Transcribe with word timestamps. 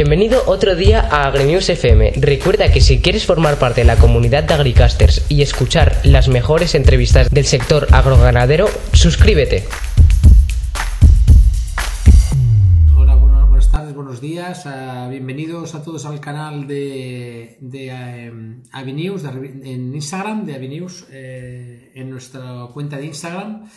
Bienvenido 0.00 0.44
otro 0.46 0.76
día 0.76 1.00
a 1.10 1.26
AgriNews 1.26 1.70
FM. 1.70 2.12
Recuerda 2.20 2.70
que 2.72 2.80
si 2.80 3.00
quieres 3.00 3.26
formar 3.26 3.58
parte 3.58 3.80
de 3.80 3.84
la 3.84 3.96
comunidad 3.96 4.44
de 4.44 4.54
Agricasters 4.54 5.26
y 5.28 5.42
escuchar 5.42 6.00
las 6.04 6.28
mejores 6.28 6.76
entrevistas 6.76 7.28
del 7.30 7.44
sector 7.46 7.88
agroganadero, 7.90 8.68
suscríbete. 8.92 9.64
Hola, 12.96 13.16
buenas 13.16 13.72
tardes, 13.72 13.92
buenos 13.92 14.20
días. 14.20 14.66
ah, 14.66 15.08
bienvenidos 15.10 15.74
a 15.74 15.82
todos 15.82 16.06
al 16.06 16.20
canal 16.20 16.68
de, 16.68 17.58
de 17.60 17.88
eh, 17.88 18.32
Avinews 18.70 19.24
en 19.24 19.96
Instagram, 19.96 20.46
de 20.46 20.54
Avinews, 20.54 21.06
eh, 21.10 21.90
en 21.96 22.08
nuestra 22.08 22.68
cuenta 22.72 22.98
de 22.98 23.06
Instagram, 23.06 23.68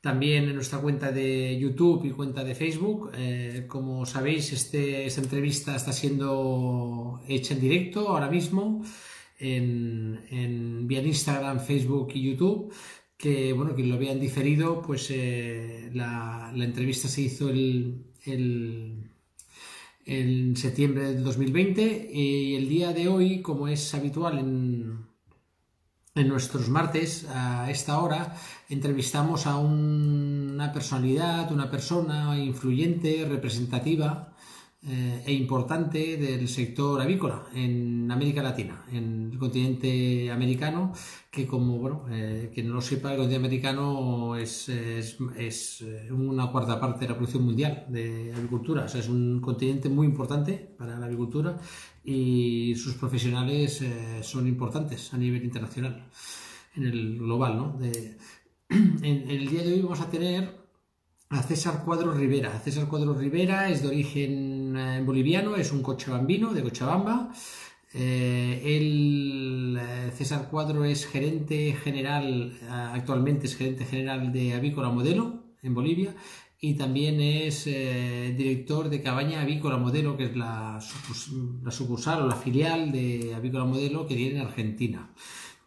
también 0.00 0.44
en 0.48 0.54
nuestra 0.54 0.78
cuenta 0.80 1.12
de 1.12 1.58
YouTube 1.58 2.04
y 2.06 2.10
cuenta 2.10 2.44
de 2.44 2.54
Facebook. 2.54 3.10
Eh, 3.14 3.64
como 3.68 4.06
sabéis, 4.06 4.52
este, 4.52 5.06
esta 5.06 5.20
entrevista 5.22 5.76
está 5.76 5.92
siendo 5.92 7.20
hecha 7.28 7.54
en 7.54 7.60
directo 7.60 8.08
ahora 8.08 8.30
mismo 8.30 8.84
en, 9.38 10.20
en 10.30 10.86
vía 10.86 11.02
Instagram, 11.02 11.60
Facebook 11.60 12.08
y 12.14 12.22
YouTube 12.22 12.72
que 13.16 13.52
bueno, 13.52 13.74
quien 13.74 13.90
lo 13.90 13.96
habían 13.96 14.18
diferido, 14.18 14.80
pues 14.82 15.10
eh, 15.10 15.90
la, 15.92 16.52
la 16.54 16.64
entrevista 16.64 17.06
se 17.08 17.20
hizo 17.22 17.50
el, 17.50 18.06
el- 18.24 19.10
en 20.06 20.56
septiembre 20.56 21.12
del 21.12 21.22
2020 21.24 22.10
y 22.12 22.56
el 22.56 22.68
día 22.68 22.92
de 22.92 23.08
hoy, 23.08 23.42
como 23.42 23.68
es 23.68 23.94
habitual 23.94 24.38
en, 24.38 25.06
en 26.14 26.28
nuestros 26.28 26.68
martes 26.68 27.26
a 27.32 27.70
esta 27.70 28.00
hora, 28.00 28.34
entrevistamos 28.68 29.46
a 29.46 29.56
un- 29.58 30.50
una 30.54 30.72
personalidad, 30.72 31.50
una 31.52 31.70
persona 31.70 32.36
influyente, 32.38 33.24
representativa 33.28 34.26
eh, 34.82 35.22
e 35.26 35.32
importante 35.34 36.16
del 36.16 36.48
sector 36.48 37.02
avícola 37.02 37.44
en 37.54 38.10
América 38.10 38.42
Latina, 38.42 38.82
en 38.90 39.28
el 39.30 39.38
continente 39.38 40.30
americano, 40.32 40.94
que 41.30 41.46
como, 41.46 41.76
bueno, 41.78 42.06
eh, 42.10 42.50
quien 42.54 42.66
no 42.68 42.74
lo 42.74 42.80
sepa, 42.80 43.10
el 43.12 43.18
continente 43.18 43.46
americano 43.46 44.36
es, 44.36 44.70
es- 44.70 45.18
es, 45.36 45.82
eh, 45.82 46.10
una 46.10 46.46
cuarta 46.50 46.80
parte 46.80 47.00
de 47.00 47.08
la 47.10 47.14
producción 47.16 47.44
mundial 47.44 47.84
de 47.88 48.32
avicultura, 48.34 48.84
o 48.84 48.88
sea, 48.88 49.00
es 49.00 49.08
un 49.10 49.40
continente 49.42 49.90
muy 49.90 50.06
importante 50.06 50.54
para 50.78 50.98
la 50.98 51.04
avicultura 51.06 51.58
y 52.04 52.74
sus 52.76 52.94
profesionales 52.94 53.82
eh, 53.82 54.22
son 54.22 54.46
importantes 54.46 55.12
a 55.12 55.18
nivel 55.18 55.44
internacional, 55.44 56.06
en 56.74 56.84
el 56.84 57.18
global, 57.18 57.56
¿no? 57.56 57.78
En, 58.70 59.28
el 59.28 59.48
día 59.48 59.64
de 59.64 59.72
hoy 59.72 59.80
vamos 59.80 60.00
a 60.00 60.08
tener 60.08 60.60
a 61.28 61.42
César 61.42 61.82
Cuadros 61.84 62.16
Rivera. 62.16 62.56
César 62.60 62.86
Cuadros 62.86 63.18
Rivera 63.18 63.68
es 63.68 63.82
de 63.82 63.88
origen 63.88 64.76
eh, 64.76 65.02
boliviano, 65.04 65.56
es 65.56 65.72
un 65.72 65.82
cochabambino 65.82 66.52
de 66.54 66.62
Cochabamba. 66.62 67.32
Eh, 67.92 68.62
César 70.16 70.48
Cuadro 70.48 70.84
es 70.84 71.04
gerente 71.06 71.72
general, 71.82 72.56
actualmente 72.70 73.46
es 73.46 73.56
gerente 73.56 73.84
general 73.84 74.32
de 74.32 74.54
Avícola 74.54 74.90
Modelo 74.90 75.42
en 75.62 75.74
Bolivia 75.74 76.14
y 76.62 76.74
también 76.74 77.20
es 77.20 77.66
eh, 77.66 78.34
director 78.36 78.90
de 78.90 79.00
Cabaña 79.00 79.40
Avícola 79.40 79.78
Modelo, 79.78 80.16
que 80.18 80.24
es 80.24 80.36
la, 80.36 80.78
la 81.64 81.70
sucursal 81.70 82.22
o 82.22 82.26
la 82.26 82.36
filial 82.36 82.92
de 82.92 83.32
Avícola 83.34 83.64
Modelo 83.64 84.06
que 84.06 84.14
tiene 84.14 84.38
en 84.38 84.46
Argentina. 84.46 85.10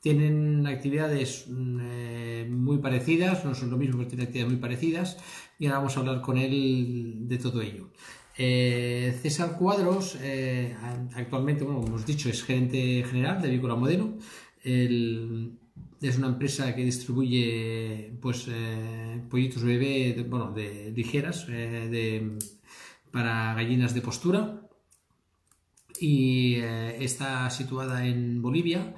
Tienen 0.02 0.68
actividades 0.68 1.46
mm, 1.50 1.80
eh, 1.82 2.48
muy 2.48 2.78
parecidas, 2.78 3.44
no 3.44 3.56
son 3.56 3.72
lo 3.72 3.78
mismo, 3.78 3.98
pero 3.98 4.10
tienen 4.10 4.28
actividades 4.28 4.54
muy 4.54 4.62
parecidas 4.62 5.18
y 5.58 5.66
ahora 5.66 5.80
vamos 5.80 5.98
a 5.98 6.00
hablar 6.02 6.22
con 6.22 6.38
él 6.38 7.16
de 7.22 7.38
todo 7.40 7.62
ello. 7.64 7.90
Eh, 8.38 9.18
César 9.20 9.58
Cuadros, 9.58 10.18
actualmente, 11.16 11.64
bueno, 11.64 11.80
como 11.80 11.96
hemos 11.96 12.06
dicho, 12.06 12.30
es 12.30 12.44
gerente 12.44 13.04
general 13.10 13.42
de 13.42 13.48
Avícola 13.48 13.76
Modelo. 13.76 14.14
Es 16.02 16.18
una 16.18 16.28
empresa 16.28 16.76
que 16.76 16.84
distribuye 16.84 18.14
pues, 18.22 18.46
eh, 18.50 19.22
pollitos 19.30 19.64
bebé, 19.64 20.14
de- 20.14 20.24
bueno, 20.24 20.52
de 20.52 20.92
ligeras, 20.96 21.46
eh, 21.50 21.88
de, 21.90 22.38
para 23.12 23.54
gallinas 23.54 23.94
de 23.94 24.02
postura 24.02 24.62
y 26.00 26.56
eh, 26.56 26.98
está 27.04 27.50
situada 27.50 28.06
en 28.06 28.42
Bolivia, 28.42 28.96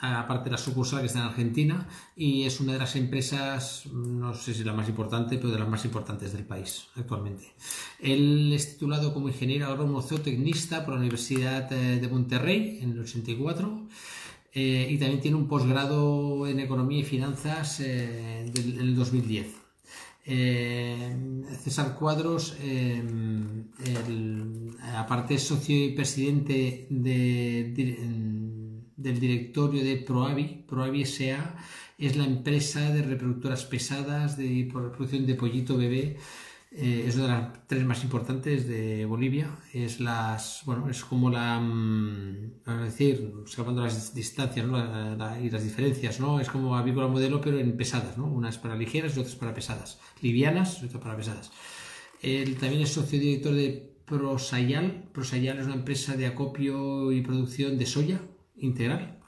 aparte 0.00 0.44
de 0.44 0.52
la 0.52 0.58
sucursal 0.58 1.00
que 1.00 1.06
está 1.06 1.18
en 1.18 1.24
Argentina, 1.26 1.88
y 2.16 2.44
es 2.44 2.60
una 2.60 2.72
de 2.74 2.78
las 2.78 2.94
empresas, 2.94 3.86
no 3.92 4.32
sé 4.32 4.54
si 4.54 4.62
la 4.62 4.72
más 4.72 4.88
importante, 4.88 5.36
pero 5.38 5.50
de 5.50 5.58
las 5.58 5.68
más 5.68 5.84
importantes 5.84 6.32
del 6.32 6.44
país 6.46 6.86
actualmente. 6.94 7.52
Él 7.98 8.52
es 8.52 8.74
titulado 8.74 9.12
como 9.12 9.28
ingeniero 9.28 9.66
agrónomo 9.66 10.00
zootecnista 10.00 10.84
por 10.84 10.94
la 10.94 11.00
Universidad 11.00 11.70
eh, 11.72 11.98
de 12.00 12.08
Monterrey 12.08 12.78
en 12.80 12.92
el 12.92 13.00
84. 13.00 13.88
Eh, 14.58 14.88
y 14.92 14.96
también 14.98 15.20
tiene 15.20 15.36
un 15.42 15.46
posgrado 15.46 16.46
en 16.50 16.58
Economía 16.60 17.00
y 17.00 17.04
Finanzas 17.14 17.80
eh, 17.80 18.50
del- 18.54 18.74
en 18.80 18.86
el 18.88 18.94
2010. 18.96 19.46
Eh, 20.30 21.16
César 21.64 21.88
Cuadros, 21.98 22.56
eh, 22.60 23.02
aparte 24.96 25.34
es 25.34 25.42
socio 25.42 25.76
y 25.84 25.90
presidente 25.92 26.86
de- 26.90 27.72
de- 27.76 27.98
del 28.96 29.20
directorio 29.20 29.82
de 29.84 29.96
Proavi. 29.96 30.64
Proavi 30.68 31.02
SA 31.04 31.54
es 31.98 32.16
la 32.16 32.24
empresa 32.24 32.90
de 32.92 33.02
reproductoras 33.02 33.64
pesadas 33.64 34.36
de 34.36 34.68
producción 34.72 35.24
de 35.26 35.34
pollito 35.34 35.76
bebé. 35.76 36.16
Eh, 36.70 37.04
es 37.06 37.16
una 37.16 37.24
de 37.24 37.30
las 37.30 37.66
tres 37.66 37.84
más 37.84 38.02
importantes 38.04 38.68
de 38.68 39.04
Bolivia. 39.06 39.48
Es 39.72 40.00
las, 40.00 40.62
bueno, 40.66 40.88
es 40.90 41.02
como 41.04 41.30
la, 41.30 41.58
mm, 41.60 42.62
decir, 42.84 43.32
salvando 43.46 43.82
las 43.82 44.14
distancias. 44.14 44.66
La- 44.66 45.14
la- 45.16 45.40
y 45.40 45.50
las 45.50 45.64
diferencias, 45.64 46.20
¿no? 46.20 46.40
Es 46.40 46.48
como 46.50 46.76
avícola 46.76 47.08
modelo, 47.08 47.40
pero 47.40 47.58
en 47.58 47.76
pesadas, 47.76 48.18
¿no? 48.18 48.26
Una 48.26 48.48
es 48.50 48.58
para 48.58 48.76
ligeras 48.76 49.16
y 49.16 49.20
otra 49.20 49.32
es 49.32 49.36
para 49.38 49.54
pesadas. 49.54 49.98
Livianas 50.22 50.82
y 50.82 50.86
otra 50.86 51.00
para 51.00 51.16
pesadas. 51.16 51.50
Él 52.22 52.56
también 52.56 52.82
es 52.82 52.90
socio 52.92 53.18
director 53.18 53.54
de 53.54 53.94
Prosayal. 54.04 55.04
Prosayal 55.12 55.58
es 55.58 55.66
una 55.66 55.74
empresa 55.76 56.16
de 56.16 56.26
acopio 56.26 57.12
y 57.12 57.20
producción 57.22 57.78
de 57.78 57.86
soya 57.86 58.20
integral. 58.56 59.18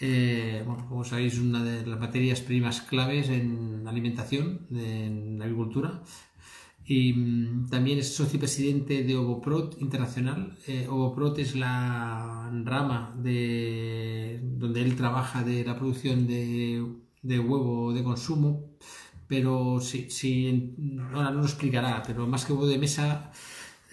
Eh, 0.00 0.62
bueno, 0.64 0.86
como 0.88 1.04
sabéis, 1.04 1.38
una 1.38 1.62
de 1.64 1.84
las 1.86 1.98
materias 1.98 2.40
primas 2.40 2.80
claves 2.82 3.28
en 3.30 3.84
alimentación, 3.88 4.66
en 4.70 5.42
agricultura. 5.42 6.02
Y 6.88 7.12
mm, 7.12 7.68
también 7.68 7.98
es 7.98 8.14
socio 8.14 8.38
presidente 8.38 9.04
de 9.04 9.14
Ovoprot 9.16 9.76
Internacional. 9.80 10.56
Eh, 10.66 10.86
Ovoprot 10.88 11.38
es 11.38 11.54
la 11.54 12.50
rama 12.64 13.14
de 13.22 14.40
donde 14.42 14.80
él 14.82 14.96
trabaja 14.96 15.44
de 15.44 15.64
la 15.64 15.76
producción 15.76 16.26
de, 16.26 16.82
de 17.22 17.38
huevo 17.38 17.92
de 17.92 18.02
consumo. 18.02 18.70
Pero 19.28 19.80
sí, 19.80 20.10
sí, 20.10 20.74
ahora 21.12 21.30
no 21.30 21.40
lo 21.40 21.44
explicará, 21.44 22.02
pero 22.06 22.26
más 22.26 22.46
que 22.46 22.54
huevo 22.54 22.66
de 22.66 22.78
mesa, 22.78 23.32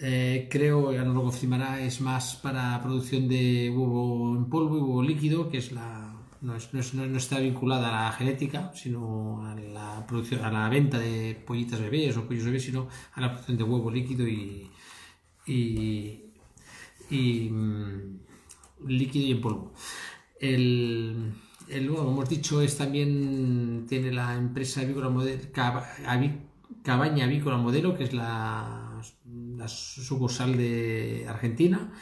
eh, 0.00 0.48
creo, 0.50 0.92
ya 0.92 1.04
nos 1.04 1.14
lo 1.14 1.22
confirmará, 1.24 1.82
es 1.82 2.00
más 2.00 2.36
para 2.36 2.80
producción 2.82 3.28
de 3.28 3.70
huevo 3.70 4.36
en 4.36 4.46
polvo 4.48 4.78
y 4.78 4.80
huevo 4.80 5.02
líquido, 5.02 5.50
que 5.50 5.58
es 5.58 5.72
la, 5.72 6.15
no, 6.46 6.56
es- 6.56 6.72
no 6.72 6.80
es- 6.80 6.94
no- 6.94 7.06
no 7.06 7.18
está 7.18 7.38
vinculada 7.40 7.86
a 7.88 8.04
la 8.06 8.12
genética, 8.18 8.60
sino 8.74 9.44
a 9.46 9.54
la 9.78 10.06
producción, 10.06 10.44
a 10.44 10.50
la 10.50 10.68
venta 10.76 10.98
de 10.98 11.14
pollitas 11.46 11.80
bebés 11.86 12.16
o 12.16 12.26
pollos 12.26 12.44
bebés, 12.48 12.64
sino 12.68 12.88
a 13.14 13.20
la 13.22 13.28
producción 13.30 13.56
de 13.58 13.64
huevo 13.64 13.90
líquido 13.90 14.24
y, 14.28 14.70
y, 17.10 17.48
mm, 17.50 18.18
líquido 18.86 19.26
y 19.26 19.32
en 19.32 19.40
polvo. 19.40 19.72
El, 20.40 21.32
el, 21.68 21.88
como 21.88 22.10
hemos 22.12 22.28
dicho, 22.28 22.60
es 22.62 22.76
también 22.76 23.86
tiene 23.88 24.12
la 24.12 24.34
empresa 24.36 24.80
avícola 24.82 25.08
modelo, 25.08 25.40
Cabaña 26.82 27.24
Avícola 27.24 27.56
Modelo, 27.56 27.96
que 27.96 28.04
es 28.04 28.12
la 28.14 29.00
sucursal 29.68 30.56
de 30.56 31.26
Argentina, 31.28 31.92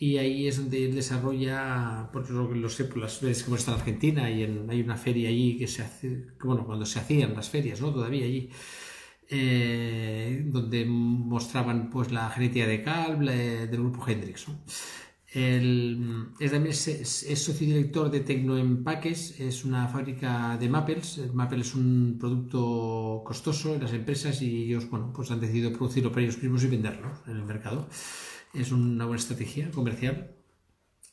y 0.00 0.16
ahí 0.18 0.46
es 0.48 0.56
donde 0.58 0.78
él 0.86 0.94
desarrolla, 0.94 2.08
por 2.12 2.28
lo 2.30 2.48
que 2.50 2.56
lo 2.64 2.68
sé, 2.70 2.84
por 2.86 2.98
las 2.98 3.20
veces 3.20 3.42
que 3.44 3.48
hemos 3.50 3.60
estado 3.60 3.76
en 3.76 3.80
Argentina, 3.82 4.30
y 4.30 4.42
en- 4.44 4.68
hay 4.70 4.80
una 4.88 4.96
feria 4.96 5.28
allí 5.28 5.58
que 5.58 5.66
se 5.68 5.82
hace, 5.82 6.08
que, 6.40 6.46
bueno, 6.50 6.64
cuando 6.66 6.86
se 6.86 6.98
hacían 7.00 7.34
las 7.34 7.50
ferias, 7.50 7.80
¿no? 7.82 7.92
Todavía 7.92 8.24
allí, 8.24 8.48
eh, 9.28 10.44
donde 10.46 10.84
mostraban 10.86 11.90
pues 11.90 12.10
la 12.12 12.30
genética 12.30 12.66
de 12.66 12.82
Calv, 12.82 13.22
la- 13.22 13.32
del 13.66 13.80
grupo 13.80 14.06
Hendrix, 14.08 14.48
¿no? 14.48 14.54
Es 15.32 16.50
también 16.50 16.72
es, 16.72 16.88
es- 16.88 17.22
es 17.22 17.38
socio 17.44 17.66
director 17.66 18.10
de 18.10 18.20
Tecnoempaques, 18.20 19.38
es 19.40 19.64
una 19.64 19.86
fábrica 19.88 20.56
de 20.58 20.68
Maples. 20.68 21.18
El 21.18 21.32
Maple 21.34 21.60
es 21.60 21.74
un 21.74 22.16
producto 22.18 23.22
costoso 23.24 23.74
en 23.74 23.82
las 23.82 23.92
empresas 23.92 24.42
y 24.42 24.64
ellos 24.64 24.88
bueno, 24.90 25.12
pues 25.14 25.30
han 25.30 25.40
decidido 25.40 25.72
producirlo 25.72 26.10
para 26.10 26.22
ellos 26.22 26.38
mismos 26.42 26.64
y 26.64 26.68
venderlo 26.68 27.12
en 27.28 27.36
el 27.36 27.44
mercado. 27.44 27.88
Es 28.52 28.72
una 28.72 29.04
buena 29.06 29.20
estrategia 29.20 29.70
comercial. 29.70 30.34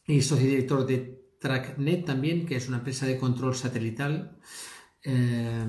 Y 0.05 0.21
socio 0.21 0.47
director 0.47 0.85
de 0.85 1.21
TrackNet 1.39 2.05
también, 2.05 2.45
que 2.45 2.55
es 2.55 2.67
una 2.67 2.77
empresa 2.77 3.05
de 3.05 3.17
control 3.17 3.55
satelital. 3.55 4.37
Eh, 5.03 5.65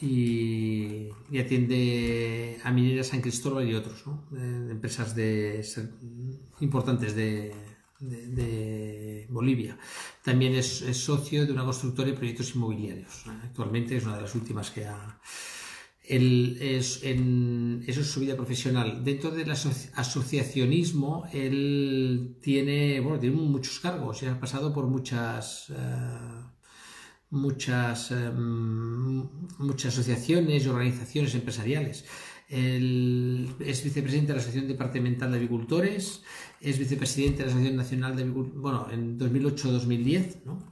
y, 0.00 1.08
atiende 1.38 2.58
a 2.62 2.70
Minera 2.70 3.02
San 3.02 3.20
Cristóbal 3.20 3.68
y 3.68 3.74
otros, 3.74 4.06
¿no? 4.06 4.28
empresas 4.70 5.14
de, 5.14 5.64
importantes 6.60 7.14
de, 7.14 7.54
Bolivia. 9.30 9.76
También 10.22 10.54
es, 10.54 10.84
socio 10.96 11.44
de 11.44 11.52
una 11.52 11.64
constructora 11.64 12.08
de 12.08 12.14
proyectos 12.14 12.54
inmobiliarios. 12.54 13.24
Actualmente 13.42 13.96
es 13.96 14.04
una 14.04 14.16
de 14.16 14.22
las 14.22 14.34
últimas 14.34 14.70
que 14.70 14.86
ha... 14.86 15.20
Él 16.08 16.56
es, 16.60 17.02
en, 17.02 17.84
eso 17.86 18.00
es 18.00 18.06
su 18.06 18.20
vida 18.20 18.34
profesional. 18.34 19.04
Dentro 19.04 19.30
del 19.30 19.50
asociacionismo, 19.50 21.26
él 21.32 22.36
tiene, 22.40 22.98
bueno, 23.00 23.18
tiene 23.18 23.36
muchos 23.36 23.78
cargos 23.80 24.22
y 24.22 24.26
ha 24.26 24.40
pasado 24.40 24.72
por 24.72 24.86
muchas... 24.86 25.70
Eh, 25.70 26.48
muchas, 27.30 28.10
em, 28.10 29.28
muchas 29.58 29.92
asociaciones 29.92 30.64
y 30.64 30.68
organizaciones 30.68 31.34
empresariales. 31.34 32.04
es 32.50 33.84
vicepresidente 33.84 34.28
de 34.28 34.32
la 34.32 34.40
Asociación 34.40 34.68
Departamental 34.68 35.30
de 35.30 35.36
Agricultores, 35.36 36.22
es 36.62 36.78
vicepresidente 36.78 37.38
de 37.38 37.44
la 37.44 37.50
Asociación 37.50 37.76
Nacional 37.76 38.16
de 38.16 38.22
Agricultores, 38.22 38.62
bueno, 38.62 38.86
en 38.90 39.18
2008-2010, 39.18 40.44
¿no? 40.46 40.66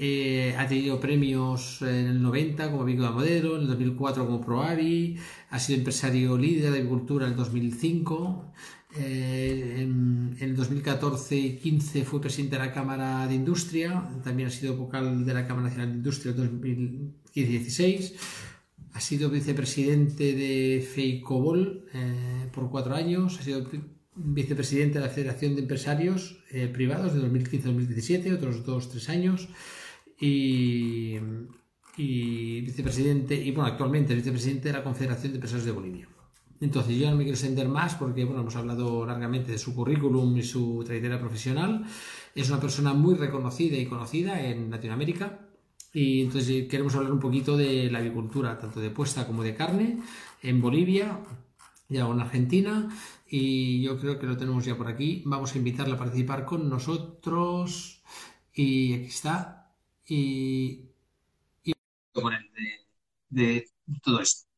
Eh, 0.00 0.54
ha 0.56 0.68
tenido 0.68 1.00
premios 1.00 1.82
en 1.82 2.06
el 2.06 2.22
90 2.22 2.70
como 2.70 2.84
Vigo 2.84 3.02
de 3.02 3.10
Modelo, 3.10 3.56
en 3.56 3.62
el 3.62 3.66
2004 3.66 4.26
como 4.26 4.40
ProAvi, 4.40 5.16
ha 5.50 5.58
sido 5.58 5.78
empresario 5.78 6.38
líder 6.38 6.70
de 6.70 6.78
agricultura 6.78 7.26
en 7.26 7.32
el 7.32 7.36
2005, 7.36 8.52
eh, 8.96 9.78
en, 9.80 10.36
el 10.38 10.54
2014 10.54 11.36
y 11.36 11.56
15 11.56 12.04
fue 12.04 12.20
presidente 12.20 12.56
de 12.56 12.64
la 12.64 12.72
Cámara 12.72 13.26
de 13.26 13.34
Industria, 13.34 14.08
también 14.22 14.48
ha 14.48 14.52
sido 14.52 14.76
vocal 14.76 15.26
de 15.26 15.34
la 15.34 15.48
Cámara 15.48 15.66
Nacional 15.66 15.90
de 15.90 15.96
Industria 15.96 16.32
en 16.32 17.16
2015-16, 17.34 18.12
ha 18.92 19.00
sido 19.00 19.30
vicepresidente 19.30 20.32
de 20.32 20.88
FEICOBOL 20.94 21.86
eh, 21.92 22.48
por 22.52 22.70
cuatro 22.70 22.94
años, 22.94 23.40
ha 23.40 23.42
sido 23.42 23.68
vicepresidente 24.14 25.00
de 25.00 25.06
la 25.06 25.10
Federación 25.10 25.56
de 25.56 25.62
Empresarios 25.62 26.38
eh, 26.52 26.68
Privados 26.68 27.14
de 27.14 27.20
2015-2017, 27.20 28.32
otros 28.32 28.64
dos, 28.64 28.90
tres 28.90 29.08
años, 29.08 29.48
y, 30.20 31.18
vicepresidente, 31.96 33.34
y 33.34 33.50
bueno, 33.52 33.66
actualmente 33.66 34.14
vicepresidente 34.14 34.68
de 34.68 34.74
la 34.74 34.84
Confederación 34.84 35.32
de 35.32 35.36
Empresarios 35.36 35.66
de 35.66 35.72
Bolivia. 35.72 36.08
Entonces, 36.60 36.96
yo 36.96 37.08
no 37.08 37.16
me 37.16 37.22
quiero 37.22 37.36
extender 37.36 37.68
más 37.68 37.94
porque, 37.94 38.24
bueno, 38.24 38.40
hemos 38.40 38.56
hablado 38.56 39.06
largamente 39.06 39.52
de 39.52 39.58
su 39.58 39.74
currículum 39.74 40.36
y 40.36 40.42
su 40.42 40.82
trayectoria 40.84 41.20
profesional. 41.20 41.84
Es 42.34 42.50
una 42.50 42.60
persona 42.60 42.92
muy 42.94 43.14
reconocida 43.14 43.76
y 43.76 43.86
conocida 43.86 44.44
en 44.44 44.70
Latinoamérica. 44.70 45.40
Y 45.92 46.22
entonces 46.22 46.68
queremos 46.68 46.94
hablar 46.96 47.12
un 47.12 47.20
poquito 47.20 47.56
de 47.56 47.90
la 47.90 47.98
avicultura, 47.98 48.58
tanto 48.58 48.80
de 48.80 48.90
puesta 48.90 49.26
como 49.26 49.42
de 49.42 49.54
carne, 49.54 50.00
en 50.42 50.60
Bolivia 50.60 51.20
y 51.88 51.96
algo 51.96 52.12
en 52.12 52.20
Argentina. 52.20 52.88
Y 53.28 53.82
yo 53.82 53.98
creo 53.98 54.18
que 54.18 54.26
lo 54.26 54.36
tenemos 54.36 54.64
ya 54.64 54.76
por 54.76 54.88
aquí. 54.88 55.22
Vamos 55.26 55.54
a 55.54 55.58
invitarla 55.58 55.94
a 55.94 55.98
participar 55.98 56.44
con 56.44 56.68
nosotros. 56.68 58.02
Y 58.52 58.94
aquí 58.94 59.06
está. 59.06 59.57
Y. 60.08 60.84
y... 61.62 61.72
de, 63.30 63.66
de 63.86 64.00
todo 64.02 64.20
esto. 64.20 64.48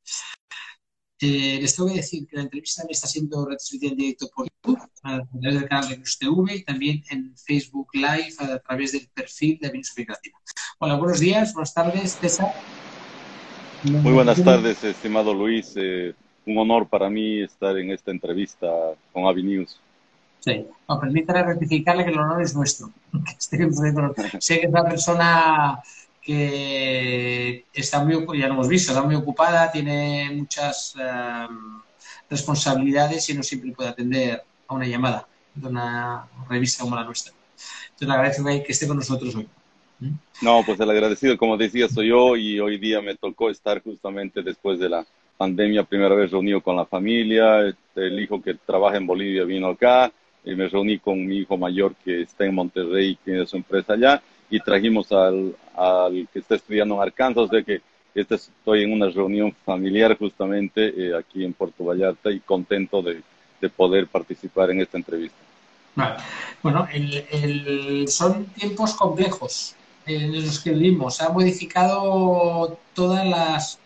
Eh, 1.23 1.59
les 1.61 1.77
tengo 1.77 1.91
que 1.91 1.97
decir 1.97 2.27
que 2.27 2.37
la 2.37 2.43
entrevista 2.43 2.83
me 2.87 2.93
está 2.93 3.07
siendo 3.07 3.45
retransmitida 3.45 3.91
en 3.91 3.97
directo 3.99 4.31
por 4.35 4.47
YouTube, 4.47 4.81
a 5.03 5.21
través 5.21 5.61
del 5.61 5.69
canal 5.69 5.89
de 5.91 5.97
News 5.99 6.19
TV 6.19 6.55
y 6.57 6.65
también 6.65 7.03
en 7.11 7.37
Facebook 7.37 7.89
Live 7.93 8.35
a 8.39 8.59
través 8.61 8.93
del 8.93 9.07
perfil 9.13 9.59
de 9.61 9.69
Venus 9.69 9.93
Creativa. 9.95 10.39
Hola, 10.79 10.97
buenos 10.97 11.21
días, 11.21 11.53
buenas 11.53 11.75
tardes, 11.75 12.13
César. 12.13 12.55
Muy 13.83 14.13
buenas 14.13 14.43
tardes, 14.43 14.83
estimado 14.83 15.35
Luis. 15.35 15.75
Eh, 15.77 16.15
un 16.47 16.57
honor 16.57 16.89
para 16.89 17.11
mí 17.11 17.43
estar 17.43 17.77
en 17.77 17.91
esta 17.91 18.11
entrevista 18.11 18.67
con 19.13 19.27
Avinews. 19.27 19.79
Sí, 20.41 20.67
no, 20.89 20.99
permítame 20.99 21.43
rectificarle 21.43 22.05
que 22.05 22.11
el 22.11 22.19
honor 22.19 22.43
es 22.43 22.55
nuestro. 22.55 22.91
sé 23.39 23.59
que 23.59 23.65
es 23.65 24.69
una 24.69 24.85
persona 24.85 25.81
que 26.23 27.65
está 27.73 28.05
muy, 28.05 28.39
ya 28.39 28.47
lo 28.47 28.55
hemos 28.55 28.69
visto, 28.69 28.93
está 28.93 29.03
muy 29.03 29.15
ocupada, 29.15 29.71
tiene 29.71 30.31
muchas 30.33 30.95
em, 30.97 31.81
responsabilidades 32.29 33.29
y 33.31 33.35
no 33.35 33.43
siempre 33.43 33.73
puede 33.73 33.91
atender 33.91 34.43
a 34.69 34.75
una 34.75 34.87
llamada 34.87 35.27
de 35.55 35.69
una 35.69 36.27
revista 36.49 36.85
como 36.85 36.97
la 36.97 37.05
nuestra. 37.05 37.33
Entonces 37.85 38.09
le 38.09 38.15
agradezco 38.15 38.45
que 38.45 38.73
esté 38.73 38.87
con 38.87 38.97
nosotros 38.97 39.35
hoy. 39.35 39.49
¿Mm? 39.99 40.13
No, 40.43 40.63
pues 40.65 40.79
el 40.81 40.91
agradecido, 40.91 41.37
como 41.37 41.57
decía, 41.57 41.89
soy 41.89 42.09
yo 42.09 42.37
y 42.37 42.61
hoy 42.61 42.79
día 42.79 43.03
me 43.03 43.17
tocó 43.17 43.51
estar 43.51 43.83
justamente 43.83 44.43
después 44.43 44.79
de 44.79 44.89
la 44.89 45.07
pandemia, 45.37 45.85
primera 45.85 46.15
vez 46.15 46.31
reunido 46.31 46.61
con 46.63 46.77
la 46.77 46.87
familia, 46.87 47.67
este, 47.67 48.07
el 48.07 48.21
hijo 48.21 48.43
que 48.43 48.55
trabaja 48.55 48.99
en 48.99 49.07
Bolivia 49.07 49.45
vino 49.45 49.69
acá, 49.69 50.13
me 50.45 50.69
reuní 50.69 50.99
con 50.99 51.27
mi 51.27 51.39
hijo 51.39 51.57
mayor 51.57 51.95
que 52.05 52.23
está 52.23 52.45
en 52.45 52.55
Monterrey 52.55 53.11
y 53.11 53.17
tiene 53.17 53.47
su 53.47 53.57
empresa 53.57 53.93
allá, 53.93 54.23
y 54.51 54.59
trajimos 54.61 55.13
al, 55.13 55.55
al 55.77 56.29
que 56.33 56.41
está 56.41 56.57
estudiando 56.57 56.97
en 56.97 57.03
Arkansas, 57.03 57.51
de 57.51 57.65
que 57.65 57.81
este, 58.15 58.35
estoy 58.35 58.83
en 58.83 58.93
una 58.93 59.09
reunión 59.09 59.55
familiar 59.65 60.17
justamente 60.19 60.89
eh, 60.97 61.17
aquí 61.17 61.45
en 61.45 61.53
Puerto 61.53 61.85
Vallarta 61.85 62.31
y 62.31 62.41
contento 62.41 63.03
de, 63.03 63.23
de, 63.61 63.69
poder 63.69 64.09
participar 64.09 64.71
en 64.71 64.81
esta 64.81 64.99
entrevista. 64.99 65.37
Bueno, 66.63 66.89
el, 66.93 67.25
el, 67.31 68.09
son 68.09 68.47
tiempos 68.47 68.95
complejos 68.95 69.77
en 70.07 70.45
los 70.45 70.59
que 70.59 70.71
vivimos. 70.71 71.17
Se 71.17 71.25
ha 71.25 71.29
modificado 71.29 72.79
todas 72.95 73.27
las 73.27 73.79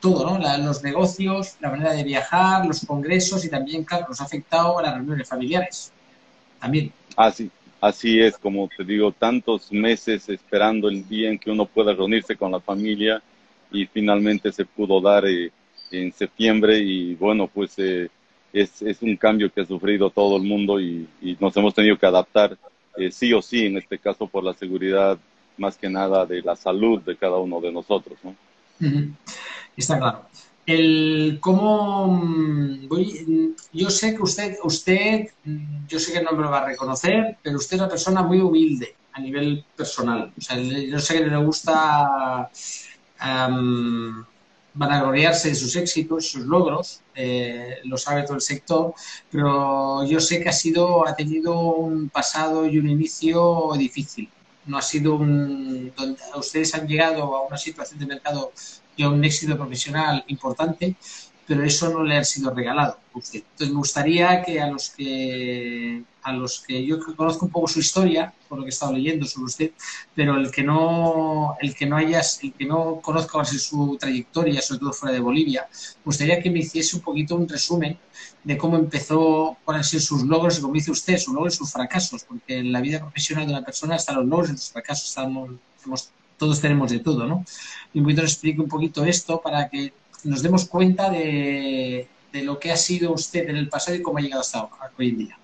todo, 0.00 0.38
¿no? 0.38 0.58
los 0.58 0.82
negocios, 0.82 1.56
la 1.60 1.70
manera 1.70 1.92
de 1.92 2.02
viajar, 2.02 2.66
los 2.66 2.84
congresos 2.84 3.44
y 3.44 3.50
también, 3.50 3.84
claro, 3.84 4.06
nos 4.08 4.20
ha 4.20 4.24
afectado 4.24 4.78
a 4.78 4.82
las 4.82 4.94
reuniones 4.94 5.28
familiares. 5.28 5.92
También. 6.60 6.92
Ah, 7.16 7.30
sí, 7.30 7.50
así 7.80 8.20
es, 8.20 8.36
como 8.36 8.68
te 8.76 8.84
digo, 8.84 9.12
tantos 9.12 9.72
meses 9.72 10.28
esperando 10.28 10.88
el 10.88 11.08
día 11.08 11.30
en 11.30 11.38
que 11.38 11.50
uno 11.50 11.66
pueda 11.66 11.94
reunirse 11.94 12.36
con 12.36 12.50
la 12.50 12.60
familia 12.60 13.22
y 13.70 13.86
finalmente 13.86 14.50
se 14.52 14.64
pudo 14.64 15.00
dar 15.00 15.24
eh, 15.26 15.52
en 15.90 16.12
septiembre 16.12 16.78
y 16.78 17.14
bueno, 17.14 17.48
pues 17.48 17.74
eh, 17.78 18.08
es, 18.52 18.82
es, 18.82 19.02
un 19.02 19.16
cambio 19.16 19.52
que 19.52 19.60
ha 19.60 19.66
sufrido 19.66 20.10
todo 20.10 20.36
el 20.36 20.42
mundo 20.42 20.80
y, 20.80 21.06
nos 21.38 21.56
hemos 21.56 21.74
tenido 21.74 21.98
que 21.98 22.06
adaptar 22.06 22.56
eh, 22.96 23.10
sí 23.10 23.32
o 23.32 23.42
sí, 23.42 23.66
en 23.66 23.76
este 23.76 23.98
caso 23.98 24.26
por 24.26 24.42
la 24.42 24.54
seguridad 24.54 25.18
más 25.56 25.76
que 25.76 25.88
nada 25.88 26.24
de 26.24 26.42
la 26.42 26.56
salud 26.56 27.00
de 27.02 27.16
cada 27.16 27.36
uno 27.36 27.60
de 27.60 27.72
nosotros. 27.72 28.18
¿no? 28.22 28.34
Está 29.76 29.98
claro. 29.98 30.26
El 30.66 31.38
cómo 31.40 32.08
mm, 32.08 32.88
voy, 32.88 33.54
yo 33.72 33.88
sé 33.88 34.14
que 34.14 34.22
usted, 34.22 34.58
usted, 34.64 35.28
mm, 35.44 35.86
yo 35.86 35.98
sé 35.98 36.12
que 36.12 36.22
no 36.22 36.32
me 36.32 36.42
lo 36.42 36.50
va 36.50 36.58
a 36.58 36.66
reconocer, 36.66 37.38
pero 37.42 37.56
usted 37.56 37.76
es 37.76 37.80
una 37.80 37.88
persona 37.88 38.22
muy 38.22 38.40
humilde 38.40 38.94
a 39.12 39.20
nivel 39.20 39.64
personal. 39.76 40.32
O 40.36 40.40
sea, 40.40 40.58
yo 40.58 40.98
sé 40.98 41.18
que 41.18 41.26
le 41.26 41.36
gusta 41.38 42.50
um, 43.24 44.24
vanagloriarse 44.74 45.48
de 45.48 45.54
sus 45.54 45.74
éxitos, 45.76 46.30
sus 46.30 46.44
logros, 46.44 47.00
eh, 47.14 47.78
lo 47.84 47.96
sabe 47.96 48.24
todo 48.24 48.34
el 48.34 48.42
sector, 48.42 48.94
pero 49.30 50.04
yo 50.04 50.20
sé 50.20 50.42
que 50.42 50.50
ha 50.50 50.52
sido, 50.52 51.06
ha 51.06 51.16
tenido 51.16 51.58
un 51.58 52.10
pasado 52.10 52.66
y 52.66 52.78
un 52.78 52.88
inicio 52.90 53.72
difícil 53.76 54.28
no 54.68 54.78
ha 54.78 54.82
sido 54.82 55.16
un... 55.16 55.92
Donde 55.96 56.20
ustedes 56.36 56.74
han 56.74 56.86
llegado 56.86 57.34
a 57.34 57.46
una 57.46 57.56
situación 57.56 57.98
de 57.98 58.06
mercado 58.06 58.52
y 58.96 59.02
a 59.02 59.08
un 59.08 59.24
éxito 59.24 59.56
profesional 59.56 60.24
importante, 60.28 60.96
pero 61.46 61.64
eso 61.64 61.90
no 61.90 62.04
le 62.04 62.16
ha 62.16 62.24
sido 62.24 62.54
regalado. 62.54 62.98
Entonces 63.14 63.70
me 63.70 63.78
gustaría 63.78 64.42
que 64.42 64.60
a 64.60 64.68
los 64.68 64.90
que 64.90 66.02
a 66.28 66.32
los 66.32 66.60
que 66.60 66.84
yo 66.84 66.98
conozco 67.16 67.46
un 67.46 67.52
poco 67.52 67.68
su 67.68 67.80
historia, 67.80 68.32
por 68.48 68.58
lo 68.58 68.64
que 68.64 68.68
he 68.68 68.76
estado 68.76 68.92
leyendo 68.92 69.24
sobre 69.26 69.46
usted, 69.46 69.70
pero 70.14 70.36
el 70.36 70.50
que 70.50 70.62
no 70.62 71.56
el 71.60 71.74
que 71.74 71.86
no 71.86 71.96
hayas, 71.96 72.40
el 72.42 72.52
que 72.52 72.66
no 72.66 73.00
conozca 73.00 73.44
su 73.44 73.96
trayectoria, 73.98 74.60
sobre 74.60 74.80
todo 74.80 74.92
fuera 74.92 75.14
de 75.14 75.20
Bolivia, 75.20 75.68
gustaría 76.04 76.40
que 76.42 76.50
me 76.50 76.60
hiciese 76.60 76.96
un 76.96 77.02
poquito 77.02 77.34
un 77.34 77.48
resumen 77.48 77.98
de 78.44 78.58
cómo 78.58 78.76
empezó, 78.76 79.56
cuáles 79.64 79.80
han 79.80 79.90
sido 79.90 80.02
sus 80.02 80.22
logros 80.24 80.58
y 80.58 80.60
como 80.60 80.74
dice 80.74 80.90
usted, 80.90 81.16
sus 81.18 81.34
logros 81.34 81.54
y 81.54 81.56
sus 81.58 81.72
fracasos, 81.72 82.24
porque 82.24 82.58
en 82.58 82.72
la 82.72 82.80
vida 82.80 83.00
profesional 83.00 83.46
de 83.46 83.52
una 83.54 83.64
persona 83.64 83.96
están 83.96 84.16
los 84.16 84.26
logros 84.26 84.50
y 84.50 84.52
los 84.52 84.70
fracasos, 84.70 85.08
estamos, 85.08 85.50
todos 86.36 86.60
tenemos 86.60 86.90
de 86.90 87.00
todo, 87.00 87.26
¿no? 87.26 87.44
Y 87.94 87.98
un 87.98 88.04
poquito 88.04 88.22
nos 88.22 88.32
explique 88.32 88.60
un 88.60 88.68
poquito 88.68 89.04
esto 89.04 89.40
para 89.40 89.68
que 89.68 89.92
nos 90.24 90.42
demos 90.42 90.66
cuenta 90.66 91.10
de, 91.10 92.08
de 92.32 92.42
lo 92.42 92.58
que 92.58 92.70
ha 92.70 92.76
sido 92.76 93.12
usted 93.12 93.48
en 93.48 93.56
el 93.56 93.68
pasado 93.68 93.96
y 93.96 94.02
cómo 94.02 94.18
ha 94.18 94.20
llegado 94.20 94.42
hasta 94.42 94.68
hoy 94.98 95.08
en 95.08 95.18
día. 95.18 95.38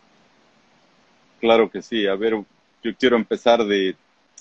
Claro 1.44 1.70
que 1.70 1.82
sí. 1.82 2.06
A 2.06 2.14
ver, 2.14 2.42
yo 2.82 2.96
quiero 2.98 3.16
empezar 3.16 3.62
de, 3.66 3.94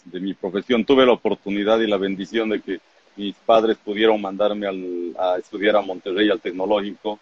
de 0.05 0.19
mi 0.22 0.33
profesión. 0.33 0.86
Tuve 0.86 1.05
la 1.05 1.12
oportunidad 1.12 1.81
y 1.81 1.88
la 1.88 1.98
bendición 1.98 2.48
de 2.48 2.62
que 2.62 2.79
mis 3.17 3.36
padres 3.36 3.75
pudieron 3.75 4.22
mandarme 4.22 4.67
a 5.19 5.36
estudiar 5.38 5.75
a 5.75 5.81
Monterrey, 5.81 6.29
al 6.29 6.39
tecnológico. 6.39 7.19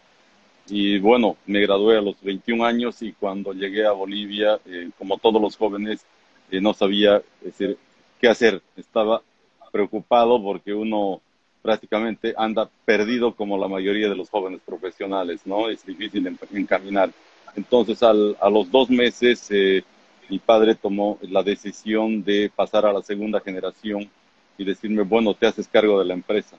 Y 0.67 0.99
bueno, 0.99 1.35
me 1.47 1.61
gradué 1.61 1.97
a 1.97 2.01
los 2.01 2.21
21 2.21 2.63
años 2.63 3.01
y 3.01 3.13
cuando 3.13 3.53
llegué 3.53 3.83
a 3.83 3.91
Bolivia, 3.91 4.59
eh, 4.67 4.91
como 4.99 5.17
todos 5.17 5.41
los 5.41 5.57
jóvenes, 5.57 6.05
eh, 6.51 6.61
no 6.61 6.75
sabía 6.75 7.19
decir, 7.41 7.75
qué 8.19 8.27
hacer. 8.27 8.61
Estaba 8.77 9.23
preocupado 9.71 10.39
porque 10.43 10.75
uno 10.75 11.21
prácticamente 11.63 12.35
anda 12.37 12.69
perdido 12.85 13.33
como 13.33 13.57
la 13.57 13.67
mayoría 13.67 14.09
de 14.09 14.15
los 14.15 14.29
jóvenes 14.29 14.61
profesionales, 14.63 15.41
¿no? 15.45 15.69
Es 15.69 15.83
difícil 15.83 16.37
encaminar. 16.53 17.09
Entonces, 17.55 18.01
al, 18.03 18.37
a 18.39 18.49
los 18.49 18.69
dos 18.71 18.89
meses, 18.89 19.47
eh, 19.49 19.83
mi 20.29 20.39
padre 20.39 20.75
tomó 20.75 21.19
la 21.21 21.43
decisión 21.43 22.23
de 22.23 22.51
pasar 22.55 22.85
a 22.85 22.93
la 22.93 23.01
segunda 23.01 23.41
generación 23.41 24.09
y 24.57 24.63
decirme, 24.63 25.03
bueno, 25.03 25.33
te 25.33 25.47
haces 25.47 25.67
cargo 25.67 25.99
de 25.99 26.05
la 26.05 26.13
empresa. 26.13 26.55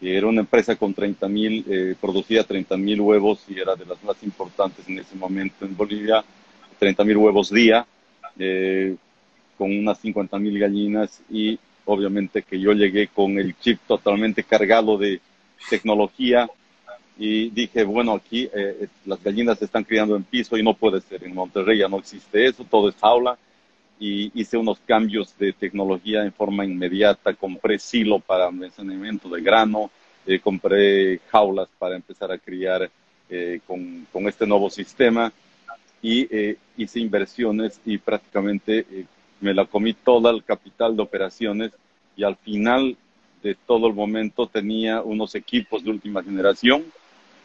Era 0.00 0.26
una 0.26 0.40
empresa 0.40 0.76
con 0.76 0.92
30 0.92 1.28
mil, 1.28 1.64
eh, 1.68 1.94
producía 1.98 2.44
30 2.44 2.76
mil 2.76 3.00
huevos 3.00 3.44
y 3.48 3.58
era 3.58 3.74
de 3.74 3.86
las 3.86 4.02
más 4.04 4.22
importantes 4.22 4.86
en 4.88 4.98
ese 4.98 5.16
momento 5.16 5.64
en 5.64 5.74
Bolivia, 5.74 6.22
30 6.78 7.04
mil 7.04 7.16
huevos 7.16 7.50
día, 7.50 7.86
eh, 8.38 8.96
con 9.56 9.70
unas 9.70 9.98
50 10.00 10.38
mil 10.38 10.58
gallinas 10.58 11.22
y 11.30 11.58
obviamente 11.86 12.42
que 12.42 12.60
yo 12.60 12.72
llegué 12.72 13.08
con 13.08 13.38
el 13.38 13.56
chip 13.58 13.78
totalmente 13.86 14.42
cargado 14.42 14.98
de 14.98 15.20
tecnología 15.70 16.50
y 17.16 17.50
dije, 17.50 17.84
bueno, 17.84 18.12
aquí 18.12 18.48
eh, 18.52 18.88
las 19.06 19.22
gallinas 19.22 19.58
se 19.58 19.66
están 19.66 19.84
criando 19.84 20.16
en 20.16 20.24
piso 20.24 20.56
y 20.56 20.62
no 20.62 20.74
puede 20.74 21.00
ser, 21.00 21.22
en 21.24 21.34
Monterrey 21.34 21.78
ya 21.78 21.88
no 21.88 21.98
existe 21.98 22.46
eso, 22.46 22.64
todo 22.64 22.88
es 22.88 22.96
jaula 22.96 23.38
y 24.00 24.32
hice 24.38 24.56
unos 24.56 24.80
cambios 24.80 25.36
de 25.38 25.52
tecnología 25.52 26.24
en 26.24 26.32
forma 26.32 26.64
inmediata, 26.64 27.34
compré 27.34 27.78
silo 27.78 28.18
para 28.18 28.48
almacenamiento 28.48 29.28
de 29.28 29.40
grano, 29.40 29.90
eh, 30.26 30.40
compré 30.40 31.20
jaulas 31.30 31.68
para 31.78 31.94
empezar 31.94 32.32
a 32.32 32.38
criar 32.38 32.90
eh, 33.30 33.60
con, 33.66 34.06
con, 34.12 34.26
este 34.26 34.46
nuevo 34.46 34.68
sistema 34.68 35.32
y 36.02 36.28
hice 36.76 37.00
inversiones 37.00 37.80
y 37.86 37.96
prácticamente 37.96 38.84
me 39.40 39.54
la 39.54 39.64
comí 39.64 39.94
toda 39.94 40.30
el 40.32 40.44
capital 40.44 40.94
de 40.94 41.02
operaciones 41.02 41.72
y 42.14 42.24
al 42.24 42.36
final 42.36 42.98
de 43.42 43.54
todo 43.54 43.86
el 43.86 43.94
momento 43.94 44.46
tenía 44.46 45.02
unos 45.02 45.34
equipos 45.34 45.84
de 45.84 45.90
última 45.90 46.22
generación, 46.22 46.84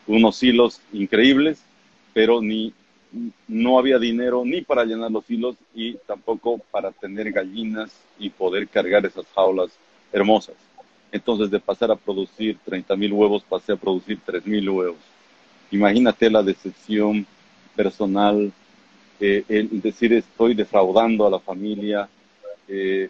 unos 0.09 0.41
hilos 0.41 0.81
increíbles, 0.91 1.61
pero 2.13 2.41
ni 2.41 2.73
no 3.47 3.79
había 3.79 3.97
dinero 3.97 4.43
ni 4.43 4.61
para 4.61 4.85
llenar 4.85 5.11
los 5.11 5.29
hilos 5.29 5.55
y 5.73 5.93
tampoco 6.05 6.59
para 6.71 6.91
tener 6.91 7.31
gallinas 7.31 7.91
y 8.19 8.29
poder 8.29 8.67
cargar 8.67 9.05
esas 9.05 9.25
jaulas 9.33 9.69
hermosas. 10.11 10.55
Entonces, 11.11 11.49
de 11.49 11.59
pasar 11.59 11.91
a 11.91 11.95
producir 11.95 12.57
30 12.65 12.95
mil 12.95 13.13
huevos, 13.13 13.43
pasé 13.47 13.73
a 13.73 13.77
producir 13.77 14.19
3 14.25 14.45
mil 14.45 14.69
huevos. 14.69 14.99
Imagínate 15.71 16.29
la 16.29 16.43
decepción 16.43 17.25
personal, 17.75 18.51
eh, 19.19 19.43
el 19.47 19.81
decir 19.81 20.13
estoy 20.13 20.53
defraudando 20.53 21.25
a 21.25 21.29
la 21.29 21.39
familia, 21.39 22.09
eh, 22.67 23.09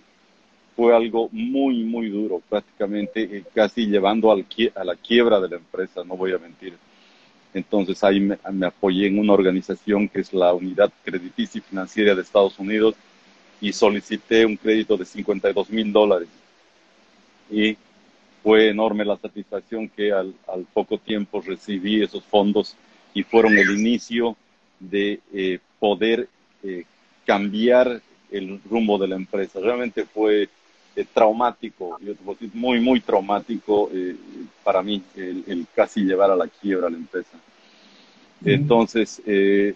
fue 0.75 0.95
algo 0.95 1.29
muy, 1.31 1.83
muy 1.83 2.09
duro, 2.09 2.41
prácticamente 2.47 3.23
eh, 3.23 3.43
casi 3.53 3.85
llevando 3.85 4.31
al, 4.31 4.45
a 4.75 4.83
la 4.83 4.95
quiebra 4.95 5.39
de 5.41 5.49
la 5.49 5.55
empresa, 5.57 6.03
no 6.05 6.15
voy 6.15 6.33
a 6.33 6.37
mentir. 6.37 6.73
Entonces 7.53 8.03
ahí 8.03 8.19
me, 8.19 8.65
apoyé 8.65 9.07
en 9.07 9.19
una 9.19 9.33
organización 9.33 10.07
que 10.07 10.21
es 10.21 10.33
la 10.33 10.53
Unidad 10.53 10.91
Crediticia 11.03 11.59
y 11.59 11.61
Financiera 11.61 12.13
de 12.13 12.21
Estados 12.21 12.59
Unidos 12.59 12.95
y 13.59 13.73
solicité 13.73 14.45
un 14.45 14.55
crédito 14.55 14.97
de 14.97 15.05
52 15.05 15.69
mil 15.69 15.91
dólares. 15.91 16.29
Y 17.51 17.75
fue 18.43 18.69
enorme 18.69 19.03
la 19.03 19.17
satisfacción 19.17 19.89
que 19.89 20.11
al, 20.11 20.33
al, 20.47 20.65
poco 20.73 20.97
tiempo 20.97 21.41
recibí 21.41 22.01
esos 22.01 22.23
fondos 22.23 22.75
y 23.13 23.23
fueron 23.23 23.57
el 23.57 23.71
inicio 23.71 24.37
de 24.79 25.19
eh, 25.33 25.59
poder 25.79 26.29
eh, 26.63 26.85
cambiar 27.25 28.01
el 28.31 28.61
rumbo 28.69 28.97
de 28.97 29.07
la 29.07 29.15
empresa. 29.15 29.59
Realmente 29.59 30.05
fue 30.05 30.49
eh, 31.01 31.05
traumático, 31.13 31.99
muy, 32.53 32.79
muy 32.79 32.99
traumático 33.01 33.89
para 34.63 34.81
mí 34.81 35.01
el, 35.15 35.65
casi 35.75 36.01
llevar 36.01 36.31
a 36.31 36.35
la 36.35 36.47
quiebra 36.47 36.89
la 36.89 36.97
empresa. 36.97 37.37
Entonces, 38.43 39.21
¿qué 39.25 39.75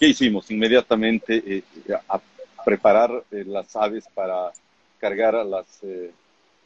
hicimos? 0.00 0.50
Inmediatamente 0.50 1.62
a 2.08 2.20
preparar 2.64 3.22
las 3.30 3.76
aves 3.76 4.06
para 4.14 4.50
cargar 4.98 5.34
a 5.36 5.44
las, 5.44 5.66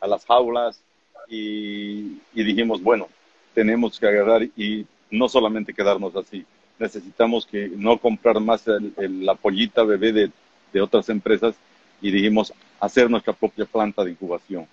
a 0.00 0.06
las 0.06 0.24
jaulas 0.24 0.80
y, 1.28 2.18
y 2.34 2.44
dijimos, 2.44 2.82
bueno, 2.82 3.08
tenemos 3.54 3.98
que 3.98 4.06
agarrar 4.06 4.42
y 4.56 4.86
no 5.10 5.28
solamente 5.28 5.74
quedarnos 5.74 6.14
así, 6.16 6.44
necesitamos 6.80 7.46
que 7.46 7.68
no 7.68 7.98
comprar 7.98 8.40
más 8.40 8.64
la 8.96 9.34
pollita 9.34 9.84
bebé 9.84 10.12
de, 10.12 10.30
de, 10.72 10.80
otras 10.80 11.08
empresas 11.10 11.54
y 12.00 12.10
dijimos 12.10 12.52
hacer 12.80 13.10
nuestra 13.10 13.32
propia 13.32 13.66
planta 13.66 14.02
de 14.04 14.12
incubación. 14.12 14.66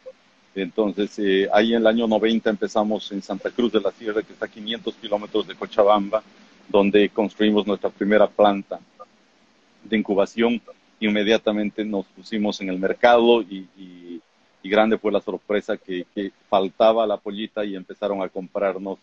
Entonces, 0.56 1.20
eh, 1.20 1.48
ahí 1.54 1.74
en 1.74 1.82
el 1.82 1.88
año 1.88 2.08
90 2.08 2.50
empezamos 2.50 3.12
en 3.12 3.22
Santa 3.22 3.52
Cruz 3.52 3.72
de 3.72 3.82
la 3.82 3.92
Sierra, 3.92 4.24
que 4.24 4.34
está 4.34 4.46
a 4.46 4.50
500 4.50 4.96
kilómetros 4.96 5.48
de 5.48 5.56
Cochabamba, 5.56 6.24
donde 6.68 7.10
construimos 7.10 7.68
nuestra 7.68 7.90
primera 7.90 8.28
planta 8.28 8.80
de 9.84 9.98
incubación. 9.98 10.60
Inmediatamente 11.00 11.86
nos 11.86 12.06
pusimos 12.08 12.60
en 12.62 12.70
el 12.70 12.80
mercado 12.80 13.42
y, 13.44 13.68
y, 13.78 14.22
y 14.64 14.70
grande 14.70 14.98
fue 14.98 15.12
la 15.12 15.22
sorpresa 15.22 15.78
que, 15.78 16.06
que 16.16 16.32
faltaba 16.50 17.06
la 17.06 17.18
pollita 17.18 17.64
y 17.64 17.76
empezaron 17.76 18.24
a 18.24 18.30
comprarnos 18.30 18.98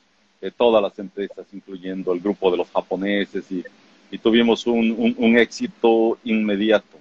todas 0.51 0.83
las 0.83 0.99
empresas, 0.99 1.47
incluyendo 1.53 2.13
el 2.13 2.21
grupo 2.21 2.51
de 2.51 2.59
los 2.59 2.71
japoneses, 2.71 3.45
y, 3.51 3.65
tuvimos 4.19 4.65
un, 4.69 5.37
éxito 5.39 6.19
inmediato. 6.23 6.97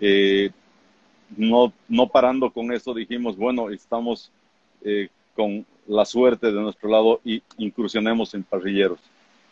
Eh, 0.00 0.50
no, 1.36 1.72
no 1.88 2.08
parando 2.08 2.50
con 2.50 2.72
eso, 2.72 2.94
dijimos, 2.94 3.36
bueno, 3.36 3.70
estamos 3.70 4.30
eh, 4.84 5.08
con 5.34 5.64
la 5.86 6.04
suerte 6.04 6.48
de 6.48 6.60
nuestro 6.60 6.90
lado 6.90 7.20
y 7.24 7.42
incursionemos 7.58 8.34
en 8.34 8.42
parrilleros. 8.42 8.98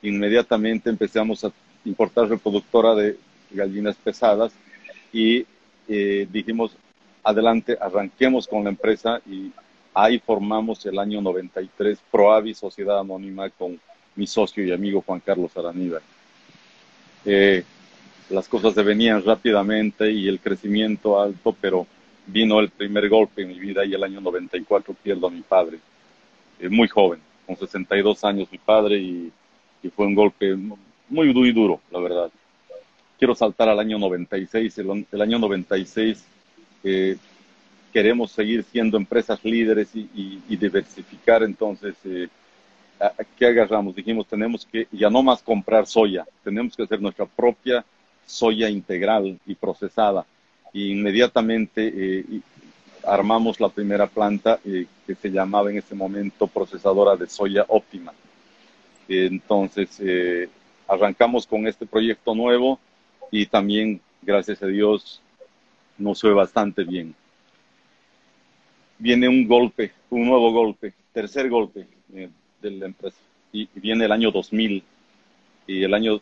Inmediatamente 0.03 0.91
empezamos 0.91 1.45
a 1.45 1.53
importar 1.85 2.29
reproductora 2.29 2.95
de 2.95 3.19
gallinas 3.51 3.97
pesadas 3.97 4.53
y 5.13 5.47
eh, 5.89 6.27
dijimos, 6.31 6.77
adelante, 7.23 7.77
arranquemos 7.81 8.47
con 8.47 8.65
la 8.65 8.71
empresa 8.71 9.21
y 9.27 9.53
Ahí 9.95 10.19
formamos 10.19 10.85
el 10.87 10.99
año 10.99 11.23
93 11.23 12.01
Proavi 12.11 12.53
Sociedad 12.53 12.99
Anónima 12.99 13.49
con 13.51 13.81
mi 14.17 14.27
socio 14.27 14.65
y 14.65 14.73
amigo 14.73 15.05
Juan 15.07 15.21
Carlos 15.21 15.57
Araníbar. 15.57 16.03
Eh, 17.25 17.63
las 18.31 18.49
cosas 18.49 18.75
se 18.75 18.83
venían 18.83 19.23
rápidamente 19.25 20.11
y 20.11 20.29
el 20.29 20.41
crecimiento 20.41 21.21
alto, 21.21 21.55
pero 21.61 21.87
vino 22.27 22.59
el 22.61 22.71
primer 22.71 23.09
golpe 23.09 23.43
en 23.43 23.49
mi 23.49 23.59
vida 23.59 23.85
y 23.85 23.95
el 23.95 24.03
año 24.03 24.21
94 24.21 24.95
pierdo 25.03 25.27
a 25.27 25.31
mi 25.31 25.43
padre, 25.43 25.79
muy 26.71 26.89
joven, 26.89 27.21
con 27.47 27.57
62 27.57 28.25
años 28.25 28.49
mi 28.51 28.59
padre 28.59 28.99
y, 28.99 29.33
fue 29.95 30.07
un 30.07 30.15
golpe 30.15 30.57
muy, 30.57 30.79
muy 31.35 31.53
duro, 31.53 31.79
la 31.91 31.99
verdad. 31.99 32.31
Quiero 33.19 33.35
saltar 33.35 33.69
al 33.69 33.79
año 33.79 33.99
96, 33.99 34.79
el, 34.79 35.07
el 35.13 35.21
año 35.21 35.39
96 35.39 36.25
eh, 36.85 37.17
queremos 37.93 38.33
seguir 38.33 38.65
siendo 38.65 38.97
empresas 38.97 39.45
líderes 39.45 39.89
y, 39.95 40.41
diversificar, 40.49 41.43
entonces, 41.43 41.95
eh, 42.05 42.29
¿qué 43.39 43.47
agarramos? 43.47 43.95
Dijimos, 43.95 44.27
tenemos 44.27 44.67
que 44.67 44.89
ya 44.91 45.11
no 45.11 45.23
más 45.23 45.43
comprar 45.43 45.87
soya, 45.87 46.27
tenemos 46.43 46.75
que 46.77 46.83
hacer 46.83 47.01
nuestra 47.01 47.25
propia 47.25 47.85
soya 48.27 48.69
integral 48.69 49.39
y 49.47 49.55
procesada. 49.55 50.27
Y 50.73 50.91
inmediatamente 50.91 51.93
eh, 51.95 52.25
armamos 53.07 53.61
la 53.61 53.69
primera 53.69 54.07
planta 54.07 54.59
eh, 54.65 54.87
que 55.07 55.15
se 55.15 55.31
llamaba 55.31 55.71
en 55.71 55.79
ese 55.79 55.95
momento 55.95 56.47
procesadora 56.47 57.17
de 57.17 57.29
soya 57.29 57.65
óptima. 57.69 58.13
Entonces, 59.07 60.01
arrancamos 60.89 61.47
con 61.47 61.67
este 61.67 61.85
proyecto 61.85 62.35
nuevo 62.35 62.79
y 63.31 63.45
también, 63.45 64.01
gracias 64.23 64.63
a 64.63 64.67
Dios, 64.67 65.21
nos 65.99 66.23
fue 66.23 66.33
bastante 66.33 66.85
bien 66.85 67.15
viene 68.99 69.29
un 69.29 69.47
golpe, 69.47 69.93
un 70.11 70.27
nuevo 70.27 70.53
golpe, 70.53 70.95
tercer 71.13 71.49
golpe 71.49 71.87
eh, 72.15 72.31
de 72.63 72.71
la 72.71 72.87
empresa. 72.87 73.19
Y, 73.53 73.69
viene 73.75 74.07
el 74.07 74.13
año 74.13 74.31
2000. 74.31 74.83
Y 75.67 75.83
el 75.83 75.95
año 75.95 76.21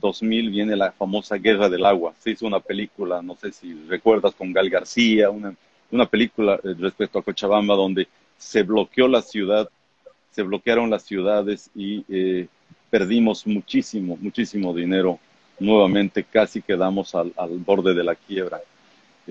2000 0.00 0.50
viene 0.50 0.76
la 0.76 0.92
famosa 0.92 1.36
Guerra 1.36 1.68
del 1.68 1.84
Agua. 1.84 2.14
Se 2.18 2.30
hizo 2.30 2.46
una 2.46 2.60
película, 2.60 3.22
no 3.22 3.36
sé 3.36 3.52
si 3.52 3.74
recuerdas, 3.88 4.34
con 4.34 4.52
Gal 4.52 4.70
García, 4.70 5.30
una, 5.30 5.54
una 5.90 6.06
película 6.06 6.54
eh, 6.56 6.74
respecto 6.78 7.18
a 7.18 7.22
Cochabamba 7.22 7.74
donde 7.74 8.08
se 8.38 8.62
bloqueó 8.62 9.08
la 9.08 9.22
ciudad, 9.22 9.68
se 10.30 10.42
bloquearon 10.42 10.90
las 10.90 11.02
ciudades 11.02 11.70
y 11.74 12.04
eh, 12.08 12.48
perdimos 12.88 13.46
muchísimo, 13.46 14.16
muchísimo 14.20 14.74
dinero. 14.74 15.18
Nuevamente 15.58 16.24
casi 16.24 16.62
quedamos 16.62 17.14
al, 17.14 17.32
al 17.36 17.58
borde 17.58 17.94
de 17.94 18.04
la 18.04 18.14
quiebra. 18.14 18.60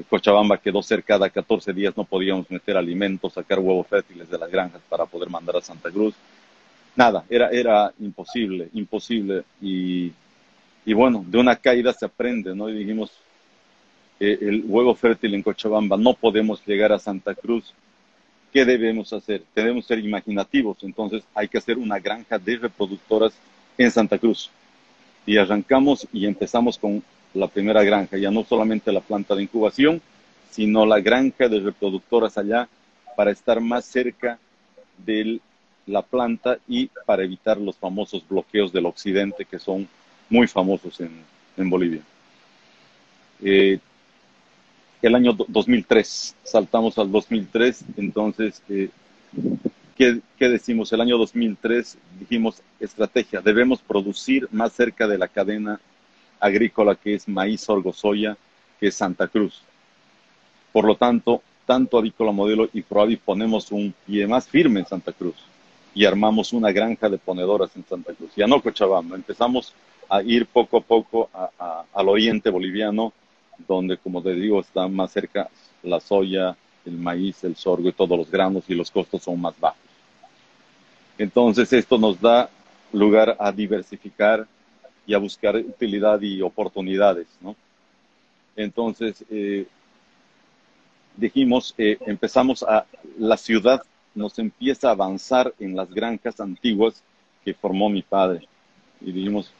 Cochabamba 0.09 0.57
quedó 0.57 0.81
cercada 0.81 1.29
14 1.29 1.73
días, 1.73 1.97
no 1.97 2.03
podíamos 2.03 2.49
meter 2.49 2.77
alimentos, 2.77 3.33
sacar 3.33 3.59
huevos 3.59 3.87
fértiles 3.87 4.29
de 4.29 4.37
las 4.37 4.49
granjas 4.49 4.81
para 4.87 5.05
poder 5.05 5.29
mandar 5.29 5.57
a 5.57 5.61
Santa 5.61 5.89
Cruz. 5.89 6.13
Nada, 6.95 7.23
era, 7.29 7.49
era 7.49 7.93
imposible, 7.99 8.69
imposible. 8.73 9.43
Y, 9.61 10.11
y 10.85 10.93
bueno, 10.93 11.23
de 11.27 11.37
una 11.37 11.55
caída 11.55 11.93
se 11.93 12.05
aprende, 12.05 12.55
¿no? 12.55 12.69
Y 12.69 12.73
dijimos, 12.73 13.11
eh, 14.19 14.37
el 14.41 14.63
huevo 14.65 14.95
fértil 14.95 15.33
en 15.33 15.43
Cochabamba, 15.43 15.97
no 15.97 16.13
podemos 16.13 16.65
llegar 16.65 16.91
a 16.91 16.99
Santa 16.99 17.35
Cruz. 17.35 17.73
¿qué 18.51 18.65
debemos 18.65 19.13
hacer? 19.13 19.43
Debemos 19.55 19.85
ser 19.85 19.99
imaginativos, 19.99 20.77
entonces 20.81 21.23
hay 21.33 21.47
que 21.47 21.57
hacer 21.57 21.77
una 21.77 21.99
granja 21.99 22.37
de 22.37 22.57
reproductoras 22.57 23.33
en 23.77 23.91
Santa 23.91 24.17
Cruz. 24.17 24.49
Y 25.25 25.37
arrancamos 25.37 26.07
y 26.11 26.25
empezamos 26.25 26.77
con 26.77 27.03
la 27.33 27.47
primera 27.47 27.83
granja, 27.83 28.17
ya 28.17 28.31
no 28.31 28.43
solamente 28.43 28.91
la 28.91 29.01
planta 29.01 29.35
de 29.35 29.43
incubación, 29.43 30.01
sino 30.49 30.85
la 30.85 30.99
granja 30.99 31.47
de 31.47 31.59
reproductoras 31.59 32.37
allá 32.37 32.67
para 33.15 33.31
estar 33.31 33.61
más 33.61 33.85
cerca 33.85 34.39
de 35.05 35.39
la 35.85 36.01
planta 36.01 36.57
y 36.67 36.87
para 37.05 37.23
evitar 37.23 37.59
los 37.59 37.77
famosos 37.77 38.27
bloqueos 38.27 38.71
del 38.73 38.85
occidente 38.85 39.45
que 39.45 39.59
son 39.59 39.87
muy 40.29 40.47
famosos 40.47 40.99
en, 40.99 41.11
en 41.57 41.69
Bolivia. 41.69 42.01
Eh, 43.41 43.79
el 45.01 45.15
año 45.15 45.33
2003, 45.33 46.35
saltamos 46.43 46.97
al 46.97 47.11
2003, 47.11 47.85
entonces, 47.97 48.61
eh, 48.69 48.89
¿qué, 49.97 50.19
¿qué, 50.37 50.49
decimos? 50.49 50.91
El 50.91 51.01
año 51.01 51.17
2003 51.17 51.97
dijimos 52.19 52.61
estrategia, 52.79 53.41
debemos 53.41 53.79
producir 53.81 54.47
más 54.51 54.73
cerca 54.73 55.07
de 55.07 55.17
la 55.17 55.29
cadena 55.29 55.79
agrícola 56.39 56.95
que 56.95 57.15
es 57.15 57.27
maíz, 57.27 57.61
sorgo, 57.61 57.93
soya, 57.93 58.37
que 58.79 58.87
es 58.87 58.95
Santa 58.95 59.27
Cruz. 59.27 59.61
Por 60.71 60.85
lo 60.85 60.95
tanto, 60.95 61.41
tanto 61.65 61.97
Avícola 61.97 62.31
Modelo 62.31 62.69
y 62.73 62.81
Proavi 62.81 63.17
ponemos 63.17 63.71
un 63.71 63.93
pie 64.05 64.27
más 64.27 64.47
firme 64.47 64.81
en 64.81 64.85
Santa 64.85 65.11
Cruz 65.11 65.35
y 65.93 66.05
armamos 66.05 66.53
una 66.53 66.71
granja 66.71 67.09
de 67.09 67.17
ponedoras 67.17 67.75
en 67.75 67.85
Santa 67.85 68.13
Cruz. 68.13 68.31
Ya 68.35 68.47
no 68.47 68.61
Cochabamba, 68.61 69.15
empezamos 69.15 69.73
a 70.09 70.21
ir 70.23 70.47
poco 70.47 70.77
a 70.77 70.81
poco 70.81 71.29
al 71.93 72.09
oriente 72.09 72.49
boliviano, 72.49 73.13
donde, 73.67 73.97
como 73.97 74.21
te 74.21 74.33
digo, 74.33 74.59
está 74.59 74.87
más 74.87 75.11
cerca 75.11 75.49
la 75.83 75.99
soya, 75.99 76.57
el 76.85 76.97
maíz, 76.97 77.43
el 77.43 77.55
sorgo 77.55 77.89
y 77.89 77.93
todos 77.93 78.17
los 78.17 78.31
granos 78.31 78.63
y 78.67 78.75
los 78.75 78.89
costos 78.89 79.23
son 79.23 79.39
más 79.39 79.57
bajos. 79.59 79.79
Entonces, 81.17 81.71
esto 81.73 81.97
nos 81.97 82.19
da 82.19 82.49
lugar 82.93 83.35
a 83.39 83.51
diversificar 83.51 84.47
y 85.05 85.13
a 85.13 85.17
buscar 85.17 85.55
utilidad 85.55 86.21
y 86.21 86.41
oportunidades, 86.41 87.27
¿no? 87.41 87.55
Entonces, 88.55 89.23
eh, 89.29 89.67
dijimos, 91.15 91.73
eh, 91.77 91.97
empezamos 92.05 92.63
a, 92.63 92.85
la 93.17 93.37
ciudad 93.37 93.81
nos 94.15 94.39
empieza 94.39 94.89
a 94.89 94.91
avanzar 94.91 95.53
en 95.59 95.75
las 95.75 95.89
granjas 95.93 96.39
antiguas 96.39 97.03
que 97.43 97.53
formó 97.53 97.89
mi 97.89 98.01
padre. 98.01 98.47
Y 99.01 99.11
dijimos, 99.11 99.51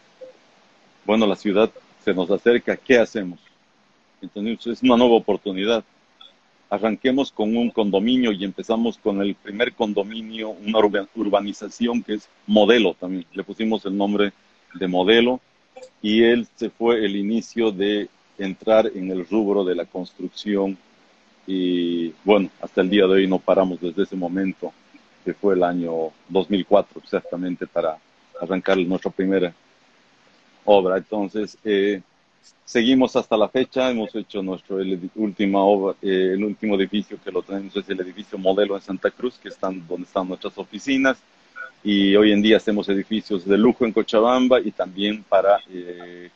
bueno, 1.06 1.26
la 1.26 1.36
ciudad 1.36 1.72
se 2.04 2.14
nos 2.14 2.30
acerca, 2.32 2.78
¿qué 2.78 3.00
hacemos? 3.00 3.40
Entonces 4.22 4.68
es 4.68 4.84
una 4.84 4.98
nueva 4.98 5.16
oportunidad. 5.16 5.84
Arranquemos 6.70 7.32
con 7.32 7.56
un 7.58 7.72
condominio 7.72 8.32
y 8.32 8.44
empezamos 8.44 8.98
con 8.98 9.22
el 9.22 9.34
primer 9.36 9.74
condominio, 9.74 10.50
una 10.50 10.80
urbanización 11.16 12.04
que 12.04 12.16
es 12.16 12.30
modelo 12.46 12.94
también. 12.94 13.26
Le 13.34 13.44
pusimos 13.44 13.86
el 13.86 13.98
nombre 13.98 14.34
de 14.76 14.88
modelo 14.88 15.40
y 16.02 16.24
él 16.24 16.48
se 16.56 16.70
fue 16.70 17.04
el 17.04 17.16
inicio 17.16 17.72
de 17.72 18.08
entrar 18.38 18.92
en 18.94 19.12
el 19.12 19.28
rubro 19.28 19.64
de 19.64 19.76
la 19.76 19.86
construcción 19.86 20.78
y 21.48 22.14
bueno, 22.24 22.50
hasta 22.62 22.82
el 22.82 22.90
día 22.90 23.08
de 23.08 23.14
hoy 23.14 23.28
no 23.28 23.40
paramos 23.40 23.82
desde 23.82 24.04
ese 24.04 24.16
momento, 24.16 24.72
que 25.26 25.34
fue 25.34 25.56
el 25.56 25.64
año 25.64 26.12
2004 26.30 27.02
exactamente 27.04 27.66
para 27.66 27.98
arrancar 28.40 28.78
nuestra 28.78 29.10
primera 29.10 29.54
obra. 30.66 30.98
Entonces, 30.98 31.58
eh, 31.64 32.02
seguimos 32.66 33.16
hasta 33.16 33.38
la 33.38 33.50
fecha, 33.50 33.90
hemos 33.90 34.14
hecho 34.16 34.42
nuestro 34.42 34.80
el, 34.80 35.10
última 35.16 35.60
obra, 35.62 35.96
eh, 36.02 36.32
el 36.34 36.44
último 36.44 36.76
edificio 36.76 37.18
que 37.24 37.32
lo 37.32 37.42
tenemos 37.42 37.76
es 37.76 37.90
el 37.90 38.00
edificio 38.02 38.38
modelo 38.38 38.76
en 38.76 38.82
Santa 38.82 39.12
Cruz, 39.12 39.38
que 39.42 39.50
están 39.50 39.86
donde 39.88 40.06
están 40.06 40.28
nuestras 40.28 40.58
oficinas, 40.58 41.18
y 41.84 42.16
hoy 42.16 42.32
en 42.32 42.42
día 42.42 42.58
hacemos 42.58 42.90
edificios 42.90 43.46
de 43.46 43.58
lujo 43.58 43.86
en 43.86 43.94
Cochabamba 43.94 44.60
y 44.60 44.72
también 44.72 45.24
para 45.24 45.60
eh, 45.70 46.30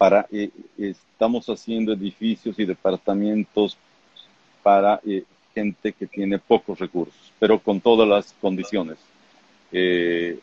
para 0.00 0.26
eh, 0.32 0.48
estamos 0.78 1.46
haciendo 1.50 1.92
edificios 1.92 2.58
y 2.58 2.64
departamentos 2.64 3.76
para 4.62 4.98
eh, 5.06 5.24
gente 5.54 5.92
que 5.92 6.06
tiene 6.06 6.38
pocos 6.38 6.78
recursos, 6.78 7.32
pero 7.38 7.58
con 7.58 7.82
todas 7.82 8.08
las 8.08 8.34
condiciones. 8.40 8.96
Eh, 9.70 10.38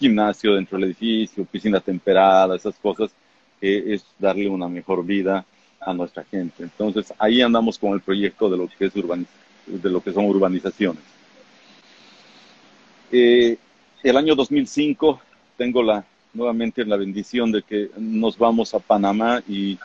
gimnasio 0.00 0.54
dentro 0.54 0.78
del 0.78 0.88
edificio, 0.88 1.44
piscina 1.44 1.78
temperada, 1.80 2.56
esas 2.56 2.74
cosas, 2.76 3.10
es 3.60 4.04
darle 4.18 4.48
una 4.48 4.68
mejor 4.68 5.04
vida 5.04 5.44
a 5.80 5.92
nuestra 5.92 6.24
gente. 6.24 6.62
Entonces, 6.62 7.12
ahí 7.18 7.42
andamos 7.42 7.78
con 7.78 7.92
el 7.92 8.00
proyecto 8.00 8.50
de 8.50 8.56
lo 8.56 8.68
que, 8.68 8.86
es 8.86 8.94
de 8.94 9.90
lo 9.90 10.02
que 10.02 10.12
son 10.12 10.24
urbanizaciones. 10.24 11.02
el 13.12 14.16
año 14.16 14.34
2005 14.34 15.20
tengo 15.56 15.82
la 15.82 16.04
nuevamente 16.32 16.84
la 16.84 16.96
bendición 16.96 17.50
de 17.52 17.62
que 17.62 17.90
nos 17.96 18.38
vamos 18.38 18.74
a 18.74 18.78
Panamá 18.78 19.42
y, 19.48 19.78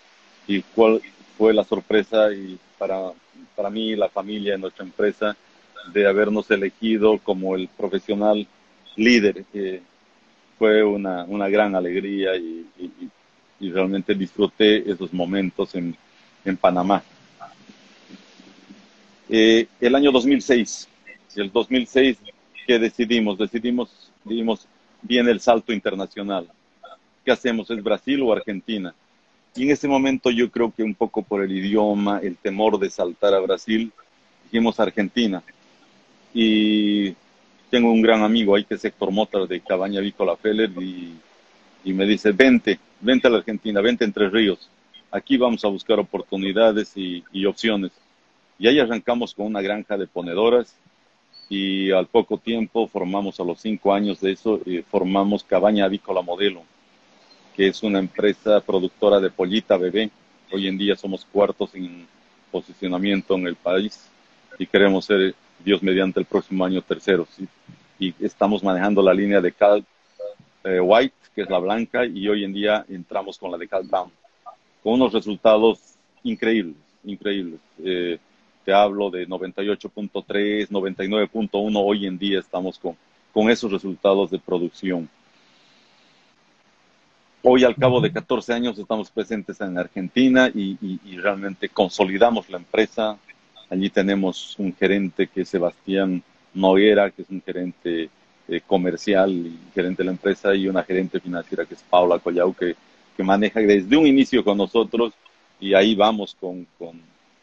y 0.47 0.62
cuál 0.62 1.01
fue 1.38 1.54
la 1.54 1.63
sorpresa 1.63 2.32
y 2.34 2.58
para, 2.78 3.12
para 3.56 3.69
mí, 3.69 3.95
la 3.95 4.10
familia, 4.10 4.58
nuestra 4.58 4.86
empresa, 4.86 5.36
de 5.93 6.08
habernos 6.08 6.49
elegido 6.51 7.19
como 7.19 7.56
el 7.56 7.67
profesional 7.67 8.47
líder, 8.95 9.45
que 9.51 9.82
fue 10.58 10.84
una, 10.84 11.24
una 11.26 11.50
gran 11.50 11.76
alegría 11.76 12.36
y, 12.36 12.65
y, 12.80 13.72
realmente 13.72 14.13
disfruté 14.13 14.89
esos 14.89 15.12
momentos 15.12 15.74
en, 15.76 15.96
en 16.44 16.58
Panamá. 16.58 17.02
Eh, 19.28 19.68
el 19.82 19.96
año 19.96 20.12
2006, 20.12 20.88
el 21.36 21.52
2006, 21.52 22.18
¿qué 22.68 22.78
decidimos? 22.78 23.38
Decidimos, 23.38 24.12
decidimos 24.24 24.68
viene 25.02 25.32
el 25.32 25.39
salto 25.39 25.74
internacional. 25.74 26.48
¿Qué 27.24 27.32
hacemos? 27.32 27.70
¿Es 27.72 27.84
Brasil 27.84 28.22
o 28.22 28.34
Argentina? 28.34 28.94
Y 29.56 29.63
en 29.63 29.72
ese 29.72 29.88
momento 29.88 30.30
yo 30.30 30.52
creo 30.52 30.72
que 30.72 30.84
un 30.84 30.94
poco 30.94 31.24
por 31.24 31.41
el 31.44 31.52
idioma, 31.52 32.20
el 32.20 32.36
temor 32.36 32.78
de 32.78 32.89
saltar 32.89 33.34
a 33.34 33.39
Brasil, 33.39 33.91
dijimos 34.44 34.80
Argentina. 34.80 35.41
Y 36.34 37.15
tengo 37.76 37.92
un 37.92 38.02
gran 38.02 38.24
amigo 38.24 38.56
ahí 38.56 38.64
que 38.64 38.76
es 38.76 38.86
Héctor 38.86 39.12
Mota 39.12 39.46
de 39.46 39.60
Cabaña 39.60 40.00
Vícola 40.00 40.38
Feller 40.38 40.72
y, 40.82 41.14
y 41.84 41.92
me 41.92 42.06
dice, 42.06 42.32
vente, 42.32 42.80
vente 43.02 43.28
a 43.28 43.30
la 43.30 43.40
Argentina, 43.40 43.82
vente 43.82 44.06
Entre 44.06 44.30
Ríos. 44.30 44.70
Aquí 45.12 45.36
vamos 45.36 45.66
a 45.66 45.68
buscar 45.68 46.00
oportunidades 46.00 46.96
y, 46.96 47.22
y 47.34 47.46
opciones. 47.46 47.92
Y 48.58 48.70
ahí 48.70 48.80
arrancamos 48.80 49.34
con 49.34 49.48
una 49.48 49.62
granja 49.62 49.98
de 49.98 50.08
ponedoras 50.08 50.74
y 51.50 51.92
al 51.92 52.08
poco 52.08 52.38
tiempo 52.38 52.88
formamos, 52.88 53.42
a 53.42 53.44
los 53.44 53.60
cinco 53.60 53.94
años 53.94 54.22
de 54.22 54.32
eso, 54.32 54.62
eh, 54.66 54.82
formamos 54.90 55.44
Cabaña 55.44 55.84
Avícola 55.84 56.22
Modelo, 56.22 56.64
que 57.58 57.68
es 57.68 57.84
una 57.84 58.00
empresa 58.00 58.62
productora 58.62 59.20
de 59.20 59.32
pollita 59.32 59.76
bebé. 59.76 60.10
Hoy 60.50 60.70
en 60.70 60.78
día 60.78 60.96
somos 60.96 61.26
cuartos 61.26 61.76
en 61.76 62.08
posicionamiento 62.54 63.36
en 63.36 63.48
el 63.48 63.58
país 63.58 64.10
y 64.58 64.66
queremos 64.66 65.04
ser, 65.04 65.36
Dios 65.63 65.82
mediante, 65.82 66.20
el 66.20 66.26
próximo 66.26 66.65
año 66.65 66.82
terceros. 66.82 67.28
Y 68.00 68.13
estamos 68.24 68.63
manejando 68.63 69.02
la 69.02 69.13
línea 69.13 69.41
de 69.41 69.52
Cal 69.52 69.86
eh, 70.63 70.80
White, 70.80 71.15
que 71.34 71.41
es 71.41 71.50
la 71.50 71.60
blanca, 71.60 72.06
y 72.06 72.28
hoy 72.28 72.44
en 72.44 72.54
día 72.54 72.86
entramos 72.89 73.38
con 73.38 73.52
la 73.52 73.58
de 73.58 73.68
Cal 73.68 73.84
Brown, 73.84 74.12
con 74.84 74.94
unos 74.94 75.13
resultados 75.13 75.80
increíbles, 76.24 76.76
increíbles. 77.04 77.60
Eh, 77.84 78.18
te 78.63 78.74
hablo 78.74 79.12
de 79.12 79.28
98.3, 79.28 80.70
99.1, 80.70 81.72
hoy 81.76 82.08
en 82.08 82.18
día 82.18 82.39
estamos 82.39 82.80
con, 82.80 82.98
con 83.32 83.50
esos 83.50 83.72
resultados 83.72 84.32
de 84.32 84.39
producción. 84.39 85.08
Hoy, 87.48 87.63
al 87.63 87.76
cabo 87.76 88.02
de 88.02 88.12
14 88.12 88.54
años, 88.54 88.80
estamos 88.80 89.12
presentes 89.12 89.62
en 89.62 89.78
Argentina 89.78 90.50
y, 90.52 90.80
y, 90.82 91.18
realmente 91.18 91.70
consolidamos 91.70 92.50
la 92.50 92.58
empresa. 92.58 93.20
Allí 93.69 93.89
tenemos 93.89 94.56
un 94.58 94.75
gerente 94.75 95.28
que 95.28 95.41
es 95.41 95.49
Sebastián 95.49 96.21
Noguera, 96.54 97.12
que 97.12 97.23
es 97.23 97.30
un 97.30 97.41
gerente 97.41 98.10
eh, 98.47 98.62
comercial 98.65 99.32
y 99.32 99.58
gerente 99.73 100.04
de 100.04 100.06
la 100.06 100.12
empresa, 100.12 100.54
y 100.56 100.67
una 100.67 100.84
gerente 100.84 101.19
financiera 101.19 101.65
que 101.65 101.73
es 101.73 101.84
Paula 101.84 102.19
Collau, 102.19 102.54
que, 102.54 102.75
que 103.17 103.23
maneja 103.23 103.60
desde 103.62 103.97
un 103.97 104.08
inicio 104.08 104.43
con 104.43 104.58
nosotros 104.58 105.13
y 105.60 105.73
ahí 105.73 105.95
vamos 105.95 106.36
con, 106.39 106.67
con 106.78 106.99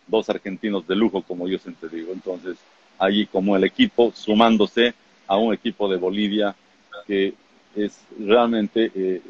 dos 0.06 0.28
argentinos 0.28 0.86
de 0.86 0.94
lujo, 0.94 1.22
como 1.22 1.48
yo 1.48 1.58
siempre 1.58 1.88
digo. 1.88 2.12
Entonces, 2.12 2.56
allí 2.98 3.26
como 3.26 3.56
el 3.56 3.64
equipo 3.64 4.12
sumándose 4.14 4.94
a 5.26 5.36
un 5.36 5.52
equipo 5.52 5.88
de 5.88 5.96
Bolivia 5.96 6.54
que 7.06 7.34
es 7.74 7.98
realmente, 8.18 8.92
eh, 8.94 9.20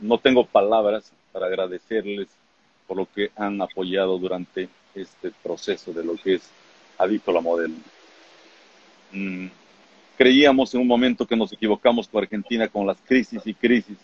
no 0.00 0.18
tengo 0.18 0.44
palabras 0.46 1.12
para 1.32 1.46
agradecerles 1.46 2.28
por 2.86 2.96
lo 2.96 3.06
que 3.14 3.30
han 3.36 3.60
apoyado 3.62 4.18
durante 4.18 4.68
este 4.94 5.32
proceso 5.42 5.92
de 5.92 6.04
lo 6.04 6.16
que 6.16 6.34
es 6.34 6.42
Avícola 6.98 7.40
Modelo. 7.40 7.74
Mm, 9.12 9.46
creíamos 10.16 10.74
en 10.74 10.80
un 10.80 10.86
momento 10.86 11.26
que 11.26 11.36
nos 11.36 11.52
equivocamos 11.52 12.08
con 12.08 12.22
Argentina 12.22 12.68
con 12.68 12.86
las 12.86 12.98
crisis 13.06 13.42
y 13.44 13.54
crisis, 13.54 13.96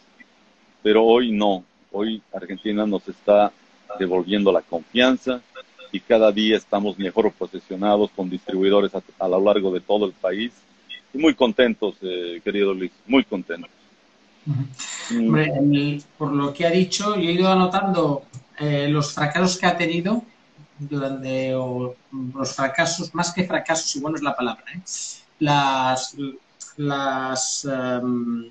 pero 0.83 1.05
hoy 1.05 1.33
no. 1.33 1.65
Hoy 1.93 2.23
Argentina 2.33 2.87
nos 2.87 3.09
está 3.09 3.53
devolviendo 3.99 4.53
la 4.53 4.63
confianza, 4.63 5.41
y 5.93 6.01
cada 6.01 6.31
día 6.33 6.57
estamos 6.57 6.99
mejor 6.99 7.33
posicionados 7.33 8.11
con 8.15 8.29
distribuidores 8.29 8.93
a, 8.95 9.29
lo 9.29 9.41
largo 9.41 9.71
de 9.73 9.81
todo 9.81 10.07
el 10.07 10.13
país. 10.13 10.53
Y 11.13 11.19
muy 11.19 11.35
contentos, 11.35 11.95
eh, 12.03 12.41
querido 12.45 12.75
Luis, 12.75 12.93
muy 13.07 13.25
contentos. 13.25 13.71
Hombre, 15.11 16.01
por 16.19 16.33
lo 16.33 16.53
que 16.53 16.67
ha 16.67 16.71
dicho, 16.71 17.17
yo 17.17 17.29
he 17.29 17.33
ido 17.33 17.51
anotando 17.51 18.25
eh, 18.59 18.89
los 18.89 19.15
fracasos 19.15 19.59
que 19.59 19.67
ha 19.67 19.77
tenido 19.77 20.23
durante 20.79 21.53
los 21.53 22.55
fracasos, 22.55 23.15
más 23.15 23.33
que 23.33 23.45
fracasos, 23.45 23.95
igual 23.97 24.13
no 24.13 24.17
es 24.19 24.23
la 24.23 24.37
palabra, 24.37 24.65
¿eh? 24.75 24.81
las, 25.39 26.17
las, 26.77 27.65
em, 27.65 28.51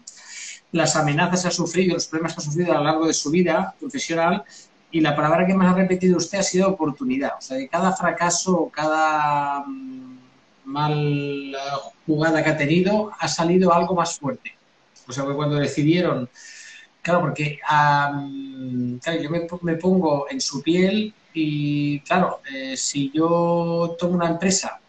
las 0.71 0.95
amenazas 0.95 1.41
que 1.43 1.47
ha 1.47 1.51
sufrido, 1.51 1.93
los 1.93 2.07
problemas 2.07 2.33
que 2.33 2.41
ha 2.41 2.45
sufrido 2.45 2.71
a 2.73 2.77
lo 2.77 2.83
largo 2.83 3.07
de 3.07 3.13
su 3.13 3.29
vida 3.29 3.75
profesional 3.79 4.43
y 4.91 5.01
la 5.01 5.15
palabra 5.15 5.45
que 5.45 5.53
más 5.53 5.73
ha 5.73 5.77
repetido 5.77 6.17
usted 6.17 6.39
ha 6.39 6.43
sido 6.43 6.69
oportunidad. 6.69 7.33
O 7.38 7.41
sea, 7.41 7.57
de 7.57 7.67
cada 7.67 7.93
fracaso, 7.93 8.71
cada 8.73 9.59
mm, 9.65 10.17
mal 10.65 11.55
jugada 12.05 12.43
que 12.43 12.49
ha 12.49 12.57
tenido, 12.57 13.11
ha 13.19 13.27
salido 13.27 13.73
algo 13.73 13.95
más 13.95 14.17
fuerte. 14.17 14.55
O 15.07 15.11
sea, 15.11 15.23
cuando 15.25 15.55
decidieron, 15.57 16.29
claro, 17.01 17.21
porque 17.21 17.59
claro, 17.59 19.21
yo 19.21 19.29
me, 19.61 19.75
pongo 19.75 20.27
en 20.29 20.41
su 20.41 20.61
piel 20.61 21.13
y, 21.36 22.00
claro, 22.00 22.41
eh, 22.52 22.78
si 22.78 23.12
yo 23.13 23.95
tomo 24.00 24.15
una 24.15 24.30
empresa 24.30 24.80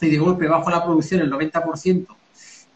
y 0.00 0.10
de 0.10 0.18
golpe 0.18 0.46
bajo 0.46 0.70
la 0.70 0.84
producción 0.84 1.22
el 1.22 1.32
90%, 1.32 2.06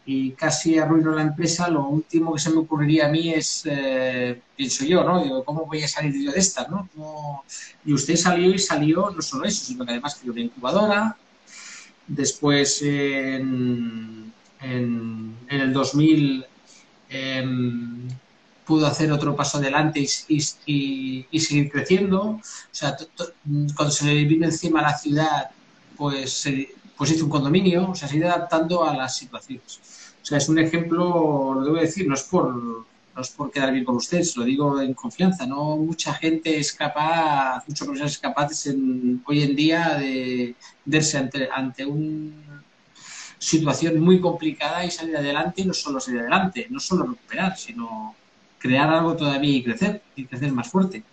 y 0.05 0.31
casi 0.31 0.79
arruino 0.79 1.11
la 1.11 1.21
empresa, 1.21 1.69
lo 1.69 1.85
último 1.85 2.33
que 2.33 2.39
se 2.39 2.49
me 2.49 2.57
ocurriría 2.57 3.05
a 3.05 3.09
mí 3.09 3.31
es, 3.31 3.61
eh, 3.69 4.41
pienso 4.55 4.83
yo, 4.83 5.03
¿no? 5.03 5.23
Digo, 5.23 5.43
¿cómo 5.43 5.67
voy 5.67 5.83
a 5.83 5.87
salir 5.87 6.19
yo 6.19 6.31
de 6.31 6.39
esta, 6.39 6.67
no? 6.67 6.89
Y 7.85 7.93
usted 7.93 8.15
salió 8.15 8.49
y 8.49 8.57
salió 8.57 9.11
no 9.11 9.21
solo 9.21 9.45
eso, 9.45 9.65
sino 9.65 9.85
que 9.85 9.91
además 9.91 10.17
creó 10.19 10.33
una 10.33 10.41
incubadora, 10.41 11.15
después 12.07 12.81
en, 12.81 14.33
en, 14.61 15.37
el 15.47 15.73
2000 15.73 16.45
em, 17.09 18.07
pudo 18.69 18.85
hacer 18.85 19.11
otro 19.11 19.35
paso 19.35 19.57
adelante 19.57 19.99
y, 19.99 21.39
seguir 21.39 21.71
creciendo. 21.71 22.21
O 22.21 22.41
sea, 22.69 22.95
cuando 23.75 23.91
se 23.91 24.05
le 24.05 24.25
vino 24.25 24.45
encima 24.45 24.83
la 24.83 24.95
ciudad, 24.95 25.49
pues, 25.97 26.47
pues 26.95 27.11
hizo 27.11 27.25
un 27.25 27.31
condominio, 27.31 27.89
o 27.89 27.95
sea, 27.95 28.07
se 28.07 28.23
ha 28.23 28.31
adaptando 28.35 28.83
a 28.83 28.95
las 28.95 29.17
situaciones. 29.17 29.79
O 30.21 30.25
sea, 30.25 30.37
es 30.37 30.47
un 30.49 30.59
ejemplo, 30.59 31.55
lo 31.55 31.63
debo 31.63 31.77
decir, 31.77 32.07
no 32.07 32.13
es 32.13 32.21
por, 32.21 32.53
no 32.53 33.21
es 33.21 33.29
por 33.31 33.49
quedar 33.49 33.71
bien 33.71 33.83
con 33.83 33.95
ustedes, 33.95 34.37
lo 34.37 34.43
digo 34.43 34.79
en 34.79 34.93
confianza, 34.93 35.47
no 35.47 35.77
mucha 35.77 36.13
gente 36.13 36.59
es 36.59 36.71
capaz, 36.71 37.63
muchos 37.67 37.87
profesionales 37.87 38.19
capaces 38.19 38.67
en, 38.67 39.23
hoy 39.25 39.41
en 39.41 39.55
día 39.55 39.95
de 39.95 40.55
verse 40.85 41.17
ante, 41.17 41.49
ante 41.51 41.87
una 41.87 42.61
situación 43.39 43.99
muy 43.99 44.21
complicada 44.21 44.85
y 44.85 44.91
salir 44.91 45.17
adelante 45.17 45.63
y 45.63 45.65
no 45.65 45.73
solo 45.73 45.99
salir 45.99 46.19
adelante, 46.19 46.67
no 46.69 46.79
solo 46.79 47.07
recuperar, 47.07 47.57
sino 47.57 48.18
crear 48.59 48.89
algo 48.89 49.15
todavía 49.15 49.55
y 49.55 49.63
crecer, 49.63 50.01
y 50.15 50.25
crecer 50.25 50.51
más 50.51 50.69
fuerte. 50.69 51.03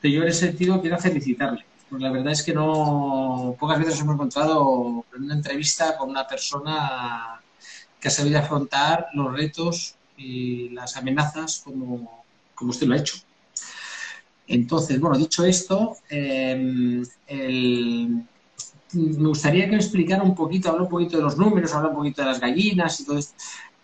Pero 0.00 0.14
yo 0.14 0.22
en 0.22 0.28
ese 0.28 0.46
sentido 0.46 0.80
quiero 0.80 0.98
felicitarle. 0.98 1.64
Porque 1.90 2.04
la 2.04 2.12
verdad 2.12 2.32
es 2.32 2.42
que 2.42 2.54
no 2.54 3.56
pocas 3.58 3.78
veces 3.78 4.00
hemos 4.00 4.14
encontrado 4.14 5.04
en 5.16 5.24
una 5.24 5.34
entrevista 5.34 5.96
con 5.96 6.10
una 6.10 6.26
persona 6.26 7.40
que 8.00 8.08
ha 8.08 8.10
sabido 8.10 8.38
afrontar 8.38 9.08
los 9.14 9.32
retos 9.32 9.94
y 10.16 10.68
las 10.70 10.96
amenazas 10.96 11.60
como, 11.64 12.24
como 12.54 12.70
usted 12.70 12.86
lo 12.86 12.94
ha 12.94 12.98
hecho. 12.98 13.16
Entonces, 14.46 14.98
bueno, 14.98 15.18
dicho 15.18 15.44
esto, 15.44 15.96
em, 16.08 17.04
me 18.92 19.28
gustaría 19.28 19.66
que 19.66 19.72
me 19.72 19.76
explicara 19.76 20.22
un 20.22 20.34
poquito, 20.34 20.70
hablar 20.70 20.82
un 20.84 20.88
poquito 20.88 21.18
de 21.18 21.22
los 21.22 21.36
números, 21.36 21.74
hablar 21.74 21.90
un 21.90 21.98
poquito 21.98 22.22
de 22.22 22.28
las 22.28 22.40
gallinas 22.40 23.00
y 23.00 23.04
todo 23.04 23.18
esto. 23.18 23.34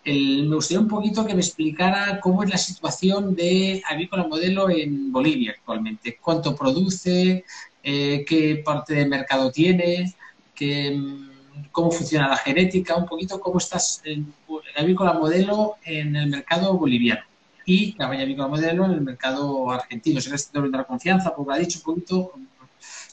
Me 0.05 0.55
gustaría 0.55 0.79
un 0.79 0.87
poquito 0.87 1.25
que 1.25 1.33
me 1.33 1.41
explicara 1.41 2.19
cómo 2.19 2.43
es 2.43 2.49
la 2.49 2.57
situación 2.57 3.35
de 3.35 3.81
Avícola 3.89 4.27
Modelo 4.27 4.69
en 4.69 5.11
Bolivia 5.11 5.55
actualmente. 5.57 6.17
¿Cuánto 6.21 6.55
produce? 6.55 7.43
Eh, 7.83 8.23
¿Qué 8.27 8.61
parte 8.63 8.93
de 8.95 9.05
mercado 9.07 9.51
tiene? 9.51 10.13
¿Qué, 10.53 10.87
em, 10.87 11.35
cómo 11.71 11.91
funciona 11.91 12.29
la 12.29 12.37
genética, 12.37 12.95
un 12.95 13.05
poquito 13.05 13.39
cómo 13.39 13.57
estás 13.57 14.01
en 14.03 14.33
la 14.75 14.81
avícola 14.81 15.13
modelo 15.13 15.75
en 15.83 16.15
el 16.15 16.27
mercado 16.29 16.77
boliviano 16.77 17.21
y 17.65 17.95
la 17.97 18.07
avícola 18.07 18.47
modelo 18.47 18.85
en 18.85 18.91
el 18.91 19.01
mercado 19.01 19.71
argentino. 19.71 20.21
Se 20.21 20.29
que 20.29 20.61
de 20.61 20.69
la 20.69 20.83
confianza, 20.83 21.35
porque 21.35 21.53
ha 21.53 21.57
dicho 21.57 21.79
un 21.79 21.83
poquito, 21.83 22.31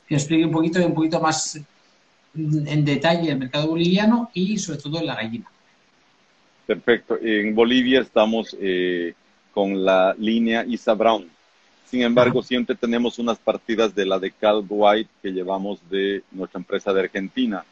que 0.07 0.15
explique 0.15 0.45
un 0.45 0.53
poquito 0.53 0.85
un 0.85 0.95
poquito 0.95 1.21
más 1.21 1.59
en 2.35 2.85
detalle 2.85 3.31
el 3.31 3.39
mercado 3.39 3.69
boliviano 3.69 4.31
y 4.35 4.59
sobre 4.59 4.81
todo 4.81 5.03
la 5.03 5.17
gallina. 5.17 5.52
Perfecto. 6.67 7.19
En 7.21 7.55
Bolivia 7.55 8.01
estamos 8.01 8.57
eh, 8.61 9.15
con 9.53 9.85
la 9.85 10.15
línea 10.19 10.65
Isa 10.67 10.95
Brown. 10.95 11.29
Sin 11.87 12.03
embargo, 12.03 12.43
siempre 12.43 12.75
tenemos 12.75 13.19
unas 13.19 13.39
partidas 13.39 13.95
de 13.95 14.07
la 14.07 14.19
de 14.19 14.31
Cal 14.31 14.65
White 14.67 15.11
que 15.21 15.31
llevamos 15.31 15.79
de 15.91 16.23
nuestra 16.31 16.59
empresa 16.59 16.93
de 16.93 17.01
Argentina. 17.01 17.65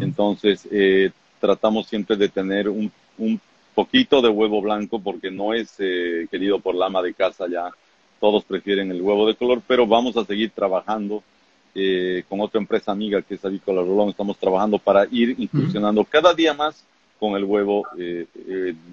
Entonces, 0.00 0.68
eh, 0.70 1.10
tratamos 1.40 1.86
siempre 1.86 2.16
de 2.16 2.28
tener 2.28 2.68
un, 2.68 2.90
un, 3.16 3.40
poquito 3.74 4.22
de 4.22 4.30
huevo 4.30 4.62
blanco 4.62 4.98
porque 4.98 5.30
no 5.30 5.52
es 5.52 5.74
eh, 5.78 6.26
querido 6.30 6.58
por 6.60 6.74
la 6.74 6.86
ama 6.86 7.02
de 7.02 7.12
casa 7.12 7.46
ya. 7.46 7.70
Todos 8.18 8.42
prefieren 8.44 8.90
el 8.90 9.02
huevo 9.02 9.26
de 9.26 9.34
color, 9.34 9.62
pero 9.66 9.86
vamos 9.86 10.16
a 10.16 10.24
seguir 10.24 10.50
trabajando 10.50 11.22
eh, 11.74 12.24
con 12.26 12.40
otra 12.40 12.58
empresa 12.58 12.92
amiga 12.92 13.20
que 13.20 13.34
es 13.34 13.44
Avícola 13.44 13.82
Rolón. 13.82 14.08
Estamos 14.08 14.38
trabajando 14.38 14.78
para 14.78 15.06
ir 15.10 15.34
incursionando 15.38 16.04
cada 16.04 16.32
día 16.32 16.54
más 16.54 16.84
con 17.18 17.36
el 17.36 17.44
huevo 17.44 17.84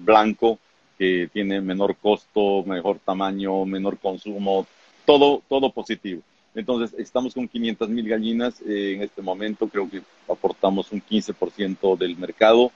blanco 0.04 0.58
que 0.98 1.28
tiene 1.32 1.60
menor 1.60 1.96
costo, 1.96 2.62
mejor 2.64 2.98
tamaño, 3.04 3.64
menor 3.64 3.98
consumo, 3.98 4.66
todo, 5.04 5.42
todo 5.48 5.70
positivo. 5.70 6.22
Entonces, 6.54 6.98
estamos 6.98 7.34
con 7.34 7.48
500 7.48 7.88
mil 7.88 8.08
gallinas 8.08 8.60
eh, 8.62 8.94
en 8.94 9.02
este 9.02 9.22
momento, 9.22 9.68
creo 9.68 9.90
que 9.90 10.02
aportamos 10.28 10.92
un 10.92 11.02
15% 11.02 11.98
del 11.98 12.16
mercado. 12.16 12.70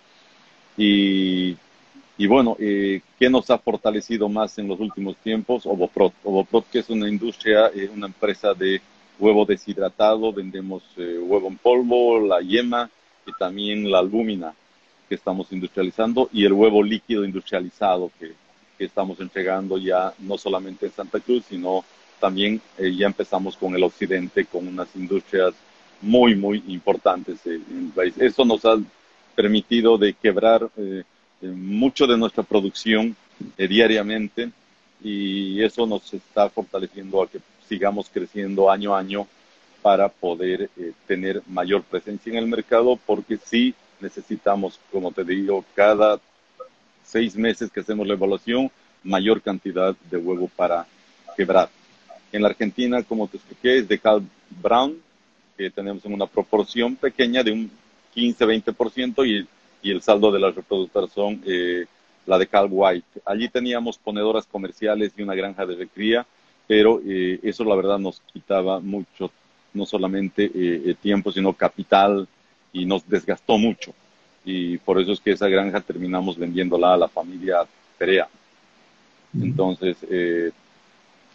Y, 0.76 1.56
y 2.16 2.26
bueno, 2.26 2.56
eh, 2.58 3.02
¿qué 3.18 3.30
nos 3.30 3.50
ha 3.50 3.58
fortalecido 3.58 4.28
más 4.28 4.58
en 4.58 4.66
los 4.66 4.80
últimos 4.80 5.16
tiempos? 5.18 5.64
Ovoprot. 5.64 6.12
Ovoprot, 6.24 6.68
que 6.70 6.80
es 6.80 6.90
una 6.90 7.08
industria, 7.08 7.68
eh, 7.68 7.88
una 7.94 8.06
empresa 8.06 8.52
de 8.52 8.80
huevo 9.20 9.44
deshidratado, 9.44 10.32
vendemos 10.32 10.82
eh, 10.96 11.18
huevo 11.20 11.46
en 11.46 11.58
polvo, 11.58 12.20
la 12.20 12.40
yema 12.40 12.90
y 13.26 13.32
también 13.38 13.88
la 13.90 14.02
lúmina 14.02 14.54
que 15.08 15.14
estamos 15.14 15.50
industrializando 15.52 16.28
y 16.32 16.44
el 16.44 16.52
huevo 16.52 16.82
líquido 16.82 17.24
industrializado 17.24 18.10
que, 18.18 18.32
que 18.76 18.84
estamos 18.84 19.20
entregando 19.20 19.78
ya 19.78 20.12
no 20.18 20.38
solamente 20.38 20.86
en 20.86 20.92
Santa 20.92 21.20
Cruz, 21.20 21.44
sino 21.48 21.84
también 22.18 22.60
eh, 22.78 22.94
ya 22.94 23.06
empezamos 23.06 23.56
con 23.56 23.74
el 23.74 23.82
occidente, 23.82 24.44
con 24.44 24.66
unas 24.66 24.88
industrias 24.94 25.54
muy, 26.00 26.34
muy 26.36 26.62
importantes 26.68 27.44
en 27.46 27.86
el 27.86 27.92
país. 27.94 28.14
Eso 28.18 28.44
nos 28.44 28.64
ha 28.64 28.76
permitido 29.34 29.98
de 29.98 30.14
quebrar 30.14 30.68
eh, 30.76 31.02
eh, 31.42 31.46
mucho 31.46 32.06
de 32.06 32.16
nuestra 32.16 32.42
producción 32.42 33.16
diariamente 33.56 34.50
y 35.02 35.62
eso 35.62 35.86
nos 35.86 36.12
está 36.12 36.48
fortaleciendo 36.50 37.22
a 37.22 37.28
que 37.28 37.38
sigamos 37.68 38.10
creciendo 38.12 38.68
año 38.68 38.96
a 38.96 38.98
año 38.98 39.28
para 39.80 40.08
poder 40.08 40.68
tener 41.06 41.40
mayor 41.46 41.84
presencia 41.84 42.32
en 42.32 42.38
el 42.38 42.48
mercado 42.48 42.98
porque 43.06 43.36
sí 43.36 43.74
necesitamos, 44.00 44.78
como 44.90 45.12
te 45.12 45.24
digo, 45.24 45.64
cada 45.74 46.20
seis 47.04 47.36
meses 47.36 47.70
que 47.70 47.80
hacemos 47.80 48.06
la 48.06 48.14
evaluación, 48.14 48.70
mayor 49.02 49.40
cantidad 49.40 49.96
de 50.10 50.16
huevo 50.16 50.50
para 50.54 50.86
quebrar. 51.36 51.70
En 52.32 52.42
la 52.42 52.48
Argentina, 52.48 53.02
como 53.02 53.26
te 53.28 53.38
expliqué, 53.38 53.78
es 53.78 53.88
de 53.88 53.98
Cal 53.98 54.22
Brown, 54.62 54.98
que 55.56 55.70
tenemos 55.70 56.04
en 56.04 56.12
una 56.12 56.26
proporción 56.26 56.96
pequeña 56.96 57.42
de 57.42 57.52
un 57.52 57.70
15-20% 58.14 59.26
y, 59.26 59.48
y, 59.82 59.90
el 59.90 60.02
saldo 60.02 60.30
de 60.30 60.38
las 60.38 60.54
reproductoras 60.54 61.10
son 61.10 61.42
eh, 61.46 61.86
la 62.26 62.38
de 62.38 62.46
Cal 62.46 62.68
White. 62.70 63.22
Allí 63.24 63.48
teníamos 63.48 63.96
ponedoras 63.96 64.46
comerciales 64.46 65.12
y 65.16 65.22
una 65.22 65.34
granja 65.34 65.64
de 65.64 65.76
recría, 65.76 66.26
pero 66.66 67.00
eh, 67.06 67.40
eso 67.42 67.64
la 67.64 67.74
verdad 67.74 67.98
nos 67.98 68.20
quitaba 68.32 68.80
mucho, 68.80 69.30
no 69.72 69.86
solamente 69.86 70.50
eh, 70.54 70.94
tiempo, 71.00 71.32
sino 71.32 71.54
capital 71.54 72.28
y 72.72 72.84
nos 72.84 73.08
desgastó 73.08 73.58
mucho. 73.58 73.92
Y 74.44 74.78
por 74.78 75.00
eso 75.00 75.12
es 75.12 75.20
que 75.20 75.32
esa 75.32 75.48
granja 75.48 75.80
terminamos 75.80 76.38
vendiéndola 76.38 76.94
a 76.94 76.96
la 76.96 77.08
familia 77.08 77.66
Perea. 77.98 78.28
Entonces, 79.34 79.96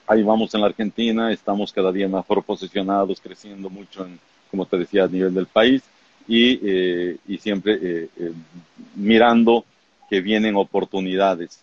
ahí 0.07 0.23
vamos 0.23 0.53
en 0.53 0.61
la 0.61 0.67
Argentina, 0.67 1.31
estamos 1.31 1.71
cada 1.71 1.91
día 1.91 2.07
mejor 2.07 2.43
posicionados, 2.43 3.21
creciendo 3.21 3.69
mucho, 3.69 4.05
en, 4.05 4.19
como 4.49 4.65
te 4.65 4.77
decía, 4.77 5.03
a 5.03 5.07
nivel 5.07 5.33
del 5.33 5.47
país 5.47 5.83
y, 6.27 6.59
eh, 6.63 7.17
y 7.27 7.37
siempre 7.37 7.73
eh, 7.81 8.09
eh, 8.17 8.31
mirando 8.95 9.65
que 10.09 10.21
vienen 10.21 10.55
oportunidades. 10.55 11.59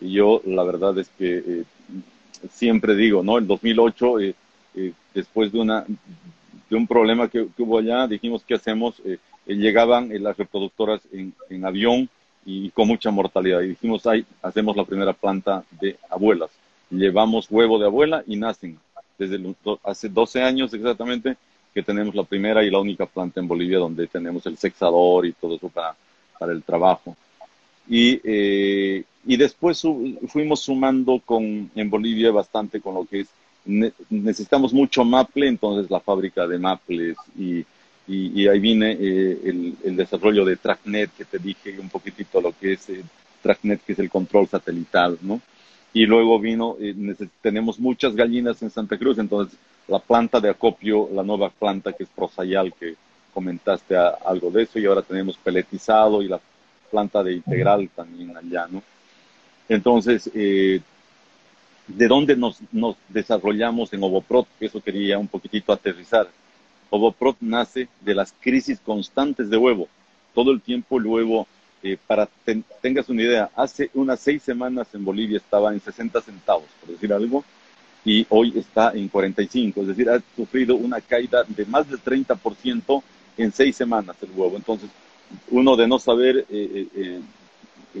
y 0.00 0.12
yo 0.12 0.42
la 0.44 0.64
verdad 0.64 0.98
es 0.98 1.08
que 1.16 1.64
siempre 2.52 2.94
digo, 2.94 3.22
¿no? 3.22 3.38
El 3.38 3.46
2008 3.46 4.20
eh, 4.20 4.34
después 5.14 5.52
de, 5.52 5.60
una, 5.60 5.84
de 6.68 6.76
un 6.76 6.86
problema 6.86 7.28
que, 7.28 7.46
hubo 7.58 7.78
allá, 7.78 8.06
dijimos, 8.06 8.42
¿qué 8.46 8.54
hacemos? 8.54 9.00
Eh, 9.04 9.18
llegaban 9.46 10.10
las 10.22 10.36
reproductoras 10.36 11.00
en, 11.12 11.32
en, 11.48 11.64
avión 11.64 12.08
y 12.44 12.70
con 12.70 12.88
mucha 12.88 13.10
mortalidad. 13.10 13.60
Y 13.60 13.68
dijimos, 13.68 14.06
ahí 14.06 14.24
hacemos 14.42 14.76
la 14.76 14.84
primera 14.84 15.12
planta 15.12 15.64
de 15.80 15.96
abuelas. 16.10 16.50
Llevamos 16.90 17.50
huevo 17.50 17.78
de 17.78 17.86
abuela 17.86 18.24
y 18.26 18.36
nacen. 18.36 18.78
Desde 19.18 19.40
hace 19.84 20.08
12 20.08 20.42
años 20.42 20.74
exactamente 20.74 21.36
que 21.72 21.82
tenemos 21.82 22.14
la 22.14 22.24
primera 22.24 22.64
y 22.64 22.70
la 22.70 22.78
única 22.78 23.06
planta 23.06 23.40
en 23.40 23.48
Bolivia 23.48 23.78
donde 23.78 24.06
tenemos 24.06 24.46
el 24.46 24.56
sexador 24.56 25.26
y 25.26 25.32
todo 25.32 25.56
eso 25.56 25.68
para, 25.68 25.94
para 26.38 26.52
el 26.52 26.62
trabajo. 26.62 27.16
Y, 27.88 28.20
eh, 28.24 29.04
y 29.26 29.36
después 29.36 29.82
fuimos 30.28 30.60
sumando 30.60 31.20
con, 31.24 31.70
en 31.74 31.90
Bolivia 31.90 32.30
bastante 32.30 32.80
con 32.80 32.94
lo 32.94 33.04
que 33.04 33.20
es, 33.20 33.28
necesitamos 33.66 34.72
mucho 34.72 35.04
maple, 35.04 35.48
entonces 35.48 35.90
la 35.90 36.00
fábrica 36.00 36.46
de 36.46 36.58
maples 36.58 37.16
y, 37.36 37.64
y, 38.08 38.46
ahí 38.46 38.60
viene 38.60 38.92
eh, 38.92 39.40
el, 39.44 39.76
el, 39.84 39.96
desarrollo 39.96 40.44
de 40.44 40.56
TrackNet, 40.56 41.10
que 41.16 41.24
te 41.24 41.38
dije 41.38 41.78
un 41.80 41.88
poquitito 41.88 42.40
lo 42.40 42.52
que 42.52 42.74
es 42.74 42.88
eh, 42.88 43.02
TrackNet, 43.42 43.82
que 43.84 43.92
es 43.92 43.98
el 43.98 44.10
control 44.10 44.46
satelital, 44.46 45.18
¿no? 45.22 45.40
Y 45.92 46.04
luego 46.04 46.38
vino, 46.38 46.76
tenemos 47.40 47.80
muchas 47.80 48.14
gallinas 48.14 48.60
en 48.62 48.70
Santa 48.70 48.98
Cruz, 48.98 49.18
entonces 49.18 49.58
la 49.88 49.98
planta 49.98 50.40
de 50.40 50.50
acopio, 50.50 51.08
la 51.12 51.22
nueva 51.22 51.48
planta 51.48 51.92
que 51.92 52.04
es 52.04 52.10
Prosayal, 52.10 52.74
que 52.74 52.94
comentaste 53.32 53.96
algo 53.96 54.50
de 54.50 54.64
eso, 54.64 54.78
y 54.78 54.86
ahora 54.86 55.02
tenemos 55.02 55.36
peletizado 55.38 56.22
y 56.22 56.28
la 56.28 56.40
planta 56.90 57.22
de 57.22 57.34
integral 57.34 57.88
también 57.94 58.36
allá, 58.36 58.66
¿no? 58.70 58.82
Entonces, 59.68 60.30
eh, 60.34 60.80
¿de 61.86 62.08
dónde 62.08 62.36
nos, 62.36 62.60
desarrollamos 63.08 63.92
en 63.92 64.02
Ovoprot? 64.02 64.46
Eso 64.60 64.80
quería 64.80 65.18
un 65.18 65.28
poquitito 65.28 65.72
aterrizar. 65.72 66.28
Ovoprot 66.90 67.36
nace 67.40 67.88
de 68.00 68.14
las 68.14 68.34
crisis 68.40 68.80
constantes 68.80 69.50
de 69.50 69.56
huevo. 69.56 69.88
Todo 70.34 70.52
el 70.52 70.60
tiempo 70.60 70.98
el 70.98 71.06
huevo, 71.06 71.46
eh, 71.82 71.96
para 72.06 72.28
que 72.44 72.62
tengas 72.80 73.08
una 73.08 73.22
idea, 73.22 73.50
hace 73.56 73.90
unas 73.94 74.20
seis 74.20 74.42
semanas 74.42 74.88
en 74.94 75.04
Bolivia 75.04 75.38
estaba 75.38 75.72
en 75.72 75.80
60 75.80 76.20
centavos, 76.20 76.66
por 76.80 76.90
decir 76.90 77.12
algo, 77.12 77.44
y 78.04 78.26
hoy 78.28 78.52
está 78.56 78.92
en 78.92 79.08
45, 79.08 79.80
es 79.80 79.86
decir, 79.88 80.08
ha 80.08 80.22
sufrido 80.36 80.76
una 80.76 81.00
caída 81.00 81.42
de 81.48 81.64
más 81.66 81.88
del 81.88 82.00
30% 82.00 83.02
en 83.36 83.52
seis 83.52 83.76
semanas 83.76 84.16
el 84.22 84.30
huevo. 84.30 84.56
Entonces, 84.56 84.90
uno 85.50 85.76
de 85.76 85.88
no 85.88 85.98
saber 85.98 86.46
eh, 86.48 86.86
eh, 86.94 87.20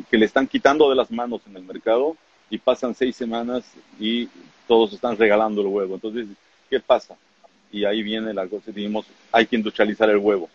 que 0.08 0.18
le 0.18 0.26
están 0.26 0.46
quitando 0.46 0.88
de 0.88 0.96
las 0.96 1.10
manos 1.10 1.40
en 1.46 1.56
el 1.56 1.64
mercado 1.64 2.16
y 2.50 2.58
pasan 2.58 2.94
seis 2.94 3.16
semanas 3.16 3.64
y 3.98 4.28
todos 4.66 4.92
están 4.92 5.16
regalando 5.16 5.60
el 5.60 5.68
huevo. 5.68 5.94
Entonces, 5.94 6.26
¿qué 6.70 6.80
pasa? 6.80 7.16
Y 7.72 7.84
ahí 7.84 8.02
viene 8.02 8.32
la 8.32 8.46
cosa, 8.46 8.70
dijimos, 8.70 9.06
hay 9.32 9.46
que 9.46 9.56
industrializar 9.56 10.08
el 10.10 10.18
huevo. 10.18 10.48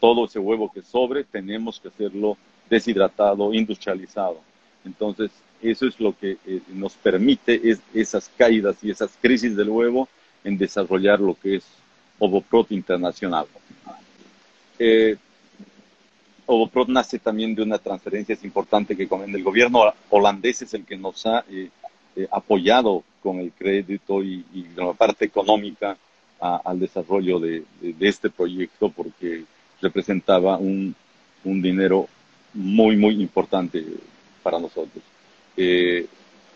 Todo 0.00 0.26
ese 0.26 0.38
huevo 0.38 0.70
que 0.72 0.82
sobre 0.82 1.24
tenemos 1.24 1.80
que 1.80 1.88
hacerlo 1.88 2.36
deshidratado, 2.68 3.52
industrializado. 3.52 4.40
Entonces, 4.84 5.30
eso 5.62 5.86
es 5.86 5.98
lo 5.98 6.16
que 6.16 6.36
nos 6.68 6.94
permite 6.94 7.60
es, 7.70 7.80
esas 7.94 8.30
caídas 8.36 8.76
y 8.82 8.90
esas 8.90 9.16
crisis 9.20 9.56
del 9.56 9.70
huevo 9.70 10.08
en 10.44 10.58
desarrollar 10.58 11.20
lo 11.20 11.34
que 11.34 11.56
es 11.56 11.64
Ovoprot 12.18 12.70
Internacional. 12.72 13.46
Eh, 14.78 15.16
Ovoprot 16.46 16.88
nace 16.88 17.18
también 17.18 17.54
de 17.54 17.62
una 17.62 17.78
transferencia 17.78 18.36
importante 18.42 18.96
que 18.96 19.02
el 19.02 19.42
gobierno 19.42 19.92
holandés 20.10 20.62
es 20.62 20.74
el 20.74 20.84
que 20.84 20.96
nos 20.96 21.26
ha 21.26 21.44
eh, 21.50 21.70
eh, 22.14 22.28
apoyado 22.30 23.02
con 23.20 23.40
el 23.40 23.52
crédito 23.52 24.22
y, 24.22 24.44
la 24.76 24.92
parte 24.92 25.24
económica 25.24 25.96
al 26.38 26.78
desarrollo 26.78 27.40
de, 27.40 27.64
este 28.00 28.30
proyecto 28.30 28.90
porque 28.90 29.44
representaba 29.80 30.58
un, 30.58 30.94
dinero 31.44 32.08
muy, 32.54 32.96
muy 32.96 33.20
importante 33.20 33.84
para 34.42 34.58
nosotros. 34.58 35.02
Eh, 35.56 36.06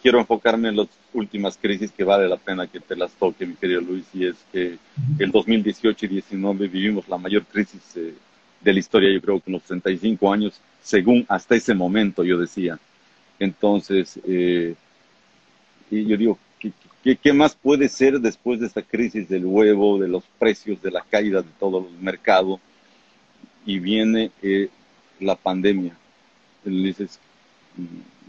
quiero 0.02 0.20
enfocarme 0.20 0.68
en 0.68 0.76
las 0.76 0.88
últimas 1.12 1.56
crisis 1.56 1.90
que 1.90 2.04
vale 2.04 2.28
la 2.28 2.36
pena 2.36 2.66
que 2.66 2.80
te 2.80 2.94
las 2.94 3.12
toque, 3.12 3.46
mi 3.46 3.54
querido 3.54 3.80
Luis, 3.80 4.04
y 4.12 4.26
es 4.26 4.36
que 4.52 4.78
el 5.18 5.30
2018 5.30 6.06
y 6.06 6.08
2019 6.08 6.68
vivimos 6.68 7.08
la 7.08 7.18
mayor 7.18 7.44
crisis 7.44 7.82
de 8.60 8.72
la 8.72 8.78
historia, 8.78 9.12
yo 9.12 9.20
creo 9.20 9.40
que 9.40 9.50
unos 9.50 9.62
65 9.62 10.32
años, 10.32 10.60
según 10.82 11.24
hasta 11.28 11.54
ese 11.54 11.74
momento, 11.74 12.24
yo 12.24 12.38
decía. 12.38 12.78
Entonces, 13.38 14.20
eh, 14.26 14.74
y 15.90 16.04
yo 16.06 16.16
digo, 16.16 16.38
¿qué, 16.58 17.16
¿qué, 17.16 17.32
más 17.32 17.54
puede 17.54 17.88
ser 17.88 18.20
después 18.20 18.60
de 18.60 18.66
esta 18.66 18.82
crisis 18.82 19.28
del 19.28 19.46
huevo, 19.46 19.98
de 19.98 20.08
los 20.08 20.24
precios, 20.38 20.80
de 20.82 20.90
la 20.90 21.02
caída 21.08 21.42
de 21.42 21.48
todo 21.58 21.88
el 21.88 22.02
mercado? 22.02 22.60
Y 23.64 23.78
viene 23.78 24.30
eh, 24.42 24.68
la 25.18 25.36
pandemia. 25.36 25.96
Y 26.64 26.82
dices, 26.82 27.18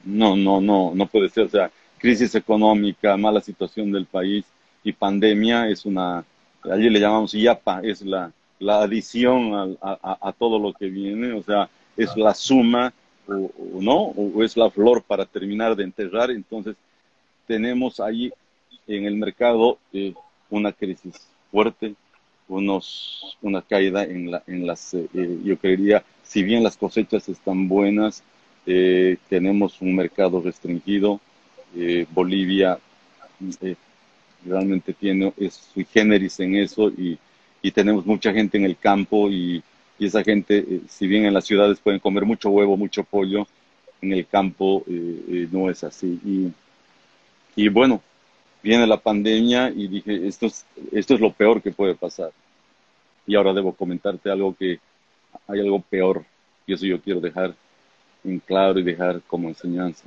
no, 0.05 0.35
no, 0.35 0.61
no, 0.61 0.93
no 0.95 1.05
puede 1.07 1.29
ser. 1.29 1.45
O 1.45 1.49
sea, 1.49 1.71
crisis 1.97 2.33
económica, 2.35 3.17
mala 3.17 3.41
situación 3.41 3.91
del 3.91 4.05
país 4.05 4.45
y 4.83 4.93
pandemia 4.93 5.69
es 5.69 5.85
una, 5.85 6.23
allí 6.63 6.89
le 6.89 6.99
llamamos 6.99 7.33
IAPA, 7.33 7.81
es 7.83 8.01
la, 8.01 8.31
la 8.61 8.83
adición 8.83 9.77
a, 9.81 10.33
todo 10.37 10.59
lo 10.59 10.71
que 10.71 10.87
viene, 10.87 11.33
o 11.33 11.41
sea, 11.41 11.67
es 11.97 12.15
la 12.15 12.33
suma, 12.35 12.93
o, 13.27 13.49
no, 13.81 13.95
o 13.95 14.43
es 14.43 14.55
la 14.55 14.69
flor 14.69 15.01
para 15.01 15.25
terminar 15.25 15.75
de 15.75 15.83
enterrar. 15.83 16.29
Entonces, 16.29 16.75
tenemos 17.47 17.99
ahí 17.99 18.31
en 18.87 19.05
el 19.05 19.15
mercado 19.15 19.79
eh, 19.91 20.13
una 20.51 20.71
crisis 20.71 21.27
fuerte, 21.49 21.95
unos, 22.47 23.35
una 23.41 23.63
caída 23.63 24.03
en, 24.03 24.29
la, 24.29 24.43
en 24.45 24.67
las, 24.67 24.93
eh, 24.93 25.07
eh, 25.15 25.39
yo 25.43 25.57
creería, 25.57 26.03
si 26.23 26.43
bien 26.43 26.63
las 26.63 26.77
cosechas 26.77 27.27
están 27.29 27.67
buenas, 27.67 28.23
tenemos 28.63 29.81
un 29.81 29.95
mercado 29.95 30.39
restringido, 30.39 31.19
Bolivia 32.11 32.77
realmente 34.45 34.93
tiene, 34.93 35.33
es 35.37 35.71
sui 35.73 35.83
generis 35.83 36.39
en 36.39 36.55
eso 36.55 36.89
y 36.89 37.17
y 37.61 37.71
tenemos 37.71 38.05
mucha 38.05 38.33
gente 38.33 38.57
en 38.57 38.65
el 38.65 38.77
campo 38.77 39.29
y, 39.29 39.63
esa 39.99 40.23
gente, 40.23 40.57
eh, 40.57 40.81
si 40.89 41.05
bien 41.05 41.25
en 41.25 41.33
las 41.35 41.45
ciudades 41.45 41.79
pueden 41.79 41.99
comer 41.99 42.25
mucho 42.25 42.49
huevo, 42.49 42.75
mucho 42.75 43.03
pollo, 43.03 43.45
en 44.01 44.13
el 44.13 44.25
campo 44.25 44.83
eh, 44.87 45.25
eh, 45.29 45.47
no 45.51 45.69
es 45.69 45.83
así. 45.83 46.19
Y, 47.55 47.69
bueno, 47.69 48.01
viene 48.63 48.87
la 48.87 48.97
pandemia 48.97 49.69
y 49.69 49.87
dije, 49.87 50.27
esto 50.27 50.47
es, 50.47 50.65
esto 50.91 51.13
es 51.13 51.19
lo 51.19 51.31
peor 51.31 51.61
que 51.61 51.69
puede 51.69 51.93
pasar. 51.93 52.31
Y 53.27 53.35
ahora 53.35 53.53
debo 53.53 53.73
comentarte 53.73 54.31
algo 54.31 54.55
que 54.55 54.79
hay 55.47 55.59
algo 55.59 55.79
peor 55.81 56.25
y 56.65 56.73
eso 56.73 56.87
yo 56.87 56.99
quiero 56.99 57.19
dejar 57.19 57.53
en 58.23 58.39
claro 58.39 58.79
y 58.79 58.83
dejar 58.83 59.21
como 59.27 59.49
enseñanza. 59.49 60.05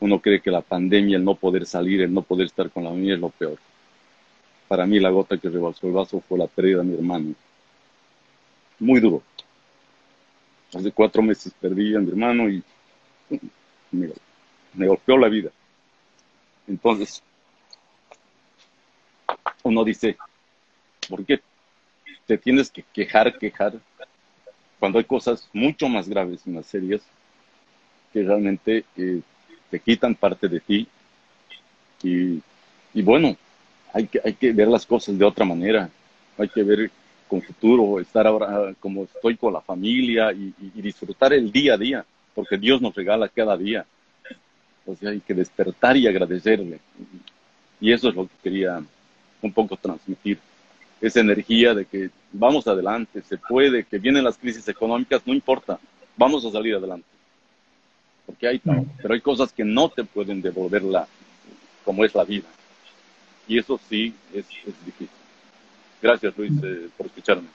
Uno 0.00 0.18
cree 0.18 0.40
que 0.40 0.50
la 0.50 0.62
pandemia, 0.62 1.16
el 1.16 1.24
no 1.24 1.36
poder 1.36 1.64
salir, 1.64 2.00
el 2.00 2.12
no 2.12 2.22
poder 2.22 2.46
estar 2.46 2.68
con 2.70 2.82
la 2.82 2.90
familia 2.90 3.14
es 3.14 3.20
lo 3.20 3.28
peor 3.28 3.56
para 4.68 4.84
mí 4.86 5.00
la 5.00 5.08
gota 5.08 5.38
que 5.38 5.48
rebalsó 5.48 5.86
el 5.86 5.94
vaso 5.94 6.22
fue 6.28 6.38
la 6.38 6.46
pérdida 6.46 6.78
de 6.78 6.84
mi 6.84 6.94
hermano. 6.94 7.34
Muy 8.78 9.00
duro. 9.00 9.22
Hace 10.74 10.92
cuatro 10.92 11.22
meses 11.22 11.52
perdí 11.58 11.96
a 11.96 12.00
mi 12.00 12.10
hermano 12.10 12.48
y 12.50 12.62
me, 13.90 14.86
golpeó 14.86 15.16
la 15.16 15.28
vida. 15.28 15.50
Entonces, 16.68 17.22
uno 19.62 19.82
dice, 19.82 20.18
¿por 21.08 21.24
qué 21.24 21.40
te 22.26 22.36
tienes 22.36 22.70
que 22.70 22.84
quejar, 22.92 23.38
quejar, 23.38 23.72
cuando 24.78 24.98
hay 24.98 25.06
cosas 25.06 25.48
mucho 25.54 25.88
más 25.88 26.08
graves 26.08 26.42
y 26.44 26.50
más 26.50 26.66
serias 26.66 27.00
que 28.12 28.22
realmente 28.22 28.84
eh, 28.96 29.22
te 29.70 29.80
quitan 29.80 30.14
parte 30.14 30.46
de 30.48 30.60
ti? 30.60 30.86
Y 32.02 33.02
bueno, 33.02 33.36
hay 33.92 34.06
que, 34.06 34.20
hay 34.24 34.34
que 34.34 34.52
ver 34.52 34.68
las 34.68 34.86
cosas 34.86 35.18
de 35.18 35.24
otra 35.24 35.44
manera, 35.44 35.88
hay 36.36 36.48
que 36.48 36.62
ver 36.62 36.90
con 37.28 37.42
futuro, 37.42 38.00
estar 38.00 38.26
ahora 38.26 38.74
como 38.80 39.04
estoy 39.04 39.36
con 39.36 39.52
la 39.52 39.60
familia 39.60 40.32
y, 40.32 40.52
disfrutar 40.80 41.32
el 41.32 41.52
día 41.52 41.74
a 41.74 41.76
día, 41.76 42.04
porque 42.34 42.56
Dios 42.56 42.80
nos 42.80 42.94
regala 42.94 43.28
cada 43.28 43.56
día. 43.56 43.84
O 44.86 44.96
sea, 44.96 45.10
hay 45.10 45.20
que 45.20 45.34
despertar 45.34 45.96
y 45.96 46.06
agradecerle. 46.06 46.80
Y 47.80 47.92
eso 47.92 48.08
es 48.08 48.14
lo 48.14 48.24
que 48.26 48.34
quería 48.42 48.82
un 49.42 49.52
poco 49.52 49.76
transmitir. 49.76 50.38
Esa 51.00 51.20
energía 51.20 51.74
de 51.74 51.84
que 51.84 52.10
vamos 52.32 52.66
adelante, 52.66 53.22
se 53.22 53.36
puede, 53.36 53.84
que 53.84 53.98
vienen 53.98 54.24
las 54.24 54.38
crisis 54.38 54.66
económicas, 54.68 55.22
no 55.26 55.34
importa, 55.34 55.78
vamos 56.16 56.44
a 56.44 56.50
salir 56.50 56.74
adelante. 56.74 57.06
Porque 58.24 58.48
hay, 58.48 58.60
pero 59.00 59.14
hay 59.14 59.20
cosas 59.20 59.52
que 59.52 59.64
no 59.64 59.90
te 59.90 60.04
pueden 60.04 60.40
devolver 60.40 60.82
la, 60.82 61.06
como 61.84 62.04
es 62.04 62.14
la 62.14 62.24
vida. 62.24 62.46
Y 63.48 63.58
eso 63.58 63.80
sí 63.88 64.14
es, 64.32 64.46
difícil. 64.84 65.08
Gracias, 66.02 66.36
Luis, 66.36 66.52
eh, 66.62 66.88
por 66.96 67.06
escucharme. 67.06 67.48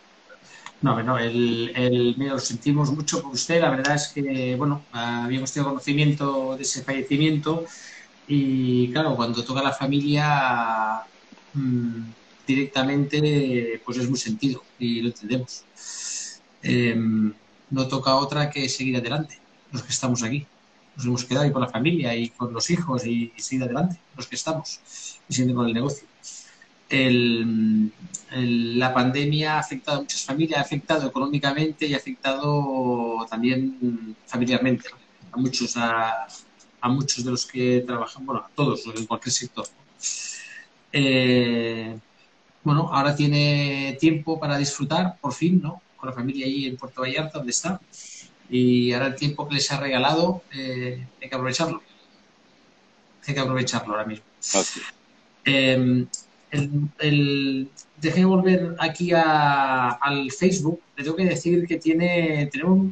No, 0.81 0.95
bueno, 0.95 1.17
el, 1.17 1.71
el, 1.75 2.15
lo 2.17 2.39
sentimos 2.39 2.91
mucho 2.91 3.21
por 3.21 3.31
usted. 3.31 3.61
La 3.61 3.69
verdad 3.69 3.95
es 3.95 4.09
que, 4.09 4.55
bueno, 4.57 4.83
habíamos 4.91 5.53
tenido 5.53 5.69
conocimiento 5.69 6.57
de 6.57 6.63
ese 6.63 6.83
fallecimiento 6.83 7.65
y, 8.27 8.91
claro, 8.91 9.15
cuando 9.15 9.43
toca 9.45 9.61
la 9.61 9.71
familia, 9.71 11.03
mm, 11.53 12.01
directamente 12.45 13.81
pues 13.85 13.97
es 13.97 14.09
muy 14.09 14.19
sentido 14.19 14.63
y 14.79 15.01
lo 15.01 15.07
entendemos. 15.09 15.63
Em, 16.61 17.33
no 17.69 17.87
toca 17.87 18.15
otra 18.15 18.49
que 18.49 18.67
seguir 18.67 18.97
adelante, 18.97 19.39
los 19.71 19.83
que 19.83 19.91
estamos 19.91 20.23
aquí. 20.23 20.45
Nos 20.95 21.05
hemos 21.05 21.25
quedado 21.25 21.45
ahí 21.45 21.51
con 21.51 21.61
la 21.61 21.69
familia 21.69 22.15
y 22.15 22.29
con 22.29 22.53
los 22.53 22.69
hijos 22.69 23.05
y, 23.05 23.31
seguir 23.37 23.63
adelante, 23.63 23.99
los 24.15 24.27
que 24.27 24.35
estamos, 24.35 24.79
y 25.27 25.33
siguiendo 25.33 25.59
con 25.59 25.67
el 25.67 25.73
negocio. 25.73 26.07
la 26.89 28.93
pandemia 28.93 29.55
ha 29.55 29.59
afectado 29.59 29.97
a 29.97 30.01
muchas 30.01 30.23
familias, 30.23 30.59
ha 30.59 30.61
afectado 30.61 31.07
económicamente 31.07 31.87
y 31.87 31.93
ha 31.93 31.97
afectado 31.97 33.25
también 33.29 34.15
familiarmente 34.27 34.89
a 35.31 35.37
muchos, 35.37 35.75
a, 35.77 36.27
a 36.81 36.89
muchos 36.89 37.23
de 37.23 37.31
los 37.31 37.45
que 37.45 37.83
trabajan, 37.87 38.25
bueno, 38.25 38.41
a 38.41 38.49
todos, 38.55 38.85
en 38.95 39.05
cualquier 39.05 39.33
sector. 39.33 39.65
Eh, 40.91 41.97
bueno, 42.63 42.89
ahora 42.93 43.15
tiene 43.15 43.97
tiempo 43.99 44.39
para 44.39 44.57
disfrutar, 44.57 45.17
por 45.19 45.33
fin, 45.33 45.61
¿no? 45.61 45.81
Con 45.97 46.09
la 46.09 46.15
familia 46.15 46.45
ahí 46.45 46.65
en 46.65 46.77
Puerto 46.77 47.01
Vallarta, 47.01 47.39
donde 47.39 47.51
está. 47.51 47.81
Y 48.49 48.93
ahora 48.93 49.07
el 49.07 49.15
tiempo 49.15 49.47
que 49.47 49.55
les 49.55 49.71
ha 49.71 49.79
regalado, 49.79 50.43
eh, 50.53 51.05
hay 51.21 51.29
que 51.29 51.35
aprovecharlo. 51.35 51.81
Hay 53.25 53.33
que 53.33 53.39
aprovecharlo 53.39 53.93
ahora 53.93 54.05
mismo. 54.05 54.25
Eh, 55.45 56.05
el, 56.99 57.69
dejé 57.99 58.25
volver 58.25 58.75
aquí 58.79 59.11
al 59.13 60.31
Facebook. 60.31 60.81
Le 60.95 61.03
tengo 61.03 61.15
que 61.15 61.25
decir 61.25 61.65
que 61.67 61.77
tiene, 61.77 62.47
tenemos, 62.51 62.91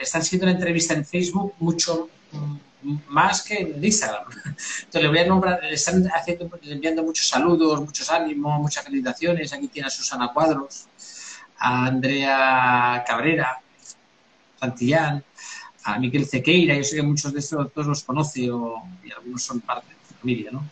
están 0.00 0.22
siendo 0.22 0.46
una 0.46 0.54
entrevista 0.54 0.94
en 0.94 1.04
Facebook 1.04 1.54
mucho 1.58 2.10
más 3.08 3.42
que 3.42 3.58
en 3.58 3.84
Instagram. 3.84 4.24
Entonces 4.30 5.02
le 5.02 5.08
voy 5.08 5.18
a 5.18 5.26
nombrar, 5.26 5.60
le 5.62 5.74
están 5.74 6.06
haciendo, 6.14 6.50
enviando 6.62 7.02
muchos 7.02 7.28
saludos, 7.28 7.80
muchos 7.80 8.10
ánimos, 8.10 8.60
muchas 8.60 8.84
felicitaciones. 8.84 9.52
Aquí 9.52 9.68
tiene 9.68 9.88
a 9.88 9.90
Susana 9.90 10.32
Cuadros, 10.32 10.86
a 11.58 11.86
Andrea 11.86 13.04
Cabrera, 13.06 13.60
Santillán, 14.60 15.24
a 15.84 15.98
Miquel 15.98 16.26
Cequeira, 16.26 16.76
yo 16.76 16.84
sé 16.84 16.96
que 16.96 17.02
muchos 17.02 17.32
de 17.32 17.40
estos 17.40 17.72
todos 17.72 17.86
los 17.86 18.04
conoce 18.04 18.42
y 18.42 18.48
algunos 18.48 19.42
son 19.42 19.60
parte 19.60 19.88
de 19.88 20.08
su 20.08 20.14
familia, 20.14 20.50
¿no? 20.52 20.68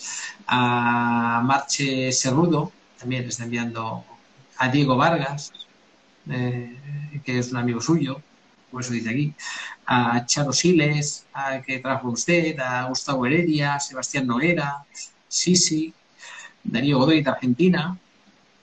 A 0.46 1.40
Marche 1.44 2.12
Serrudo, 2.12 2.72
también 2.98 3.24
está 3.24 3.44
enviando 3.44 4.04
a 4.58 4.68
Diego 4.68 4.96
Vargas, 4.96 5.52
eh, 6.28 7.20
que 7.24 7.38
es 7.38 7.50
un 7.52 7.58
amigo 7.58 7.80
suyo, 7.80 8.20
por 8.70 8.82
eso 8.82 8.92
dice 8.92 9.10
aquí, 9.10 9.34
a 9.86 10.26
Charo 10.26 10.52
Siles, 10.52 11.26
a, 11.32 11.62
que 11.62 11.78
trajo 11.78 12.10
usted, 12.10 12.58
a 12.60 12.84
Gustavo 12.84 13.24
Heredia, 13.24 13.80
Sebastián 13.80 14.26
Noguera, 14.26 14.84
Sisi, 15.26 15.94
Darío 16.62 16.98
Godoy 16.98 17.22
de 17.22 17.30
Argentina, 17.30 17.96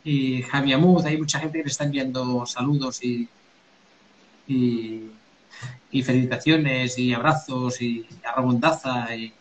y 0.03 0.43
Javi 0.43 0.73
Amud, 0.73 1.03
hay 1.03 1.17
mucha 1.17 1.39
gente 1.39 1.57
que 1.57 1.63
le 1.63 1.71
está 1.71 1.85
enviando 1.85 2.45
saludos 2.45 3.03
y, 3.03 3.27
y, 4.47 5.11
felicitaciones 6.03 6.99
y 6.99 7.13
abrazos 7.13 7.81
y 7.81 8.05
a 8.25 9.15
y 9.15 9.33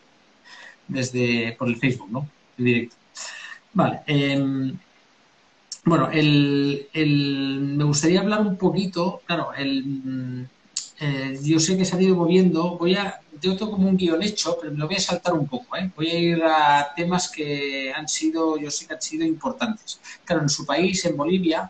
desde 0.87 1.51
por 1.57 1.67
el 1.67 1.75
Facebook, 1.75 2.09
¿no? 2.09 2.29
En 2.57 2.65
directo. 2.65 2.95
Vale. 3.73 4.01
Em, 4.07 4.77
bueno, 5.83 6.09
el, 6.11 6.87
me 7.77 7.83
gustaría 7.83 8.21
hablar 8.21 8.41
un 8.41 8.57
poquito, 8.57 9.21
claro, 9.25 9.53
el, 9.53 10.47
eh, 10.99 11.37
yo 11.43 11.59
sé 11.59 11.77
que 11.77 11.85
se 11.85 11.95
ha 11.95 12.01
ido 12.01 12.15
moviendo. 12.15 12.77
Voy 12.77 12.95
a, 12.95 13.19
yo 13.41 13.55
tengo 13.57 13.71
como 13.71 13.89
un 13.89 13.97
guion 13.97 14.23
hecho, 14.23 14.57
pero 14.59 14.71
me 14.71 14.79
lo 14.79 14.87
voy 14.87 14.95
a 14.95 14.99
saltar 14.99 15.33
un 15.33 15.47
poco. 15.47 15.75
¿eh? 15.77 15.91
Voy 15.95 16.07
a 16.07 16.19
ir 16.19 16.43
a 16.43 16.93
temas 16.95 17.29
que 17.29 17.91
han 17.93 18.07
sido, 18.07 18.57
yo 18.57 18.71
sé 18.71 18.87
que 18.87 18.93
han 18.93 19.01
sido 19.01 19.25
importantes. 19.25 19.99
Claro, 20.23 20.43
en 20.43 20.49
su 20.49 20.65
país, 20.65 21.03
en 21.05 21.17
Bolivia, 21.17 21.69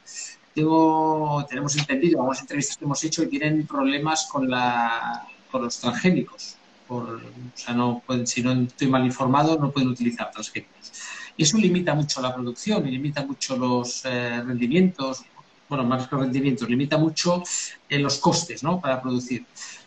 tenemos 1.49 1.75
entendido, 1.75 2.19
vamos 2.19 2.37
a 2.37 2.41
entrevistas 2.41 2.77
que 2.77 2.85
hemos 2.85 3.03
hecho, 3.03 3.23
y 3.23 3.27
tienen 3.27 3.67
problemas 3.67 4.27
con, 4.31 4.49
la, 4.49 5.27
con 5.51 5.63
los 5.63 5.79
transgénicos. 5.79 6.55
Por, 6.87 7.15
o 7.15 7.21
sea, 7.55 7.73
no 7.73 8.01
pueden, 8.05 8.25
si 8.27 8.41
no 8.41 8.53
estoy 8.53 8.87
mal 8.87 9.05
informado, 9.05 9.57
no 9.57 9.71
pueden 9.71 9.89
utilizar 9.89 10.31
transgénicos. 10.31 10.93
Y 11.35 11.43
eso 11.43 11.57
limita 11.57 11.93
mucho 11.93 12.21
la 12.21 12.33
producción 12.33 12.87
y 12.87 12.91
limita 12.91 13.25
mucho 13.25 13.57
los 13.57 14.05
eh, 14.05 14.41
rendimientos, 14.45 15.23
bueno, 15.67 15.83
más 15.83 16.07
que 16.07 16.15
rendimientos, 16.15 16.69
limita 16.69 16.97
mucho 16.97 17.43
en 17.89 18.03
los 18.03 18.19
costes 18.19 18.63
¿no? 18.63 18.79
para 18.79 19.01
producir. 19.01 19.45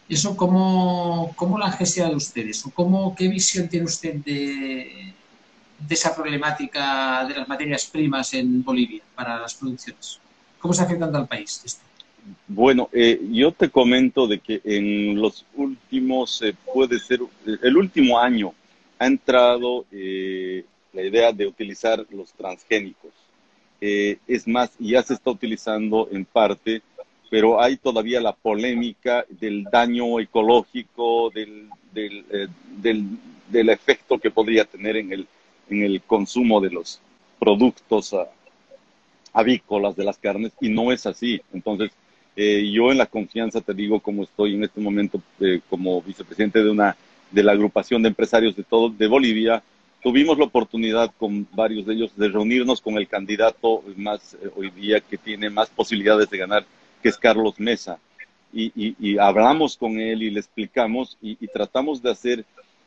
¿Eso 0.08 0.36
cómo, 0.36 1.32
cómo 1.36 1.56
lo 1.56 1.64
han 1.64 1.72
gestionado 1.72 2.16
ustedes? 2.16 2.66
¿O 2.66 2.70
cómo, 2.70 3.14
qué 3.14 3.28
visión 3.28 3.68
tiene 3.68 3.86
usted 3.86 4.16
de, 4.16 5.14
de 5.78 5.94
esa 5.94 6.14
problemática 6.14 7.24
de 7.26 7.36
las 7.36 7.48
materias 7.48 7.86
primas 7.86 8.34
en 8.34 8.62
Bolivia 8.62 9.02
para 9.14 9.38
las 9.38 9.54
producciones? 9.54 10.20
¿Cómo 10.58 10.72
está 10.72 10.84
afectando 10.84 11.18
al 11.18 11.28
país 11.28 11.62
esto? 11.64 11.82
Bueno, 12.46 12.90
eh, 12.92 13.20
yo 13.30 13.52
te 13.52 13.70
comento 13.70 14.26
de 14.26 14.38
que 14.40 14.60
en 14.64 15.20
los 15.20 15.46
últimos, 15.54 16.42
eh, 16.42 16.54
puede 16.74 16.98
ser, 16.98 17.20
el 17.62 17.76
último 17.76 18.18
año 18.18 18.52
ha 18.98 19.06
entrado 19.06 19.86
eh, 19.92 20.64
la 20.92 21.02
idea 21.02 21.32
de 21.32 21.46
utilizar 21.46 22.04
los 22.10 22.32
transgénicos. 22.32 23.12
Eh, 23.80 24.18
es 24.26 24.48
más, 24.48 24.72
ya 24.78 25.02
se 25.02 25.14
está 25.14 25.30
utilizando 25.30 26.08
en 26.10 26.24
parte, 26.24 26.82
pero 27.30 27.60
hay 27.60 27.76
todavía 27.76 28.20
la 28.20 28.32
polémica 28.32 29.24
del 29.28 29.64
daño 29.64 30.18
ecológico, 30.18 31.30
del, 31.30 31.68
del, 31.92 32.24
eh, 32.30 32.48
del, 33.48 33.68
efecto 33.68 34.18
que 34.18 34.30
podría 34.30 34.64
tener 34.64 34.96
en 34.96 35.12
el, 35.12 35.28
en 35.70 35.82
el 35.82 36.02
consumo 36.02 36.60
de 36.60 36.70
los 36.70 37.00
productos 37.38 38.14
ah, 38.14 38.26
avícolas 39.32 39.96
de 39.96 40.04
las 40.04 40.18
carnes, 40.18 40.52
y 40.60 40.68
no 40.68 40.92
es 40.92 41.06
así. 41.06 41.40
Entonces, 41.52 41.90
eh, 42.36 42.70
yo 42.70 42.92
en 42.92 42.98
la 42.98 43.06
confianza 43.06 43.60
te 43.60 43.74
digo 43.74 44.00
como 44.00 44.22
estoy 44.22 44.54
en 44.54 44.64
este 44.64 44.80
momento 44.80 45.20
como 45.68 46.00
vicepresidente 46.02 46.62
de 46.62 46.70
una 46.70 46.96
de 47.30 47.42
la 47.42 47.52
agrupación 47.52 48.02
de 48.02 48.08
empresarios 48.08 48.56
de 48.56 48.62
todo 48.62 48.88
de 48.90 49.06
Bolivia, 49.06 49.62
tuvimos 50.02 50.38
la 50.38 50.44
oportunidad 50.44 51.12
con 51.18 51.46
varios 51.52 51.86
de 51.86 51.94
ellos 51.94 52.12
de 52.16 52.28
reunirnos 52.28 52.80
con 52.80 52.96
el 52.96 53.08
candidato 53.08 53.82
más 53.96 54.34
eh, 54.34 54.48
hoy 54.56 54.70
día 54.70 55.00
que 55.00 55.18
tiene 55.18 55.50
más 55.50 55.68
posibilidades 55.70 56.30
de 56.30 56.38
ganar, 56.38 56.64
que 57.02 57.08
es 57.08 57.18
Carlos 57.18 57.58
Mesa. 57.58 57.98
Y, 58.50 59.18
hablamos 59.18 59.76
con 59.76 60.00
él 60.00 60.22
y 60.22 60.30
le 60.30 60.40
explicamos 60.40 61.18
y, 61.20 61.34
tratamos 61.48 62.02
de 62.02 62.10
hacer 62.10 62.44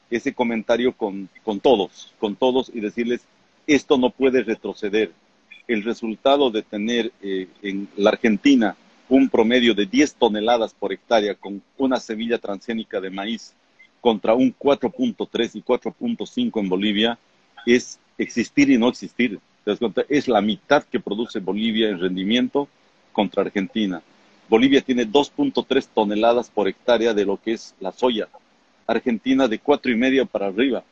ese 0.09 0.33
comentario 0.33 0.91
con, 0.91 1.29
con, 1.43 1.59
todos, 1.59 2.13
con 2.19 2.35
todos 2.35 2.71
y 2.73 2.79
decirles, 2.79 3.21
esto 3.67 3.97
no 3.97 4.09
puede 4.09 4.41
retroceder. 4.41 5.11
El 5.67 5.83
resultado 5.83 6.49
de 6.49 6.61
tener 6.61 7.11
eh, 7.21 7.47
en 7.61 7.87
la 7.95 8.11
Argentina 8.11 8.75
un 9.09 9.29
promedio 9.29 9.73
de 9.73 9.85
10 9.85 10.15
toneladas 10.15 10.73
por 10.73 10.93
hectárea 10.93 11.35
con 11.35 11.61
una 11.77 11.99
semilla 11.99 12.37
transgénica 12.37 13.01
de 13.01 13.09
maíz 13.09 13.53
contra 13.99 14.33
un 14.33 14.55
4.3 14.57 15.51
y 15.55 15.61
4.5 15.61 16.59
en 16.59 16.69
Bolivia 16.69 17.19
es 17.65 17.99
existir 18.17 18.69
y 18.69 18.77
no 18.77 18.87
existir. 18.87 19.39
Es 20.09 20.27
la 20.27 20.41
mitad 20.41 20.83
que 20.83 20.99
produce 20.99 21.39
Bolivia 21.39 21.89
en 21.89 21.99
rendimiento 21.99 22.67
contra 23.11 23.43
Argentina. 23.43 24.01
Bolivia 24.49 24.81
tiene 24.81 25.07
2.3 25.07 25.87
toneladas 25.93 26.49
por 26.49 26.67
hectárea 26.67 27.13
de 27.13 27.25
lo 27.25 27.39
que 27.39 27.53
es 27.53 27.75
la 27.79 27.91
soya. 27.91 28.27
Argentina 28.87 29.47
de 29.47 29.59
cuatro 29.59 29.91
y 29.91 29.95
media 29.95 30.25
para 30.25 30.47
arriba. 30.47 30.83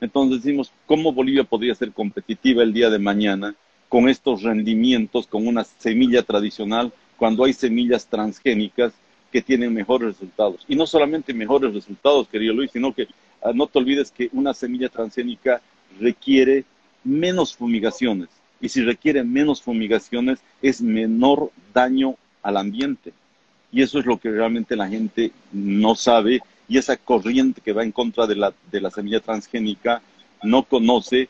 Entonces 0.00 0.42
decimos, 0.42 0.72
¿cómo 0.86 1.12
Bolivia 1.12 1.44
podría 1.44 1.74
ser 1.74 1.92
competitiva 1.92 2.62
el 2.62 2.72
día 2.72 2.90
de 2.90 2.98
mañana 2.98 3.54
con 3.90 4.08
estos 4.08 4.44
rendimientos, 4.44 5.26
con 5.26 5.48
una 5.48 5.64
semilla 5.64 6.22
tradicional, 6.22 6.92
cuando 7.16 7.44
hay 7.44 7.52
semillas 7.52 8.06
transgénicas 8.06 8.92
que 9.32 9.42
tienen 9.42 9.74
mejores 9.74 10.10
resultados. 10.10 10.64
Y 10.68 10.76
no 10.76 10.86
solamente 10.86 11.34
mejores 11.34 11.74
resultados, 11.74 12.28
querido 12.28 12.54
Luis, 12.54 12.70
sino 12.70 12.94
que 12.94 13.08
ah, 13.42 13.50
no 13.52 13.66
te 13.66 13.80
olvides 13.80 14.12
que 14.12 14.30
una 14.32 14.54
semilla 14.54 14.88
transgénica 14.88 15.60
requiere 15.98 16.64
menos 17.02 17.56
fumigaciones. 17.56 18.28
Y 18.60 18.68
si 18.68 18.80
requiere 18.80 19.24
menos 19.24 19.60
fumigaciones, 19.60 20.38
es 20.62 20.80
menor 20.80 21.50
daño 21.74 22.14
al 22.42 22.58
ambiente. 22.58 23.12
Y 23.72 23.82
eso 23.82 23.98
es 23.98 24.06
lo 24.06 24.20
que 24.20 24.30
realmente 24.30 24.76
la 24.76 24.88
gente 24.88 25.32
no 25.50 25.96
sabe. 25.96 26.40
Y 26.68 26.78
esa 26.78 26.96
corriente 26.96 27.60
que 27.60 27.72
va 27.72 27.82
en 27.82 27.90
contra 27.90 28.28
de 28.28 28.36
la, 28.36 28.54
de 28.70 28.80
la 28.80 28.92
semilla 28.92 29.18
transgénica 29.18 30.00
no 30.44 30.62
conoce 30.62 31.28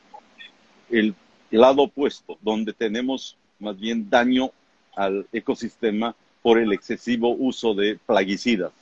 el 0.91 1.15
lado 1.51 1.83
opuesto, 1.83 2.39
donde 2.41 2.73
tenemos 2.73 3.37
más 3.59 3.79
bien 3.79 4.09
daño 4.09 4.51
al 4.97 5.27
ecosistema 5.33 6.15
por 6.43 6.59
el 6.59 6.73
excesivo 6.73 7.31
uso 7.31 7.75
de 7.75 7.99
plaguicidas. 8.07 8.73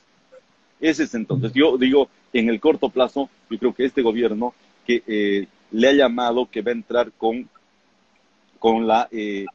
Ese 0.79 1.03
es 1.03 1.13
entonces, 1.13 1.51
yo 1.53 1.77
digo, 1.77 2.09
en 2.31 2.49
el 2.49 2.59
corto 2.59 2.89
plazo, 2.89 3.29
yo 3.49 3.57
creo 3.57 3.73
que 3.73 3.85
este 3.85 4.01
gobierno 4.01 4.53
que 4.85 5.03
eh, 5.07 5.47
le 5.71 5.89
ha 5.89 5.93
llamado 5.93 6.47
que 6.49 6.61
va 6.61 6.71
a 6.71 6.75
entrar 6.75 7.11
con, 7.11 7.49
con, 8.59 8.87
la, 8.87 9.07
eh, 9.11 9.45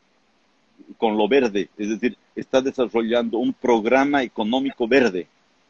con 0.98 1.16
lo 1.16 1.26
verde, 1.28 1.70
es 1.78 1.88
decir, 1.88 2.16
está 2.36 2.60
desarrollando 2.60 3.38
un 3.38 3.52
programa 3.52 4.22
económico 4.22 4.86
verde, 4.86 5.26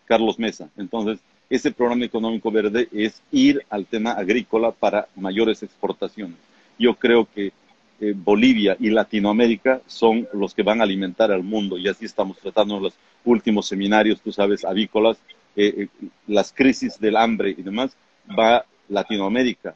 Carlos 0.06 0.38
Mesa. 0.38 0.68
Entonces, 0.76 1.20
ese 1.48 1.70
programa 1.70 2.04
económico 2.04 2.50
verde 2.50 2.88
es 2.92 3.22
ir 3.30 3.64
al 3.70 3.86
tema 3.86 4.12
agrícola 4.12 4.72
para 4.72 5.08
mayores 5.14 5.62
exportaciones. 5.62 6.36
Yo 6.78 6.94
creo 6.94 7.28
que 7.32 7.52
eh, 8.00 8.12
Bolivia 8.16 8.76
y 8.80 8.90
Latinoamérica 8.90 9.80
son 9.86 10.28
los 10.32 10.54
que 10.54 10.62
van 10.62 10.80
a 10.80 10.84
alimentar 10.84 11.30
al 11.30 11.42
mundo 11.42 11.78
y 11.78 11.88
así 11.88 12.04
estamos 12.04 12.38
tratando 12.38 12.80
los 12.80 12.94
últimos 13.24 13.66
seminarios, 13.66 14.20
tú 14.20 14.32
sabes, 14.32 14.64
avícolas, 14.64 15.18
eh, 15.56 15.88
las 16.26 16.52
crisis 16.52 16.98
del 16.98 17.16
hambre 17.16 17.54
y 17.56 17.62
demás, 17.62 17.96
va 18.36 18.64
Latinoamérica 18.88 19.74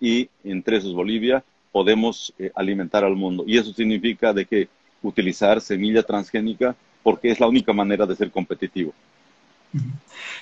y 0.00 0.28
entre 0.44 0.76
esos 0.76 0.94
Bolivia 0.94 1.42
podemos 1.72 2.32
alimentar 2.54 3.04
al 3.04 3.16
mundo. 3.16 3.44
Y 3.46 3.58
eso 3.58 3.72
significa 3.72 4.32
de 4.32 4.46
que 4.46 4.68
utilizar 5.02 5.60
semilla 5.60 6.04
transgénica 6.04 6.76
porque 7.02 7.30
es 7.30 7.40
la 7.40 7.48
única 7.48 7.72
manera 7.72 8.06
de 8.06 8.14
ser 8.14 8.30
competitivo. 8.30 8.92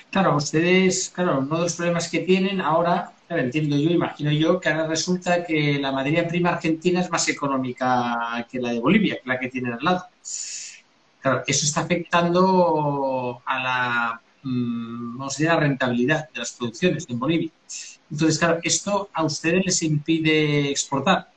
Claro, 0.09 0.35
ustedes, 0.35 1.11
claro, 1.13 1.39
uno 1.39 1.55
de 1.57 1.63
los 1.63 1.75
problemas 1.75 2.09
que 2.09 2.19
tienen 2.19 2.61
ahora, 2.61 3.11
entiendo 3.41 3.77
yo, 3.77 3.89
imagino 3.89 4.31
yo, 4.31 4.59
que 4.59 4.69
ahora 4.69 4.87
resulta 4.87 5.43
que 5.45 5.79
la 5.79 5.91
materia 5.91 6.27
prima 6.27 6.49
argentina 6.49 7.01
es 7.01 7.09
más 7.09 7.27
económica 7.29 8.45
que 8.49 8.59
la 8.59 8.71
de 8.71 8.79
Bolivia, 8.79 9.19
que 9.21 9.29
la 9.29 9.39
que 9.39 9.49
tienen 9.49 9.73
al 9.73 9.83
lado. 9.83 10.05
Claro, 11.21 11.43
eso 11.47 11.65
está 11.65 11.81
afectando 11.81 13.41
a 13.45 13.63
la, 13.63 14.21
mm, 14.43 15.17
vamos 15.17 15.39
a 15.39 15.43
la 15.43 15.55
rentabilidad 15.57 16.29
de 16.31 16.39
las 16.39 16.51
producciones 16.53 17.05
en 17.09 17.19
Bolivia. 17.19 17.49
Entonces, 18.11 18.37
claro, 18.39 18.59
esto 18.63 19.09
a 19.13 19.23
ustedes 19.23 19.65
les 19.65 19.83
impide 19.83 20.69
exportar 20.69 21.31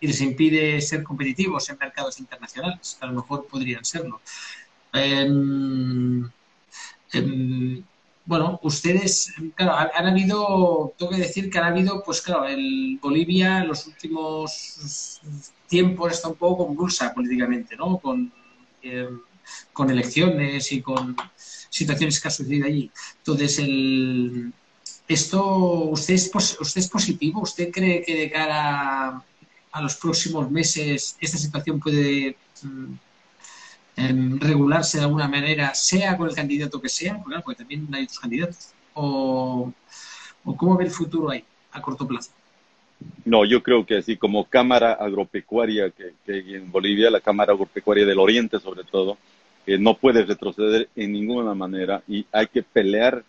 y 0.00 0.06
les 0.06 0.20
impide 0.20 0.80
ser 0.80 1.02
competitivos 1.02 1.68
en 1.70 1.78
mercados 1.78 2.20
internacionales, 2.20 2.96
que 2.98 3.04
a 3.04 3.08
lo 3.08 3.14
mejor 3.14 3.46
podrían 3.48 3.84
serlo. 3.84 4.20
Em, 4.92 6.30
em, 7.12 7.82
bueno, 8.26 8.58
ustedes, 8.64 9.32
claro, 9.54 9.90
han, 9.94 10.06
habido, 10.06 10.92
tengo 10.98 11.12
que 11.12 11.18
decir 11.18 11.48
que 11.48 11.58
han 11.58 11.72
habido, 11.72 12.02
pues 12.02 12.20
claro, 12.20 12.44
el 12.46 12.98
Bolivia 13.00 13.60
en 13.60 13.68
los 13.68 13.86
últimos 13.86 15.20
tiempos 15.68 16.12
está 16.12 16.28
un 16.28 16.34
poco 16.34 16.66
convulsa 16.66 17.14
políticamente, 17.14 17.76
¿no? 17.76 17.98
Con, 17.98 18.32
em, 18.82 19.20
con 19.72 19.90
elecciones 19.90 20.72
y 20.72 20.82
con 20.82 21.16
situaciones 21.70 22.20
que 22.20 22.28
ha 22.28 22.30
sucedido 22.32 22.66
allí. 22.66 22.90
Entonces, 23.18 23.58
el, 23.60 24.52
esto, 25.06 25.44
¿usted 25.90 26.14
es, 26.14 26.30
¿usted 26.34 26.80
es 26.80 26.88
positivo? 26.88 27.42
¿Usted 27.42 27.70
cree 27.70 28.02
que 28.02 28.16
de 28.16 28.30
cara 28.30 29.22
a 29.70 29.82
los 29.82 29.96
próximos 29.96 30.50
meses 30.50 31.16
esta 31.20 31.38
situación 31.38 31.78
puede 31.78 32.36
mm, 32.62 32.94
regularse 33.96 34.98
de 34.98 35.04
alguna 35.04 35.26
manera, 35.26 35.74
sea 35.74 36.16
con 36.16 36.28
el 36.28 36.34
candidato 36.34 36.80
que 36.80 36.88
sea, 36.88 37.22
porque, 37.22 37.54
también 37.56 37.88
hay 37.92 38.04
otros 38.04 38.18
candidatos, 38.18 38.72
o, 38.94 39.72
cómo 40.56 40.76
ve 40.76 40.84
el 40.84 40.90
futuro 40.90 41.30
ahí, 41.30 41.42
a 41.72 41.80
corto 41.80 42.06
plazo. 42.06 42.30
No, 43.24 43.44
yo 43.44 43.62
creo 43.62 43.84
que 43.84 43.98
así 43.98 44.16
como 44.16 44.44
Cámara 44.44 44.92
Agropecuaria 44.92 45.90
que, 45.90 46.14
hay 46.32 46.54
en 46.54 46.70
Bolivia, 46.70 47.10
la 47.10 47.20
Cámara 47.20 47.52
Agropecuaria 47.52 48.06
del 48.06 48.18
Oriente 48.18 48.58
sobre 48.58 48.84
todo, 48.84 49.18
no 49.66 49.96
puede 49.96 50.24
retroceder 50.24 50.88
en 50.94 51.12
ninguna 51.12 51.54
manera 51.54 52.02
y 52.06 52.24
hay 52.30 52.46
que 52.46 52.62
pelear 52.62 53.24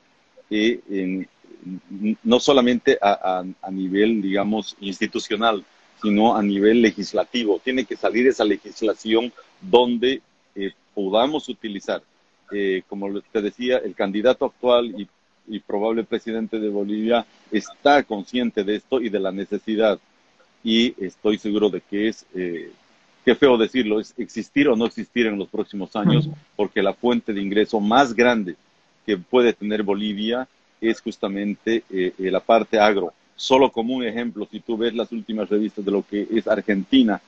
eh, 0.49 1.25
no 2.23 2.39
solamente 2.39 2.97
a, 3.01 3.43
a, 3.61 3.71
nivel, 3.71 4.21
digamos, 4.21 4.77
institucional, 4.79 5.65
sino 6.01 6.35
a 6.35 6.43
nivel 6.43 6.81
legislativo. 6.81 7.59
Tiene 7.63 7.85
que 7.85 7.97
salir 7.97 8.27
esa 8.27 8.45
legislación 8.45 9.33
donde 9.59 10.21
podamos 10.97 11.47
utilizar, 11.47 12.01
eh, 12.51 12.81
como 12.89 13.21
te 13.21 13.41
decía, 13.43 13.77
el 13.77 13.93
candidato 13.93 14.45
actual 14.45 14.95
y, 14.97 15.07
probable 15.59 16.03
presidente 16.03 16.59
de 16.59 16.69
Bolivia 16.69 17.25
está 17.51 18.01
consciente 18.01 18.63
de 18.63 18.77
esto 18.77 18.99
y 18.99 19.09
de 19.09 19.19
la 19.19 19.31
necesidad. 19.31 19.99
Y 20.63 20.93
estoy 21.01 21.37
seguro 21.37 21.69
de 21.69 21.81
que 21.81 22.07
es, 22.07 22.25
eh, 22.33 22.71
qué 23.23 23.35
feo 23.35 23.57
decirlo, 23.57 23.99
es 23.99 24.15
existir 24.17 24.67
o 24.67 24.75
no 24.75 24.87
existir 24.87 25.27
en 25.27 25.37
los 25.37 25.47
próximos 25.49 25.95
años, 25.95 26.29
porque 26.55 26.81
la 26.81 26.95
fuente 26.95 27.31
de 27.31 27.41
ingreso 27.41 27.79
más 27.79 28.15
grande 28.15 28.55
que 29.05 29.17
puede 29.17 29.53
tener 29.53 29.83
Bolivia 29.83 30.47
es 30.81 30.99
justamente 30.99 31.83
la 32.17 32.39
parte 32.39 32.79
agro 32.79 33.13
Solo 33.37 33.71
como 33.71 33.93
un 33.93 34.03
ejemplo, 34.03 34.47
si 34.51 34.59
tú 34.59 34.77
ves 34.77 34.95
las 34.95 35.11
últimas 35.11 35.47
revistas 35.47 35.85
de 35.85 35.91
lo 35.91 36.03
que 36.03 36.27
es 36.31 36.47
Argentina, 36.47 37.21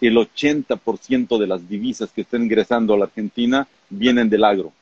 el 0.00 0.16
80% 0.16 1.38
de 1.38 1.46
las 1.46 1.68
divisas 1.68 2.10
que 2.10 2.22
están 2.22 2.42
ingresando 2.42 2.94
a 2.94 2.98
la 2.98 3.04
Argentina 3.04 3.66
vienen 3.88 4.28
del 4.28 4.44
agro. 4.44 4.72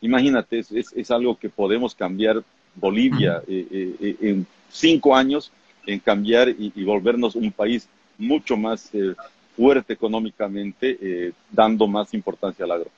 Imagínate, 0.00 0.58
es, 0.58 0.70
es, 0.70 1.10
algo 1.10 1.38
que 1.38 1.48
podemos 1.48 1.94
cambiar 1.94 2.42
Bolivia 2.74 3.42
eh, 3.46 3.66
eh, 3.70 3.94
eh, 4.00 4.16
en 4.20 4.46
cinco 4.70 5.16
años, 5.16 5.50
en 5.86 5.98
cambiar 5.98 6.48
y, 6.48 6.84
volvernos 6.84 7.36
un 7.36 7.52
país 7.52 7.88
mucho 8.18 8.56
más 8.56 8.90
fuerte 9.56 9.92
económicamente, 9.92 11.32
dando 11.50 11.86
más 11.86 12.12
importancia 12.14 12.64
al 12.64 12.72
agro. 12.72 12.90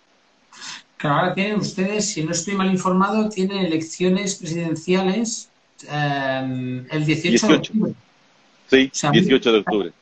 Claro, 0.97 1.17
ahora 1.17 1.35
tienen 1.35 1.57
ustedes, 1.57 2.07
si 2.13 2.23
no 2.25 2.33
estoy 2.33 2.55
mal 2.55 2.71
informado, 2.71 3.29
tienen 3.29 3.59
elecciones 3.59 4.37
presidenciales 4.37 5.51
Em, 5.89 6.87
el 6.91 7.05
18, 7.05 7.47
de 7.47 7.55
octubre. 7.55 7.93
Sí, 8.69 8.91
18 9.13 9.53
de 9.53 9.59
octubre. 9.59 9.93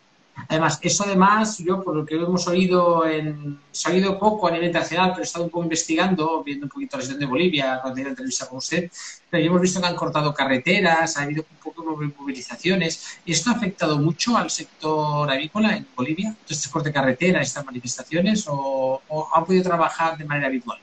Además, 0.48 0.78
eso 0.82 1.04
además, 1.04 1.58
yo 1.58 1.82
por 1.82 1.96
lo 1.96 2.04
que 2.04 2.16
hemos 2.16 2.46
oído, 2.48 3.06
en, 3.06 3.58
se 3.70 3.88
ha 3.88 3.92
oído 3.92 4.18
poco 4.18 4.48
a 4.48 4.50
nivel 4.50 4.66
internacional, 4.66 5.10
pero 5.10 5.22
he 5.22 5.24
estado 5.24 5.44
un 5.44 5.50
poco 5.50 5.64
investigando, 5.64 6.42
viendo 6.42 6.66
un 6.66 6.70
poquito 6.70 6.96
la 6.96 7.02
situación 7.02 7.20
de 7.20 7.26
Bolivia, 7.26 7.78
cuando 7.80 7.94
tenía 7.94 8.10
entrevista 8.10 8.48
con 8.48 8.58
usted, 8.58 8.90
pero 9.30 9.46
hemos 9.46 9.60
visto 9.60 9.80
que 9.80 9.86
han 9.86 9.96
cortado 9.96 10.34
carreteras, 10.34 11.16
ha 11.16 11.22
habido 11.22 11.44
un 11.48 11.56
poco 11.58 12.00
de 12.00 12.12
movilizaciones. 12.18 13.18
¿Esto 13.24 13.50
ha 13.50 13.54
afectado 13.54 13.98
mucho 13.98 14.36
al 14.36 14.50
sector 14.50 15.30
avícola 15.30 15.76
en 15.76 15.86
Bolivia? 15.94 16.34
¿Este 16.48 16.70
corte 16.70 16.88
de 16.88 16.94
carreteras, 16.94 17.46
estas 17.46 17.64
manifestaciones, 17.64 18.46
o, 18.48 19.00
o 19.08 19.28
han 19.32 19.44
podido 19.44 19.62
trabajar 19.62 20.18
de 20.18 20.24
manera 20.24 20.48
habitual? 20.48 20.78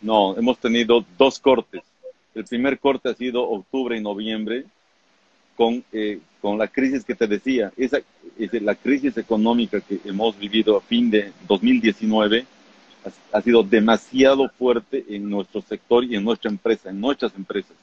No, 0.00 0.36
hemos 0.36 0.58
tenido 0.58 1.04
dos 1.16 1.38
cortes 1.38 1.82
el 2.34 2.44
primer 2.44 2.78
corte 2.78 3.10
ha 3.10 3.14
sido 3.14 3.48
octubre 3.48 3.96
y 3.96 4.00
noviembre 4.00 4.64
con, 5.56 5.84
eh, 5.92 6.20
con 6.42 6.58
la 6.58 6.66
crisis 6.66 7.04
que 7.04 7.14
te 7.14 7.28
decía. 7.28 7.72
Esa, 7.76 8.00
la 8.36 8.74
crisis 8.74 9.16
económica 9.16 9.80
que 9.80 10.00
hemos 10.04 10.36
vivido 10.36 10.76
a 10.76 10.80
fin 10.80 11.08
de 11.08 11.32
2019 11.46 12.44
ha, 13.32 13.40
sido 13.40 13.62
demasiado 13.62 14.48
fuerte 14.48 15.04
en 15.08 15.30
nuestro 15.30 15.62
sector 15.62 16.04
y 16.04 16.16
en 16.16 16.24
nuestra 16.24 16.50
empresa, 16.50 16.90
en 16.90 17.00
nuestras 17.00 17.34
empresas. 17.36 17.76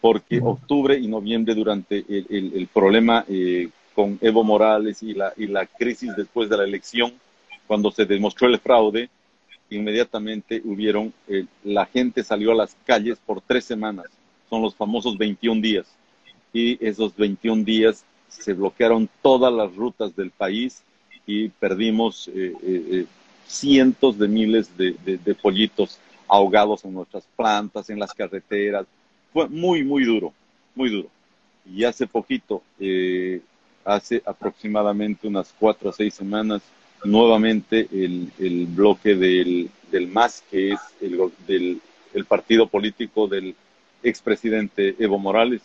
Porque 0.00 0.38
octubre 0.42 0.98
y 0.98 1.08
noviembre 1.08 1.54
durante 1.54 2.04
el, 2.08 2.52
el, 2.54 2.66
problema 2.66 3.24
eh, 3.28 3.70
con 3.94 4.18
Evo 4.20 4.44
Morales 4.44 5.02
y 5.02 5.14
la, 5.14 5.32
y 5.36 5.46
la 5.46 5.64
crisis 5.66 6.14
después 6.14 6.50
de 6.50 6.58
la 6.58 6.64
elección, 6.64 7.14
cuando 7.66 7.90
se 7.90 8.04
demostró 8.04 8.46
el 8.46 8.58
fraude, 8.58 9.08
inmediatamente 9.70 10.60
hubieron, 10.64 11.12
eh, 11.28 11.46
la 11.64 11.86
gente 11.86 12.22
salió 12.22 12.52
a 12.52 12.54
las 12.54 12.76
calles 12.84 13.18
por 13.24 13.40
tres 13.40 13.64
semanas, 13.64 14.06
son 14.50 14.60
los 14.62 14.74
famosos 14.74 15.16
21 15.16 15.60
días, 15.60 15.86
y 16.52 16.84
esos 16.84 17.14
21 17.16 17.64
días 17.64 18.04
se 18.28 18.52
bloquearon 18.52 19.08
todas 19.22 19.52
las 19.52 19.74
rutas 19.74 20.14
del 20.16 20.30
país 20.30 20.82
y 21.26 21.48
perdimos 21.48 22.28
eh, 22.28 22.54
eh, 22.62 23.06
cientos 23.46 24.18
de 24.18 24.28
miles 24.28 24.76
de, 24.76 25.36
pollitos 25.40 25.98
ahogados 26.28 26.84
en 26.84 26.94
nuestras 26.94 27.26
plantas, 27.36 27.90
en 27.90 27.98
las 27.98 28.12
carreteras. 28.12 28.86
Fue 29.32 29.48
muy, 29.48 29.84
muy 29.84 30.04
duro, 30.04 30.32
muy 30.74 30.90
duro. 30.90 31.08
Y 31.64 31.84
hace 31.84 32.06
poquito, 32.06 32.62
hace 33.84 34.22
aproximadamente 34.24 35.26
unas 35.26 35.54
cuatro 35.58 35.90
o 35.90 35.92
seis 35.92 36.14
semanas, 36.14 36.62
nuevamente 37.04 37.88
el, 37.92 38.66
bloque 38.66 39.14
del, 39.14 39.70
del, 39.90 40.08
MAS, 40.08 40.42
que 40.50 40.72
es 40.72 40.80
el, 41.00 41.80
el 42.14 42.24
partido 42.24 42.66
político 42.66 43.28
del 43.28 43.54
expresidente 44.02 44.96
Evo 44.98 45.18
Morales, 45.18 45.62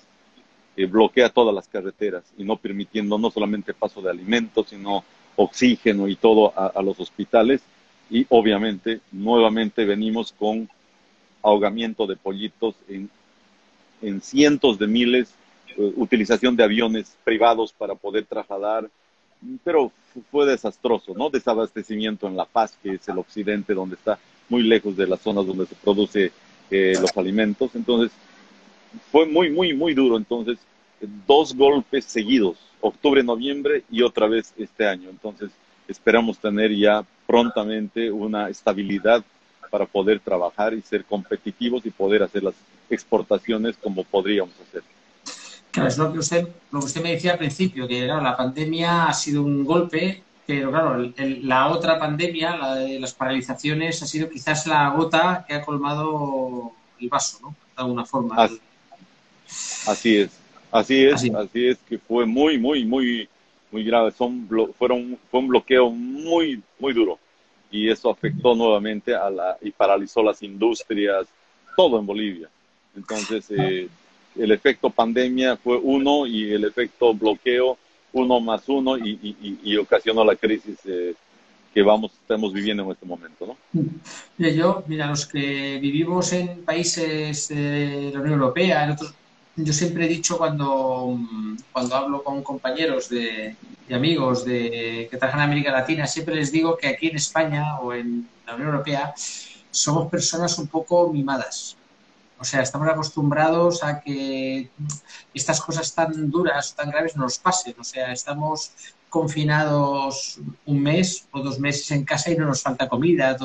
que 0.76 0.86
bloquea 0.86 1.30
todas 1.30 1.53
las 1.53 1.67
carreteras 1.67 2.24
y 2.38 2.43
no 2.43 2.57
permitiendo 2.57 3.17
no 3.17 3.32
solamente 3.32 3.74
paso 3.74 4.01
de 4.01 4.09
alimentos, 4.09 4.69
sino 4.69 5.03
oxígeno 5.36 6.07
y 6.07 6.15
todo 6.15 6.53
a, 6.55 6.82
los 6.82 6.99
hospitales. 6.99 7.61
Y 8.09 8.26
obviamente, 8.30 8.99
nuevamente 9.11 9.86
venimos 9.86 10.34
con 10.34 10.69
ahogamiento 11.43 12.07
de 12.07 12.15
pollitos 12.15 12.76
en, 12.88 13.09
en 14.01 14.22
cientos 14.22 14.78
de 14.78 14.88
miles, 14.88 15.34
eh, 15.78 15.93
utilización 15.95 16.55
de 16.55 16.63
aviones 16.63 17.15
privados 17.24 17.74
para 17.74 17.95
poder 17.95 18.26
trasladar 18.26 18.89
pero 19.63 19.91
fue 20.32 20.45
desastroso, 20.45 21.13
¿no? 21.15 21.30
Desabastecimiento 21.30 22.28
en 22.28 22.38
La 22.38 22.45
Paz, 22.45 22.78
que 22.82 22.93
es 22.93 23.07
el 23.07 23.17
occidente, 23.17 23.74
donde 23.74 23.95
está 23.95 24.19
muy 24.49 24.63
lejos 24.63 24.95
de 24.95 25.07
las 25.07 25.22
zonas 25.22 25.47
donde 25.47 25.65
se 25.65 25.76
produce 25.76 26.32
eh, 26.69 26.93
los 26.99 27.15
alimentos. 27.17 27.72
Entonces, 27.76 28.11
fue 29.12 29.26
muy, 29.26 29.50
muy, 29.50 29.74
muy 29.74 29.94
duro. 29.94 30.18
Entonces, 30.18 30.60
dos 31.28 31.56
golpes 31.56 32.06
seguidos, 32.06 32.58
octubre, 32.80 33.24
noviembre 33.24 33.84
y 33.89 34.02
otra 34.02 34.28
vez 34.28 34.54
este 34.58 34.88
año. 34.88 35.10
Entonces, 35.10 35.52
esperamos 35.88 36.39
tener 36.39 36.76
ya 36.76 37.04
prontamente 37.28 38.12
una 38.12 38.50
estabilidad 38.50 39.24
para 39.70 39.86
poder 39.86 40.20
trabajar 40.20 40.74
y 40.74 40.82
ser 40.82 41.06
competitivos 41.06 41.86
y 41.86 41.92
poder 41.92 42.24
hacer 42.24 42.44
las 42.44 42.56
exportaciones 42.89 43.78
como 43.78 44.04
podríamos 44.04 44.54
hacer. 44.68 44.84
Claro, 45.72 45.88
es 45.88 45.98
lo 45.98 46.12
que 46.12 46.20
usted, 46.20 46.48
lo 46.72 46.80
que 46.80 46.86
usted 46.86 47.02
me 47.02 47.12
decía 47.12 47.32
al 47.34 47.38
principio, 47.38 47.88
que 47.88 48.06
la 48.06 48.36
pandemia 48.36 49.06
ha 49.06 49.14
sido 49.14 49.42
un 49.42 49.64
golpe, 49.64 50.22
pero 50.46 50.70
claro, 50.70 51.10
la 51.16 51.70
otra 51.70 51.98
pandemia, 51.98 52.58
la 52.58 52.76
de 52.76 53.00
las 53.00 53.14
paralizaciones, 53.14 54.04
ha 54.04 54.06
sido 54.06 54.30
quizás 54.30 54.68
la 54.68 54.89
gota 54.89 55.46
que 55.48 55.54
ha 55.54 55.62
colmado 55.62 56.74
el 57.00 57.08
vaso, 57.08 57.39
¿no? 57.42 57.50
De 57.50 57.84
alguna 57.84 58.06
forma. 58.06 58.36
Así, 58.36 58.60
es, 59.52 60.38
así 60.72 61.06
es, 61.06 61.14
así. 61.14 61.68
es 61.68 61.78
que 61.88 61.97
fue 61.97 62.26
muy, 62.26 62.58
muy, 62.58 62.86
muy, 62.86 63.28
muy 63.72 63.84
grave. 63.84 64.12
Son 64.12 64.47
fueron, 64.78 65.18
fue 65.30 65.39
un 65.39 65.47
bloqueo 65.47 65.89
muy, 65.89 66.62
muy 66.80 66.93
duro 66.93 67.20
y 67.72 67.89
eso 67.89 68.10
afectó 68.10 68.54
nuevamente 68.54 69.16
a 69.16 69.30
la 69.30 69.58
y 69.62 69.72
paralizó 69.72 70.22
las 70.22 70.43
industrias, 70.43 71.28
todo 71.76 71.99
en 71.99 72.06
Bolivia. 72.06 72.49
Entonces, 72.95 73.45
eh, 73.49 73.88
el 74.38 74.52
efecto 74.52 74.89
pandemia 74.89 75.56
fue 75.56 75.78
uno 75.78 76.28
y 76.28 76.52
el 76.52 76.66
efecto 76.66 77.14
bloqueo 77.14 77.78
uno 78.14 78.41
más 78.41 78.68
uno 78.68 78.97
y, 78.97 79.78
ocasionó 79.78 80.26
la 80.26 80.36
crisis 80.36 80.78
eh, 80.86 81.14
que 81.74 81.82
vamos 81.82 82.12
estamos 82.12 82.52
viviendo 82.54 82.84
en 82.84 82.91
este 82.91 83.06
momento, 83.06 83.47
¿no? 83.47 83.58
Mira, 84.38 84.52
yo, 84.52 84.84
mira, 84.88 85.08
los 85.08 85.26
que 85.26 85.80
vivimos 85.82 86.34
en 86.34 86.64
países 86.64 87.47
de 87.47 88.12
la 88.14 88.20
Unión 88.20 88.34
Europea, 88.34 88.84
en 88.84 88.91
otros, 88.91 89.14
yo 89.56 89.74
siempre 89.74 90.06
he 90.06 90.08
dicho 90.08 90.38
cuando, 90.38 91.18
cuando 91.72 91.95
hablo 91.95 92.24
con 92.24 92.43
compañeros 92.43 93.10
de, 93.10 93.56
amigos 93.93 94.45
de, 94.45 95.08
que 95.10 95.18
trabajan 95.18 95.41
en 95.41 95.45
América 95.47 95.72
Latina, 95.72 96.08
siempre 96.08 96.36
les 96.36 96.52
digo 96.52 96.78
que 96.78 96.88
aquí 96.88 97.08
en 97.08 97.18
España 97.18 97.80
o 97.80 97.93
en 97.93 98.28
la 98.45 98.56
Unión 98.56 98.70
Europea 98.70 99.14
somos 99.70 100.10
personas 100.10 100.58
un 100.58 100.68
poco 100.68 101.12
mimadas. 101.12 101.78
O 102.39 102.43
sea, 102.43 102.62
estamos 102.62 102.88
acostumbrados 102.88 103.84
a 103.84 104.02
que 104.02 104.70
estas 105.34 105.62
cosas 105.62 105.93
tan 105.93 106.32
duras, 106.32 106.74
tan 106.74 106.89
graves 106.89 107.16
no 107.16 107.24
nos 107.24 107.38
pasen. 107.38 107.76
O 107.80 107.84
sea, 107.84 108.12
estamos 108.12 108.72
confinados 109.10 110.39
un 110.66 110.82
mes 110.82 111.28
o 111.32 111.41
dos 111.41 111.60
meses 111.60 111.91
en 111.91 112.04
casa 112.04 112.32
y 112.32 112.36
no 112.36 112.47
nos 112.47 112.64
falta 112.64 112.89
comida. 112.89 113.38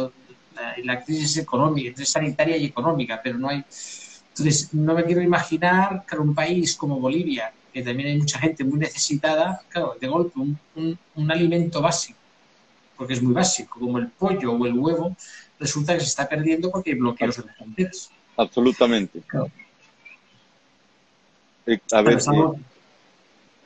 La 0.83 1.05
crisis 1.05 1.37
económica, 1.37 1.93
crisis 1.93 2.13
sanitaria 2.13 2.57
y 2.57 2.65
económica, 2.65 3.21
pero 3.23 3.37
no 3.37 3.51
hay. 3.51 3.63
Entonces, 4.39 4.75
no 4.75 4.95
me 4.95 5.03
quiero 5.05 5.23
imaginar 5.23 6.05
que 6.07 6.19
un 6.19 6.35
país 6.35 6.77
como 6.77 7.01
Bolivia, 7.01 7.53
que 7.73 7.83
también 7.83 8.11
hay 8.11 8.19
mucha 8.19 8.39
gente 8.39 8.65
muy 8.65 8.79
necesitada, 8.79 9.63
claro, 9.71 9.97
de 9.99 10.07
golpe 10.07 10.39
un, 10.39 10.99
un 11.15 11.31
alimento 11.31 11.81
básico, 11.81 12.19
porque 12.99 13.15
es 13.15 13.23
muy 13.23 13.33
básico, 13.33 13.81
como 13.81 13.99
el 13.99 14.09
pollo 14.09 14.53
o 14.53 14.67
el 14.67 14.75
huevo, 14.75 15.17
resulta 15.59 15.95
que 15.95 16.01
se 16.01 16.07
está 16.07 16.29
perdiendo 16.29 16.71
porque 16.71 16.91
hay 16.91 16.99
bloqueos 16.99 17.39
en 17.39 17.47
las 17.47 17.57
fronteras. 17.57 18.11
Absolutamente. 18.37 19.21
Claro. 19.27 19.51
Eh, 21.67 21.79
a 21.93 22.03
ver, 22.03 22.19
eh, 22.19 22.61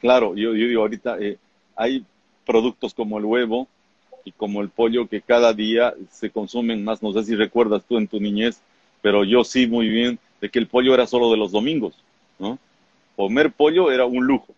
claro, 0.01 0.37
yo, 0.37 0.55
yo, 0.55 0.69
digo 0.69 0.83
ahorita, 0.83 1.19
eh, 1.19 1.37
hay 1.75 2.07
productos 2.47 2.95
como 2.95 3.19
el 3.19 3.25
huevo 3.25 3.67
y 4.25 4.31
como 4.31 4.61
el 4.61 4.69
pollo 4.69 5.09
que 5.09 5.21
cada 5.21 5.53
día 5.53 5.95
se 6.13 6.31
consumen 6.31 6.85
más. 6.85 7.03
No 7.03 7.13
sé 7.13 7.25
si 7.25 7.35
recuerdas 7.35 7.83
tú 7.89 7.99
en 7.99 8.07
tu 8.07 8.21
niñez, 8.21 8.61
pero 9.03 9.25
yo 9.25 9.43
sí 9.43 9.67
muy 9.67 9.89
bien 9.89 10.19
de 10.41 10.49
que 10.49 10.59
el 10.59 10.67
pollo 10.67 10.95
era 10.95 11.07
solo 11.07 11.31
de 11.31 11.37
los 11.37 11.53
domingos, 11.53 11.95
¿no? 12.39 12.59
Comer 13.17 13.53
pollo 13.53 13.91
era 13.91 14.07
un 14.07 14.25
lujo. 14.25 14.55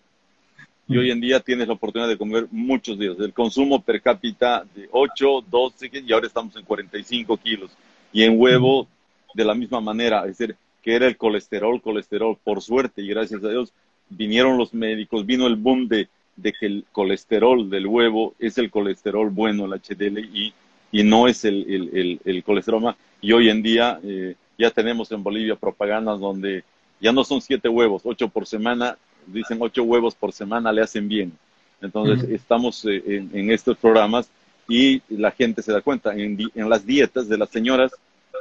Y 0.89 0.97
hoy 0.99 1.11
en 1.11 1.21
día 1.21 1.41
tienes 1.41 1.69
la 1.69 1.75
oportunidad 1.75 2.09
de 2.09 2.19
comer 2.19 2.47
muchos 2.51 2.99
días. 2.99 3.17
El 3.19 3.33
consumo 3.33 3.81
per 3.81 4.03
cápita 4.03 4.65
de 4.75 4.89
8, 4.91 5.45
12, 5.51 5.91
y 6.07 6.13
ahora 6.13 6.27
estamos 6.27 6.55
en 6.57 6.65
45 6.65 7.37
kilos. 7.39 7.71
Y 8.13 8.25
en 8.25 8.39
huevo 8.39 8.87
de 9.35 9.45
la 9.45 9.55
misma 9.55 9.81
manera, 9.81 10.21
es 10.27 10.39
decir, 10.39 10.57
que 10.83 10.95
era 10.95 11.07
el 11.07 11.17
colesterol, 11.17 11.81
colesterol, 11.81 12.37
por 12.43 12.61
suerte 12.61 13.03
y 13.03 13.09
gracias 13.09 13.43
a 13.45 13.49
Dios, 13.49 13.73
vinieron 14.11 14.59
los 14.59 14.75
médicos, 14.75 15.25
vino 15.25 15.47
el 15.47 15.57
boom 15.57 15.89
de, 15.89 16.09
de 16.37 16.53
que 16.53 16.67
el 16.67 16.85
colesterol 16.93 17.71
del 17.71 17.87
huevo 17.87 18.35
es 18.39 18.59
el 18.59 18.71
colesterol 18.71 19.31
bueno, 19.31 19.65
el 19.65 19.81
HDL, 19.81 20.19
y, 20.19 20.53
y 20.91 21.05
no 21.05 21.29
es 21.29 21.45
el, 21.45 21.91
el, 21.93 22.21
el, 22.25 22.45
colesterol 22.45 22.83
más. 22.83 22.97
Y 23.21 23.33
hoy 23.33 23.49
en 23.49 23.63
día 23.63 23.99
eh, 24.03 24.35
ya 24.63 24.71
tenemos 24.71 25.11
en 25.11 25.23
Bolivia 25.23 25.57
propagandas 25.57 26.21
donde 26.21 26.63
ya 27.01 27.13
no 27.13 27.25
son 27.25 27.41
siete 27.41 27.69
huevos, 27.69 28.03
ocho 28.05 28.29
por 28.29 28.47
semana, 28.47 28.97
dicen 29.27 29.59
ocho 29.61 29.83
huevos 29.83 30.15
por 30.15 30.33
semana 30.33 30.73
le 30.73 30.83
hacen 30.83 31.09
bien. 31.09 31.33
Entonces, 31.81 32.31
estamos 32.31 32.85
eh, 32.85 33.03
en, 33.05 33.31
en, 33.35 33.51
estos 33.51 33.77
programas 33.77 34.31
y 34.69 35.03
la 35.09 35.33
gente 35.33 35.63
se 35.63 35.73
da 35.73 35.81
cuenta, 35.81 36.15
en, 36.15 36.39
en 36.55 36.71
las 36.71 36.87
dietas 36.87 37.29
de 37.29 37.37
las 37.37 37.51
señoras, 37.51 37.91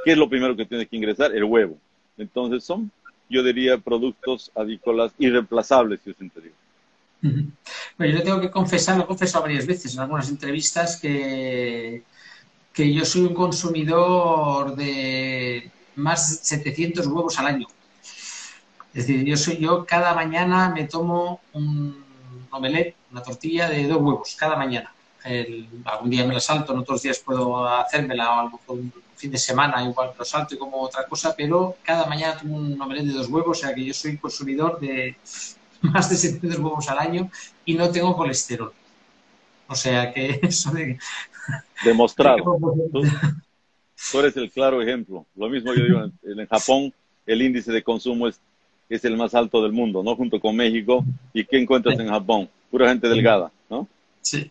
¿qué 0.04 0.12
es 0.12 0.16
lo 0.16 0.28
primero 0.28 0.56
que 0.56 0.64
tiene 0.64 0.86
que 0.86 0.96
ingresar? 0.96 1.34
El 1.34 1.42
huevo. 1.42 1.76
Entonces 2.16 2.62
son, 2.62 2.92
yo 3.28 3.42
diría, 3.42 3.78
productos 3.78 4.52
avícolas 4.54 5.12
irreemplazables, 5.18 5.98
yo 6.06 6.12
siempre 6.12 6.42
digo. 6.44 6.54
Bueno, 7.98 8.16
yo 8.16 8.22
tengo 8.22 8.40
que 8.40 8.50
confesar, 8.50 8.96
lo 8.96 9.04
he 9.04 9.06
confesado 9.06 9.42
varias 9.42 9.66
veces 9.66 9.92
en 9.94 10.00
algunas 10.00 10.28
entrevistas, 10.28 11.00
que, 11.00 12.04
que 12.72 12.94
yo 12.94 13.04
soy 13.04 13.22
un 13.22 13.34
consumidor 13.34 14.76
de 14.76 15.68
más 15.96 16.40
de 16.40 16.44
700 16.44 17.06
huevos 17.06 17.38
al 17.38 17.46
año. 17.46 17.66
Es 18.94 19.06
decir, 19.06 19.24
yo 19.24 19.36
soy 19.36 19.56
yo 19.58 19.86
cada 19.86 20.14
mañana 20.14 20.68
me 20.68 20.84
tomo 20.84 21.40
un 21.52 22.04
omelette, 22.50 22.96
una 23.10 23.22
tortilla 23.22 23.68
de 23.68 23.86
dos 23.86 23.98
huevos, 23.98 24.36
cada 24.38 24.56
mañana. 24.56 24.92
algún 25.84 26.10
día 26.10 26.26
me 26.26 26.34
la 26.34 26.40
salto, 26.40 26.72
en 26.72 26.80
otros 26.80 27.02
días 27.02 27.18
puedo 27.20 27.66
hacérmela 27.66 28.30
o 28.30 28.40
a 28.40 28.44
lo 28.44 28.50
mejor 28.50 28.78
fin 29.16 29.30
de 29.30 29.38
semana 29.38 29.82
igual 29.84 30.12
lo 30.18 30.24
salto 30.24 30.54
y 30.54 30.58
como 30.58 30.78
otra 30.82 31.06
cosa, 31.06 31.34
pero 31.36 31.76
cada 31.82 32.06
mañana 32.06 32.38
tomo 32.38 32.56
un 32.56 32.80
omelette 32.80 33.06
de 33.06 33.12
dos 33.12 33.28
huevos, 33.28 33.58
o 33.58 33.60
sea 33.60 33.74
que 33.74 33.84
yo 33.84 33.94
soy 33.94 34.18
consumidor 34.18 34.80
de 34.80 35.16
más 35.80 36.10
de 36.10 36.16
700 36.16 36.58
huevos 36.58 36.88
al 36.88 36.98
año 36.98 37.30
y 37.64 37.74
no 37.74 37.90
tengo 37.90 38.16
colesterol. 38.16 38.72
O 39.68 39.74
sea 39.74 40.12
que 40.12 40.38
eso 40.42 40.70
de... 40.70 40.98
Demostrado. 41.84 42.58
Tú, 44.10 44.18
eres 44.20 44.36
el 44.36 44.50
claro 44.50 44.82
ejemplo. 44.82 45.26
Lo 45.36 45.48
mismo 45.48 45.72
yo 45.74 45.84
digo, 45.84 46.10
en, 46.24 46.46
Japón 46.46 46.92
el 47.26 47.42
índice 47.42 47.70
de 47.72 47.82
consumo 47.82 48.26
es, 48.28 48.40
es 48.88 49.04
el 49.04 49.16
más 49.16 49.34
alto 49.34 49.62
del 49.62 49.72
mundo, 49.72 50.02
¿no? 50.02 50.16
Junto 50.16 50.40
con 50.40 50.56
México. 50.56 51.04
¿Y 51.32 51.44
qué 51.44 51.58
encuentras 51.58 51.98
en 51.98 52.08
Japón? 52.08 52.48
Pura 52.70 52.88
gente 52.88 53.08
delgada, 53.08 53.50
¿no? 53.70 53.86
Sí. 54.20 54.50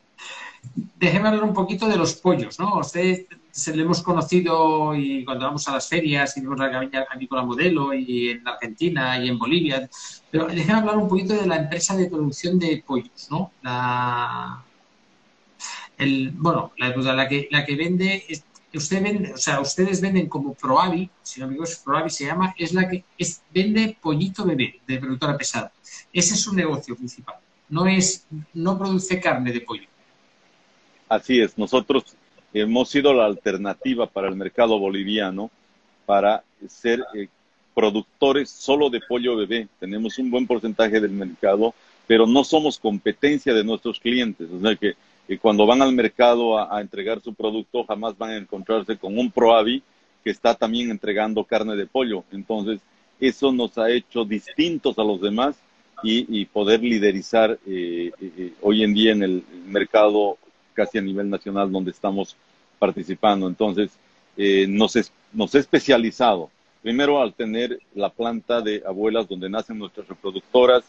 Déjeme 0.98 1.28
hablar 1.28 1.44
un 1.44 1.54
poquito 1.54 1.88
de 1.88 1.98
los 1.98 2.14
pollos, 2.14 2.60
¿no? 2.60 2.80
Usted 2.80 3.26
se 3.52 3.76
le 3.76 3.84
hemos 3.84 4.02
conocido 4.02 4.96
y 4.96 5.26
cuando 5.26 5.46
vamos 5.46 5.68
a 5.68 5.74
las 5.74 5.90
ferias 5.90 6.38
y 6.38 6.42
vemos 6.42 6.58
la 6.58 6.70
la 6.70 7.44
modelo 7.44 7.94
y 7.94 8.30
en 8.30 8.48
Argentina 8.48 9.24
y 9.24 9.28
en 9.28 9.38
Bolivia. 9.38 9.90
Pero 10.30 10.48
déjeme 10.48 10.80
hablar 10.80 10.98
un 10.98 11.10
poquito 11.10 11.34
de 11.34 11.48
la 11.48 11.58
empresa 11.58 11.98
de 11.98 12.10
producción 12.10 12.58
de 12.58 12.84
pollos, 12.86 13.28
¿no? 13.30 13.52
La, 13.62 14.64
el, 15.98 16.32
bueno, 16.32 16.72
la, 16.78 17.28
que, 17.28 17.48
la 17.52 17.66
que 17.66 17.76
vende, 17.76 18.26
usted 18.78 19.04
vende, 19.04 19.34
o 19.34 19.38
sea, 19.38 19.60
ustedes 19.60 20.02
venden 20.02 20.28
como 20.28 20.54
Proavi, 20.54 21.10
si 21.22 21.40
no 21.40 21.48
me 21.48 21.54
equivoco, 21.54 21.72
Proavi 21.84 22.10
se 22.10 22.26
llama, 22.26 22.56
es 22.58 22.74
la 22.74 22.88
que 22.88 23.04
es, 23.18 23.42
vende 23.54 23.98
pollito 24.02 24.46
bebé 24.46 24.80
de 24.88 24.98
productora 24.98 25.38
pesada. 25.38 25.72
Ese 26.14 26.34
es 26.36 26.42
su 26.42 26.54
negocio 26.54 26.96
principal. 26.96 27.36
No 27.70 27.88
es, 27.88 28.26
no 28.54 28.78
produce 28.78 29.20
carne 29.20 29.52
de 29.52 29.62
pollo. 29.62 29.88
Así 31.10 31.42
es, 31.42 31.58
nosotros 31.58 32.16
hemos 32.54 32.90
sido 32.90 33.14
la 33.14 33.26
alternativa 33.26 34.08
para 34.08 34.30
el 34.30 34.36
mercado 34.36 34.80
boliviano 34.80 35.52
para 36.06 36.44
ser 36.68 37.04
eh, 37.14 37.28
productores 37.74 38.50
solo 38.50 38.90
de 38.90 39.02
pollo 39.08 39.36
bebé. 39.36 39.68
Tenemos 39.80 40.18
un 40.18 40.32
buen 40.32 40.48
porcentaje 40.48 41.00
del 41.00 41.12
mercado, 41.12 41.74
pero 42.08 42.28
no 42.28 42.44
somos 42.44 42.80
competencia 42.80 43.54
de 43.54 43.64
nuestros 43.64 44.00
clientes. 44.00 44.50
O 44.52 44.60
sea 44.60 44.76
que, 44.76 44.96
cuando 45.38 45.66
van 45.66 45.82
al 45.82 45.94
mercado 45.94 46.58
a, 46.58 46.82
entregar 46.82 47.22
su 47.22 47.34
producto, 47.34 47.84
jamás 47.86 48.18
van 48.18 48.32
a 48.32 48.38
encontrarse 48.38 48.98
con 48.98 49.18
un 49.18 49.32
Proavi 49.32 49.82
que 50.24 50.30
está 50.30 50.56
también 50.56 50.92
entregando 50.92 51.44
carne 51.44 51.76
de 51.76 51.86
pollo. 51.86 52.24
Entonces, 52.32 52.82
eso 53.20 53.52
nos 53.52 53.78
ha 53.78 53.90
hecho 53.90 54.26
distintos 54.26 54.98
a 55.00 55.04
los 55.04 55.22
demás 55.22 55.56
y, 56.04 56.46
poder 56.46 56.82
liderizar 56.82 57.60
eh, 57.68 58.12
eh, 58.20 58.54
hoy 58.62 58.84
en 58.84 58.94
día 58.94 59.12
en 59.12 59.22
el 59.22 59.44
mercado 59.68 60.38
casi 60.74 60.98
a 60.98 61.02
nivel 61.02 61.30
nacional 61.30 61.72
donde 61.72 61.92
estamos 61.92 62.36
participando. 62.80 63.48
Entonces, 63.48 63.92
eh, 64.36 64.66
nos, 64.68 64.98
nos 65.32 65.54
he 65.54 65.60
especializado, 65.60 66.50
primero 66.82 67.22
al 67.22 67.34
tener 67.34 67.80
la 67.94 68.10
planta 68.10 68.62
de 68.62 68.82
abuelas 68.86 69.28
donde 69.28 69.50
nacen 69.50 69.78
nuestras 69.78 70.08
reproductoras 70.08 70.84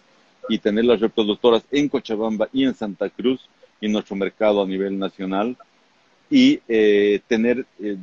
y 0.49 0.59
tener 0.59 0.87
las 0.87 1.01
reproductoras 1.01 1.63
en 1.71 1.89
Cochabamba 1.89 2.49
y 2.53 2.65
en 2.65 2.75
Santa 2.75 3.11
Cruz 3.11 3.49
y 3.83 3.89
nuestro 3.89 4.17
mercado 4.17 4.63
a 4.63 4.67
nivel 4.67 4.99
nacional 4.99 5.57
y 6.31 6.61
eh, 6.67 7.21
tener 7.27 7.67
eh, 7.79 7.97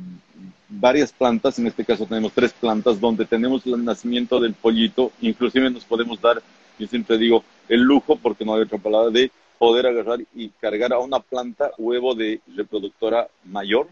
varias 0.68 1.10
plantas, 1.10 1.58
en 1.58 1.66
este 1.66 1.84
caso 1.84 2.06
tenemos 2.06 2.32
tres 2.32 2.52
plantas 2.52 3.00
donde 3.00 3.24
tenemos 3.24 3.66
el 3.66 3.84
nacimiento 3.84 4.38
del 4.38 4.54
pollito, 4.54 5.10
inclusive 5.20 5.68
nos 5.70 5.84
podemos 5.84 6.20
dar, 6.20 6.40
yo 6.78 6.86
siempre 6.86 7.18
digo, 7.18 7.42
el 7.68 7.80
lujo, 7.80 8.16
porque 8.16 8.44
no 8.44 8.54
hay 8.54 8.62
otra 8.62 8.78
palabra, 8.78 9.10
de 9.10 9.32
poder 9.58 9.86
agarrar 9.86 10.20
y 10.34 10.50
cargar 10.60 10.92
a 10.92 10.98
una 10.98 11.18
planta 11.18 11.72
huevo 11.76 12.14
de 12.14 12.40
reproductora 12.54 13.26
mayor 13.44 13.88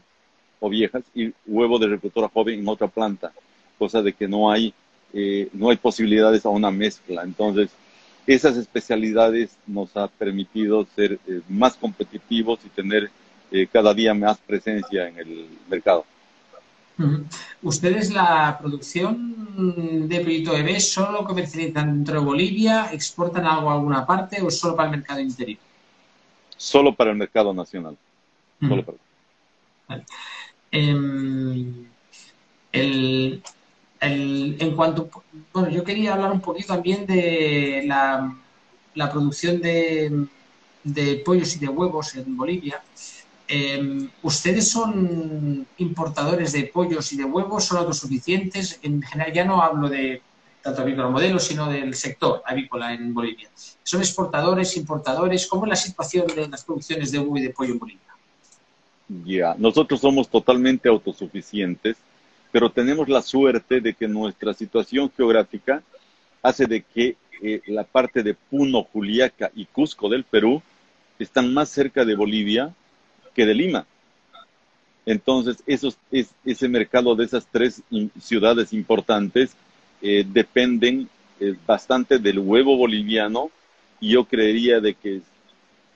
o 0.61 0.69
viejas 0.69 1.03
y 1.15 1.33
huevo 1.47 1.79
de 1.79 1.89
reproductora 1.89 2.29
joven 2.29 2.61
en 2.61 2.69
otra 2.69 2.87
planta, 2.87 3.33
cosa 3.79 4.03
de 4.03 4.13
que 4.13 4.29
no 4.29 4.51
hay, 4.51 4.73
eh, 5.13 5.49
no 5.53 5.71
hay 5.71 5.77
posibilidades 5.77 6.47
a 6.47 6.51
una 6.51 6.71
mezcla. 6.71 7.23
Entonces, 7.23 7.71
esas 8.29 8.59
especialidades 8.59 9.57
nos 9.67 9.97
ha 9.97 10.07
permitido 10.07 10.87
ser 10.95 11.19
eh, 11.27 11.41
más 11.49 11.75
competitivos 11.77 12.61
y 12.63 12.69
tener 12.69 13.11
eh, 13.51 13.67
cada 13.73 13.95
día 13.95 14.13
más 14.13 14.37
presencia 14.37 15.09
en 15.09 15.19
el 15.19 15.47
mercado. 15.69 16.05
¿Ustedes 17.63 18.11
la 18.11 18.59
producción 18.61 20.09
de 20.09 20.21
Proyecto 20.21 20.57
EB 20.57 20.79
solo 20.81 21.25
comercializan 21.25 21.95
dentro 21.95 22.21
de 22.21 22.27
Bolivia, 22.27 22.93
exportan 22.93 23.47
algo 23.47 23.71
a 23.71 23.75
alguna 23.75 24.05
parte 24.05 24.43
o 24.43 24.51
solo 24.51 24.77
para 24.77 24.91
el 24.91 24.97
mercado 24.99 25.21
interior? 25.21 25.59
Solo 26.57 26.95
para 26.95 27.13
el 27.13 27.17
mercado 27.17 27.55
nacional. 27.55 27.97
Solo 28.61 28.85
para... 28.85 28.99
Em, 30.71 31.87
el, 32.73 33.43
en 34.01 34.77
cuanto, 34.77 35.11
bueno, 35.53 35.71
yo 35.71 35.83
quería 35.85 36.15
hablar 36.15 36.33
un 36.33 36.41
poquito 36.41 36.75
también 36.75 37.07
de 37.07 37.85
la, 37.87 38.35
producción 39.11 39.61
de, 39.61 40.27
de, 40.85 41.17
pollos 41.25 41.57
y 41.57 41.59
de 41.59 41.69
huevos 41.69 42.15
en 42.15 42.37
Bolivia. 42.37 42.83
Em, 43.47 44.11
¿Ustedes 44.23 44.71
son 44.71 45.67
importadores 45.79 46.53
de 46.53 46.65
pollos 46.65 47.13
y 47.13 47.17
de 47.17 47.25
huevos? 47.25 47.65
¿Son 47.65 47.79
autosuficientes? 47.79 48.79
En 48.83 49.03
general, 49.03 49.33
ya 49.33 49.45
no 49.45 49.63
hablo 49.63 49.89
de 49.89 50.23
tanto 50.63 51.11
modelo, 51.11 51.39
sino 51.39 51.69
del 51.69 51.95
sector 51.95 52.43
avícola 52.45 52.93
en 52.93 53.15
Bolivia. 53.15 53.49
¿Son 53.83 54.01
exportadores, 54.01 54.77
importadores? 54.77 55.47
¿Cómo 55.47 55.65
es 55.65 55.71
la 55.71 55.77
situación 55.77 56.27
de 56.27 56.49
las 56.49 56.65
producciones 56.65 57.11
de 57.11 57.19
huevo 57.19 57.39
y 57.39 57.43
de 57.43 57.51
pollo 57.51 57.73
en 57.73 57.79
Bolivia? 57.79 58.03
Ya, 59.25 59.55
nosotros 59.57 60.01
somos 60.01 60.29
totalmente 60.29 60.89
autosuficientes 60.89 61.97
pero 62.53 62.71
tenemos 62.71 63.09
la 63.09 63.23
suerte 63.23 63.81
de 63.81 63.95
que 63.95 64.09
nuestra 64.09 64.55
situación 64.55 65.11
geográfica 65.17 65.83
hace 66.43 66.67
de 66.67 66.83
que 66.83 67.17
eh, 67.43 67.61
la 67.67 67.85
parte 67.85 68.23
de 68.23 68.35
Puno, 68.35 68.85
Juliaca 68.85 69.51
y 69.55 69.67
Cusco 69.67 70.09
del 70.09 70.25
Perú 70.25 70.63
están 71.19 71.53
más 71.53 71.69
cerca 71.69 72.05
de 72.05 72.15
Bolivia 72.15 72.75
que 73.35 73.47
de 73.47 73.55
Lima. 73.55 73.87
Entonces, 75.07 75.63
esos, 75.67 75.97
es, 76.11 76.31
ese 76.45 76.69
mercado 76.69 77.15
de 77.15 77.25
esas 77.25 77.47
tres 77.51 77.83
ciudades 78.21 78.73
importantes 78.73 79.53
eh, 80.03 80.25
dependen 80.27 81.09
eh, 81.41 81.55
bastante 81.67 82.19
del 82.19 82.39
huevo 82.41 82.77
boliviano 82.77 83.51
y 84.01 84.11
yo 84.11 84.25
creería 84.25 84.81
de 84.81 84.95
que 84.95 85.17
es 85.17 85.23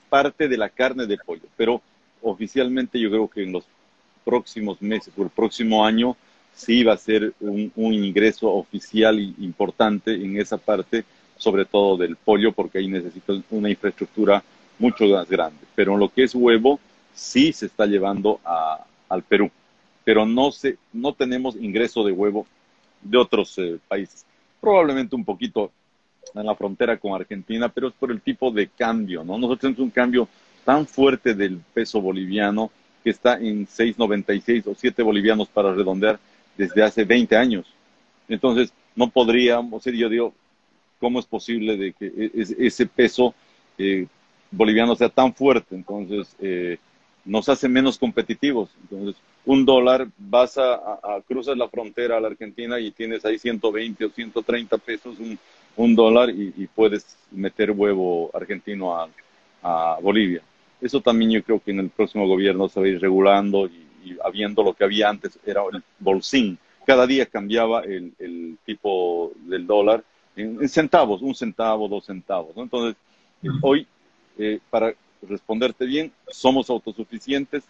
parte 0.09 0.49
de 0.49 0.57
la 0.57 0.69
carne 0.69 1.07
de 1.07 1.19
pollo. 1.19 1.43
Pero 1.57 1.83
oficialmente 2.23 2.99
yo 2.99 3.11
creo 3.11 3.29
que 3.29 3.43
en 3.43 3.53
los 3.53 3.65
próximos 4.25 4.81
meses 4.81 5.13
o 5.17 5.23
el 5.23 5.31
próximo 5.31 5.85
año 5.85 6.17
sí 6.55 6.85
va 6.85 6.95
a 6.95 6.99
ser 6.99 7.33
un, 7.41 7.73
ingreso 7.77 8.53
oficial 8.53 9.19
importante 9.39 10.15
en 10.15 10.39
esa 10.39 10.59
parte, 10.59 11.05
sobre 11.37 11.65
todo 11.65 11.97
del 11.97 12.17
pollo, 12.17 12.53
porque 12.53 12.79
ahí 12.79 12.89
necesita 12.89 13.35
una 13.51 13.71
infraestructura 13.71 14.43
mucho 14.79 15.07
más 15.07 15.29
grande. 15.29 15.59
Pero 15.75 15.95
en 15.95 16.01
lo 16.01 16.09
que 16.09 16.25
es 16.25 16.35
huevo, 16.35 16.79
sí 17.15 17.53
se 17.53 17.67
está 17.67 17.87
llevando 17.87 18.41
al 19.09 19.23
Perú, 19.23 19.51
pero 20.05 20.27
no, 20.27 20.53
se, 20.53 20.79
no 20.93 21.13
tenemos 21.13 21.57
ingreso 21.57 22.05
de 22.05 22.13
huevo 22.13 22.47
de 23.03 23.19
otros 23.19 23.59
eh, 23.59 23.79
países. 23.89 24.25
Probablemente 24.61 25.17
un 25.17 25.25
poquito 25.25 25.73
en 26.35 26.47
la 26.47 26.55
frontera 26.55 26.97
con 26.99 27.13
Argentina, 27.15 27.69
pero 27.69 27.89
es 27.89 27.95
por 27.95 28.11
el 28.11 28.21
tipo 28.21 28.51
de 28.51 28.69
cambio, 28.69 29.25
¿no? 29.25 29.37
Nosotros 29.37 29.61
tenemos 29.61 29.81
un 29.81 29.91
cambio 29.91 30.29
tan 30.65 30.87
fuerte 30.87 31.35
del 31.35 31.59
peso 31.75 32.01
boliviano 32.01 32.71
que 33.03 33.11
está 33.11 33.39
en 33.39 33.67
6.96 33.67 34.67
o 34.69 34.75
7 34.75 35.03
bolivianos 35.03 35.49
para 35.49 35.75
redondear, 35.75 36.21
desde 36.57 36.83
hace 36.83 37.05
20 37.05 37.37
años. 37.37 37.67
Entonces, 38.29 38.73
no 38.95 39.09
podríamos, 39.09 39.85
yo 39.85 40.09
digo, 40.09 40.35
¿cómo 41.01 41.19
es 41.19 41.27
posible 41.27 41.77
de 41.77 41.93
que 41.93 42.07
e-, 42.07 42.67
ese 42.67 42.87
peso 42.87 43.35
eh, 43.79 44.07
boliviano 44.51 44.95
sea 44.95 45.09
tan 45.09 45.35
fuerte? 45.35 45.75
Entonces, 45.75 46.37
eh, 46.41 46.79
nos 47.25 47.49
hace 47.49 47.69
menos 47.69 47.99
competitivos. 47.99 48.71
Entonces, 48.83 49.21
un 49.45 49.65
dólar, 49.65 50.09
vas 50.19 50.59
a, 50.59 50.75
a, 50.75 51.21
cruzar 51.27 51.57
la 51.57 51.69
frontera 51.69 52.17
a 52.17 52.21
la 52.21 52.29
Argentina 52.29 52.79
y 52.79 52.91
tienes 52.91 53.25
ahí 53.25 53.39
120 53.39 54.05
o 54.05 54.11
130 54.11 54.79
pesos 54.79 55.19
un, 55.19 55.39
un 55.77 55.95
dólar 55.95 56.31
y, 56.31 56.69
puedes 56.75 57.17
meter 57.31 57.71
huevo 57.71 58.31
argentino 58.35 58.97
a, 58.97 59.09
a, 59.63 59.99
Bolivia. 60.01 60.43
Eso 60.81 61.01
también 61.01 61.31
yo 61.31 61.43
creo 61.43 61.61
que 61.61 61.71
en 61.71 61.81
el 61.81 61.91
próximo 61.91 62.27
gobierno 62.27 62.69
se 62.69 62.81
va 62.81 62.87
a 62.87 62.89
ir 62.89 63.01
regulando 63.01 63.67
y, 63.67 63.87
y 64.05 64.17
habiendo 64.23 64.63
lo 64.63 64.75
que 64.75 64.85
había 64.85 65.09
antes, 65.09 65.39
era 65.45 65.63
el 65.73 65.83
bolsín. 65.99 66.59
Cada 66.87 67.07
día 67.07 67.27
cambiaba 67.27 67.83
el, 67.83 68.59
tipo 68.65 69.33
del 69.47 69.67
dólar 69.67 70.03
en, 70.37 70.69
centavos, 70.69 71.23
un 71.23 71.35
centavo, 71.35 71.89
dos 71.89 72.07
centavos. 72.07 72.57
Entonces, 72.57 72.97
hoy, 73.61 73.87
eh, 74.39 74.59
para 74.71 74.95
responderte 75.23 75.87
bien, 75.87 76.13
somos 76.29 76.69
autosuficientes, 76.71 77.63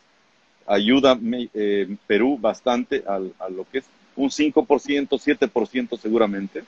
ayuda 0.66 1.18
eh, 1.54 1.96
Perú 2.06 2.38
bastante 2.40 3.04
a, 3.06 3.18
lo 3.18 3.66
que 3.70 3.78
es 3.78 3.84
un 4.16 4.30
5%, 4.30 5.08
7% 5.08 5.98
seguramente 5.98 6.64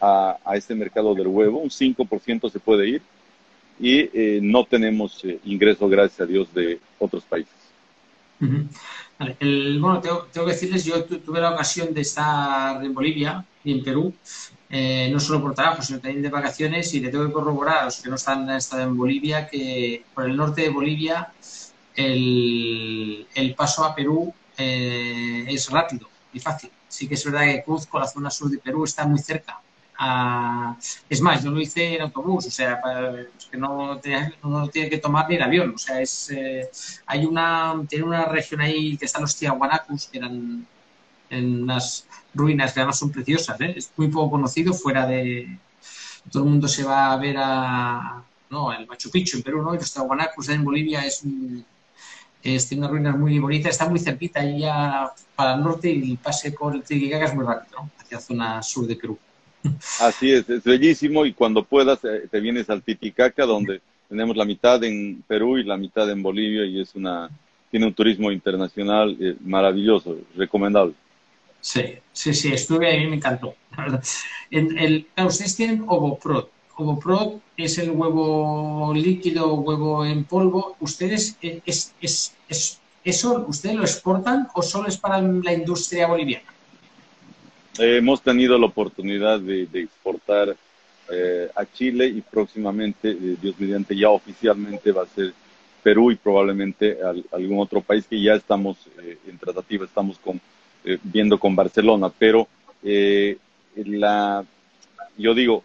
a, 0.00 0.38
este 0.54 0.74
mercado 0.74 1.14
del 1.14 1.28
huevo, 1.28 1.58
un 1.58 1.70
5% 1.70 2.50
se 2.50 2.58
puede 2.58 2.88
ir 2.88 3.02
y 3.78 3.98
eh, 4.12 4.40
no 4.42 4.64
tenemos 4.64 5.22
ingreso, 5.44 5.88
gracias 5.88 6.20
a 6.20 6.26
Dios, 6.26 6.52
de 6.52 6.80
otros 6.98 7.22
países 7.24 7.67
bueno, 8.40 10.00
tengo, 10.00 10.28
que 10.32 10.40
decirles, 10.40 10.84
yo 10.84 11.04
tuve 11.04 11.40
la 11.40 11.52
ocasión 11.52 11.92
de 11.92 12.02
estar 12.02 12.84
en 12.84 12.94
Bolivia 12.94 13.44
y 13.64 13.72
en 13.72 13.84
Perú, 13.84 14.14
eh, 14.70 15.08
no 15.12 15.18
solo 15.18 15.42
por 15.42 15.54
trabajo, 15.54 15.82
sino 15.82 15.98
también 15.98 16.22
de 16.22 16.28
vacaciones, 16.28 16.92
y 16.94 17.00
le 17.00 17.10
tengo 17.10 17.26
que 17.26 17.32
corroborar 17.32 17.78
a 17.78 17.84
los 17.86 18.00
que 18.00 18.08
no 18.08 18.16
están 18.16 18.48
estado 18.50 18.82
en 18.82 18.96
Bolivia 18.96 19.48
que 19.48 20.04
por 20.14 20.24
el 20.26 20.36
norte 20.36 20.62
de 20.62 20.68
Bolivia 20.70 21.32
el, 21.96 23.54
paso 23.56 23.84
a 23.84 23.94
Perú 23.94 24.32
eh, 24.56 25.44
es 25.48 25.70
rápido 25.70 26.08
y 26.32 26.38
fácil. 26.38 26.70
Sí 26.86 27.08
que 27.08 27.14
es 27.14 27.24
verdad 27.24 27.42
que 27.42 27.62
Cuzco, 27.64 27.98
la 27.98 28.06
zona 28.06 28.30
sur 28.30 28.50
de 28.50 28.58
Perú, 28.58 28.84
está 28.84 29.06
muy 29.06 29.18
cerca 29.18 29.60
es 31.08 31.20
más, 31.20 31.42
yo 31.42 31.50
lo 31.50 31.60
hice 31.60 31.96
en 31.96 32.02
autobús, 32.02 32.46
o 32.46 32.50
sea, 32.50 32.80
que 33.50 33.56
no, 33.56 34.00
no 34.42 34.68
tiene 34.68 34.90
que 34.90 34.98
tomar 34.98 35.28
ni 35.28 35.36
el 35.36 35.42
avión, 35.42 35.72
o 35.74 35.78
sea, 35.78 36.00
es, 36.00 36.30
eh, 36.30 36.68
hay 37.06 37.24
una, 37.24 37.82
tiene 37.88 38.04
una 38.04 38.24
región 38.26 38.60
ahí 38.60 38.96
que 38.96 39.06
están 39.06 39.22
los 39.22 39.36
Tiahuanacus, 39.36 40.06
que 40.06 40.18
eran 40.18 40.66
en 41.30 41.62
unas 41.62 42.06
ruinas 42.32 42.72
que 42.72 42.80
además 42.80 42.98
son 42.98 43.10
preciosas, 43.10 43.60
¿eh? 43.60 43.74
es 43.76 43.90
muy 43.96 44.08
poco 44.08 44.32
conocido 44.32 44.72
fuera 44.72 45.06
de... 45.06 45.58
Todo 46.30 46.44
el 46.44 46.50
mundo 46.50 46.68
se 46.68 46.84
va 46.84 47.12
a 47.12 47.16
ver 47.16 47.36
a, 47.38 48.22
no, 48.50 48.72
el 48.72 48.86
Machu 48.86 49.10
Picchu 49.10 49.38
en 49.38 49.42
Perú, 49.42 49.62
¿no? 49.62 49.74
Y 49.74 49.78
los 49.78 49.92
Tiahuanacus 49.92 50.50
en 50.50 50.64
Bolivia 50.64 51.04
es, 51.06 51.22
es 52.42 52.68
tiene 52.68 52.82
unas 52.82 52.90
ruinas 52.90 53.18
muy 53.18 53.38
bonitas, 53.38 53.72
está 53.72 53.88
muy 53.88 53.98
cerquita 53.98 54.40
ahí 54.40 54.60
ya 54.60 55.12
para 55.34 55.54
el 55.54 55.62
norte 55.62 55.90
y 55.90 56.16
pase 56.16 56.52
por 56.52 56.74
el 56.74 56.82
Titicaca 56.82 57.24
es 57.24 57.34
muy 57.34 57.46
rápido, 57.46 57.82
¿no? 57.82 57.90
Hacia 57.98 58.20
zona 58.20 58.62
sur 58.62 58.86
de 58.86 58.96
Perú. 58.96 59.18
Así 60.00 60.32
es, 60.32 60.48
es 60.48 60.64
bellísimo 60.64 61.26
y 61.26 61.32
cuando 61.32 61.64
puedas 61.64 62.04
eh, 62.04 62.28
te 62.30 62.40
vienes 62.40 62.70
al 62.70 62.82
Titicaca 62.82 63.44
donde 63.44 63.80
tenemos 64.08 64.36
la 64.36 64.44
mitad 64.44 64.82
en 64.84 65.22
Perú 65.26 65.58
y 65.58 65.64
la 65.64 65.76
mitad 65.76 66.08
en 66.10 66.22
Bolivia 66.22 66.64
y 66.64 66.80
es 66.80 66.94
una 66.94 67.28
tiene 67.70 67.86
un 67.86 67.94
turismo 67.94 68.30
internacional 68.32 69.16
eh, 69.20 69.36
maravilloso, 69.40 70.16
recomendable. 70.36 70.94
Sí, 71.60 71.82
sí, 72.12 72.32
sí, 72.32 72.52
estuve 72.52 72.88
ahí 72.88 73.06
me 73.06 73.16
encantó. 73.16 73.54
En 74.50 74.78
el, 74.78 75.06
ustedes 75.18 75.56
tienen 75.56 75.84
Ovoprod. 75.86 76.46
Ovoprod 76.76 77.40
es 77.56 77.76
el 77.78 77.90
huevo 77.90 78.92
líquido, 78.94 79.54
huevo 79.54 80.06
en 80.06 80.24
polvo. 80.24 80.76
¿Ustedes 80.80 81.36
eh, 81.42 81.60
es, 81.66 81.92
es, 82.00 82.80
eso 83.04 83.44
ustedes 83.48 83.76
lo 83.76 83.82
exportan 83.82 84.48
o 84.54 84.62
solo 84.62 84.88
es 84.88 84.96
para 84.96 85.20
la 85.20 85.52
industria 85.52 86.06
boliviana? 86.06 86.46
Hemos 87.78 88.22
tenido 88.22 88.58
la 88.58 88.66
oportunidad 88.66 89.40
de, 89.40 89.68
exportar 89.74 90.56
eh, 91.10 91.48
a 91.54 91.64
Chile 91.64 92.06
y 92.06 92.20
próximamente, 92.20 93.10
eh, 93.10 93.36
Dios 93.40 93.54
mediante, 93.58 93.96
ya 93.96 94.10
oficialmente 94.10 94.92
va 94.92 95.02
a 95.04 95.06
ser 95.06 95.32
Perú 95.82 96.10
y 96.10 96.16
probablemente 96.16 96.98
algún 97.32 97.60
otro 97.60 97.80
país 97.80 98.06
que 98.06 98.20
ya 98.20 98.34
estamos 98.34 98.76
eh, 99.00 99.16
en 99.26 99.38
tratativa, 99.38 99.84
estamos 99.84 100.18
con, 100.18 100.40
viendo 101.02 101.38
con 101.38 101.54
Barcelona, 101.54 102.10
pero 102.18 102.48
la, 103.74 104.44
yo 105.16 105.34
digo, 105.34 105.62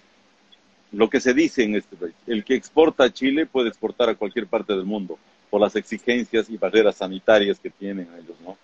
lo 0.91 1.09
que 1.09 1.19
se 1.19 1.33
dice 1.33 1.63
en 1.63 1.75
este 1.75 1.95
país, 1.95 2.13
el 2.27 2.43
que 2.43 2.55
exporta 2.55 3.05
a 3.05 3.13
Chile 3.13 3.45
puede 3.45 3.69
exportar 3.69 4.09
a 4.09 4.15
cualquier 4.15 4.47
parte 4.47 4.73
del 4.73 4.85
mundo 4.85 5.17
por 5.49 5.61
las 5.61 5.75
exigencias 5.75 6.49
y 6.49 6.57
barreras 6.57 6.97
sanitarias 6.97 7.59
que 7.59 7.69
tienen 7.69 8.07
ellos, 8.17 8.35
¿no? 8.43 8.57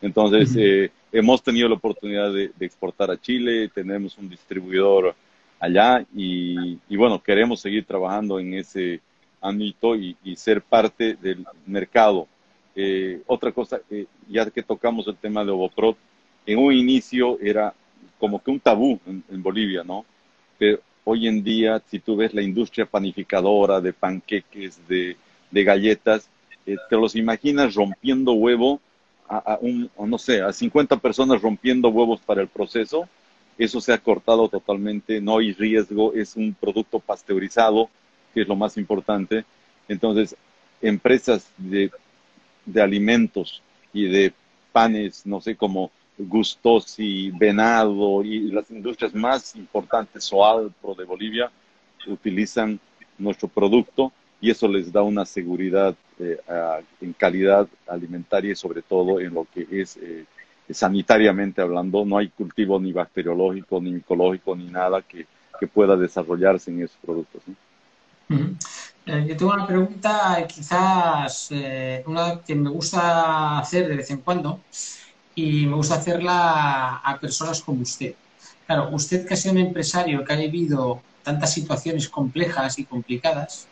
Entonces, 0.00 0.54
eh, 0.56 0.90
hemos 1.12 1.42
tenido 1.42 1.68
la 1.68 1.76
oportunidad 1.76 2.32
de, 2.32 2.52
exportar 2.60 3.10
a 3.10 3.20
Chile, 3.20 3.70
tenemos 3.74 4.16
un 4.18 4.28
distribuidor 4.28 5.14
allá 5.58 6.04
y, 6.14 6.78
bueno, 6.96 7.22
queremos 7.22 7.60
seguir 7.60 7.84
trabajando 7.84 8.38
en 8.38 8.54
ese 8.54 9.00
ámbito 9.40 9.96
y, 9.96 10.16
ser 10.36 10.62
parte 10.62 11.14
del 11.14 11.44
mercado. 11.66 12.26
Eh, 12.74 13.22
otra 13.26 13.52
cosa, 13.52 13.80
eh, 13.90 14.06
ya 14.28 14.50
que 14.50 14.62
tocamos 14.62 15.06
el 15.08 15.16
tema 15.16 15.44
de 15.44 15.50
Ovoprot, 15.50 15.96
en 16.44 16.58
un 16.58 16.72
inicio 16.74 17.38
era 17.40 17.72
como 18.18 18.42
que 18.42 18.50
un 18.50 18.60
tabú 18.60 19.00
en, 19.06 19.42
Bolivia, 19.42 19.82
¿no? 19.82 20.04
Pero 20.58 20.80
hoy 21.04 21.26
en 21.26 21.42
día, 21.42 21.82
si 21.86 22.00
tú 22.00 22.16
ves 22.16 22.34
la 22.34 22.42
industria 22.42 22.86
panificadora 22.86 23.80
de 23.80 23.92
panqueques, 23.92 24.86
de, 24.86 25.16
de 25.50 25.64
galletas, 25.64 26.28
eh, 26.66 26.76
te 26.88 26.96
los 26.96 27.14
imaginas 27.16 27.74
rompiendo 27.74 28.32
huevo 28.32 28.80
a, 29.28 29.58
un, 29.60 29.90
no 29.98 30.18
sé, 30.18 30.42
a 30.42 30.52
50 30.52 30.96
personas 30.98 31.42
rompiendo 31.42 31.88
huevos 31.88 32.20
para 32.20 32.42
el 32.42 32.48
proceso. 32.48 33.08
Eso 33.58 33.80
se 33.80 33.92
ha 33.92 33.98
cortado 33.98 34.48
totalmente, 34.48 35.20
no 35.20 35.38
hay 35.38 35.52
riesgo, 35.52 36.12
es 36.12 36.36
un 36.36 36.54
producto 36.54 36.98
pasteurizado, 36.98 37.88
que 38.34 38.42
es 38.42 38.48
lo 38.48 38.56
más 38.56 38.76
importante. 38.76 39.44
Entonces, 39.88 40.36
empresas 40.82 41.50
de, 41.56 41.90
de 42.66 42.82
alimentos 42.82 43.62
y 43.92 44.08
de 44.08 44.32
panes, 44.72 45.24
no 45.24 45.40
sé, 45.40 45.56
como 45.56 45.90
Gustosi, 46.18 47.30
Venado 47.30 48.22
y 48.22 48.50
las 48.50 48.70
industrias 48.70 49.14
más 49.14 49.56
importantes, 49.56 50.24
Soalpro 50.24 50.94
de 50.94 51.04
Bolivia, 51.04 51.50
utilizan 52.06 52.78
nuestro 53.18 53.48
producto 53.48 54.12
y 54.40 54.50
eso 54.50 54.68
les 54.68 54.92
da 54.92 55.02
una 55.02 55.24
seguridad 55.24 55.94
eh, 56.18 56.38
en 57.00 57.12
calidad 57.14 57.66
alimentaria 57.86 58.52
y 58.52 58.56
sobre 58.56 58.82
todo 58.82 59.20
en 59.20 59.34
lo 59.34 59.46
que 59.52 59.66
es 59.70 59.96
eh, 59.96 60.24
sanitariamente 60.70 61.62
hablando. 61.62 62.04
No 62.04 62.18
hay 62.18 62.28
cultivo 62.28 62.78
ni 62.78 62.92
bacteriológico, 62.92 63.80
ni 63.80 63.92
micológico, 63.92 64.54
ni 64.54 64.66
nada 64.66 65.02
que, 65.02 65.26
que 65.58 65.66
pueda 65.66 65.96
desarrollarse 65.96 66.70
en 66.70 66.82
esos 66.82 66.96
productos. 67.04 67.42
Eh, 68.28 69.24
yo 69.28 69.36
tengo 69.36 69.52
una 69.52 69.66
pregunta, 69.66 70.44
quizás 70.48 71.50
una 72.06 72.40
que 72.40 72.54
me 72.54 72.70
gusta 72.70 73.58
hacer 73.58 73.88
de 73.88 73.96
vez 73.96 74.10
en 74.10 74.18
cuando 74.18 74.60
y 75.34 75.66
me 75.66 75.76
gusta 75.76 75.94
hacerla 75.94 76.96
a 76.96 77.18
personas 77.20 77.62
como 77.62 77.82
usted. 77.82 78.14
Claro, 78.66 78.88
usted 78.90 79.26
que 79.26 79.34
ha 79.34 79.36
sido 79.36 79.52
un 79.52 79.60
empresario 79.60 80.24
que 80.24 80.32
ha 80.32 80.36
vivido 80.36 81.00
tantas 81.22 81.52
situaciones 81.52 82.08
complejas 82.08 82.78
y 82.78 82.84
complicadas, 82.84 83.68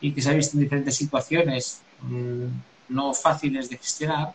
y 0.00 0.12
que 0.12 0.22
se 0.22 0.30
ha 0.30 0.34
visto 0.34 0.56
en 0.56 0.62
diferentes 0.62 0.96
situaciones 0.96 1.82
mm, 2.02 2.46
no 2.88 3.14
fáciles 3.14 3.70
de 3.70 3.76
gestionar, 3.76 4.34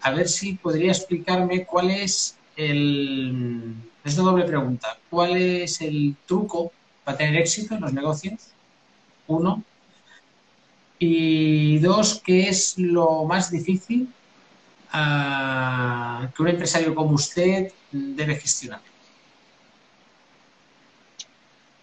a 0.00 0.10
ver 0.10 0.28
si 0.28 0.54
podría 0.54 0.92
explicarme 0.92 1.64
cuál 1.64 1.90
es 1.90 2.36
el... 2.56 3.74
Es 4.04 4.16
una 4.18 4.30
doble 4.30 4.44
pregunta. 4.44 4.98
¿Cuál 5.10 5.36
es 5.36 5.80
el 5.80 6.14
truco 6.26 6.72
para 7.04 7.18
tener 7.18 7.40
éxito 7.40 7.74
en 7.74 7.80
los 7.80 7.92
negocios? 7.92 8.34
Uno. 9.26 9.64
Y 10.98 11.78
dos, 11.78 12.22
¿qué 12.24 12.48
es 12.48 12.78
lo 12.78 13.24
más 13.24 13.50
difícil 13.50 14.08
ah, 14.92 16.30
que 16.34 16.42
un 16.42 16.48
empresario 16.48 16.94
como 16.94 17.12
usted 17.12 17.72
debe 17.90 18.36
gestionar? 18.36 18.80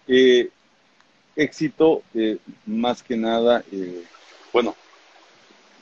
Eh, 0.06 0.50
éxito, 1.36 2.02
eh, 2.14 2.38
más 2.66 3.02
que 3.02 3.16
nada, 3.16 3.64
eh, 3.72 4.02
bueno, 4.52 4.74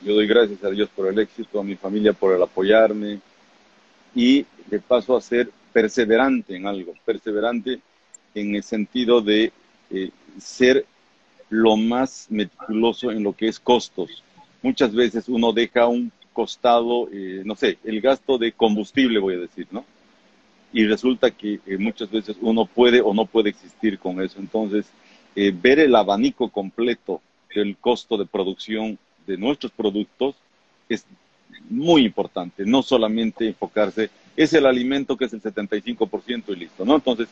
yo 0.01 0.15
doy 0.15 0.27
gracias 0.27 0.63
a 0.63 0.69
Dios 0.69 0.89
por 0.89 1.07
el 1.07 1.19
éxito, 1.19 1.59
a 1.59 1.63
mi 1.63 1.75
familia 1.75 2.13
por 2.13 2.35
el 2.35 2.41
apoyarme 2.41 3.19
y 4.15 4.45
de 4.67 4.79
paso 4.79 5.15
a 5.15 5.21
ser 5.21 5.49
perseverante 5.71 6.55
en 6.55 6.67
algo, 6.67 6.93
perseverante 7.05 7.79
en 8.35 8.55
el 8.55 8.63
sentido 8.63 9.21
de 9.21 9.51
eh, 9.89 10.09
ser 10.39 10.85
lo 11.49 11.77
más 11.77 12.27
meticuloso 12.29 13.11
en 13.11 13.23
lo 13.23 13.33
que 13.33 13.47
es 13.47 13.59
costos. 13.59 14.23
Muchas 14.61 14.93
veces 14.93 15.29
uno 15.29 15.53
deja 15.53 15.87
un 15.87 16.11
costado, 16.31 17.07
no 17.43 17.55
sé, 17.55 17.77
el 17.83 18.01
gasto 18.01 18.39
de 18.39 18.53
combustible, 18.53 19.19
voy 19.19 19.35
a 19.35 19.39
decir, 19.39 19.67
¿no? 19.69 19.85
Y 20.71 20.85
resulta 20.87 21.29
que 21.29 21.59
muchas 21.77 22.09
veces 22.09 22.37
uno 22.41 22.65
puede 22.65 23.01
o 23.01 23.13
no 23.13 23.25
puede 23.25 23.49
existir 23.49 23.99
con 23.99 24.19
eso. 24.19 24.39
Entonces, 24.39 24.87
eh, 25.35 25.53
ver 25.53 25.79
el 25.79 25.95
abanico 25.95 26.49
completo 26.49 27.21
del 27.53 27.77
costo 27.77 28.17
de 28.17 28.25
producción 28.25 28.97
de 29.25 29.37
nuestros 29.37 29.71
productos 29.71 30.35
es 30.89 31.05
muy 31.69 32.05
importante, 32.05 32.65
no 32.65 32.83
solamente 32.83 33.47
enfocarse, 33.47 34.09
es 34.35 34.53
el 34.53 34.65
alimento 34.65 35.15
que 35.15 35.25
es 35.25 35.33
el 35.33 35.41
75% 35.41 36.43
y 36.49 36.55
listo, 36.55 36.85
¿no? 36.85 36.95
Entonces, 36.95 37.29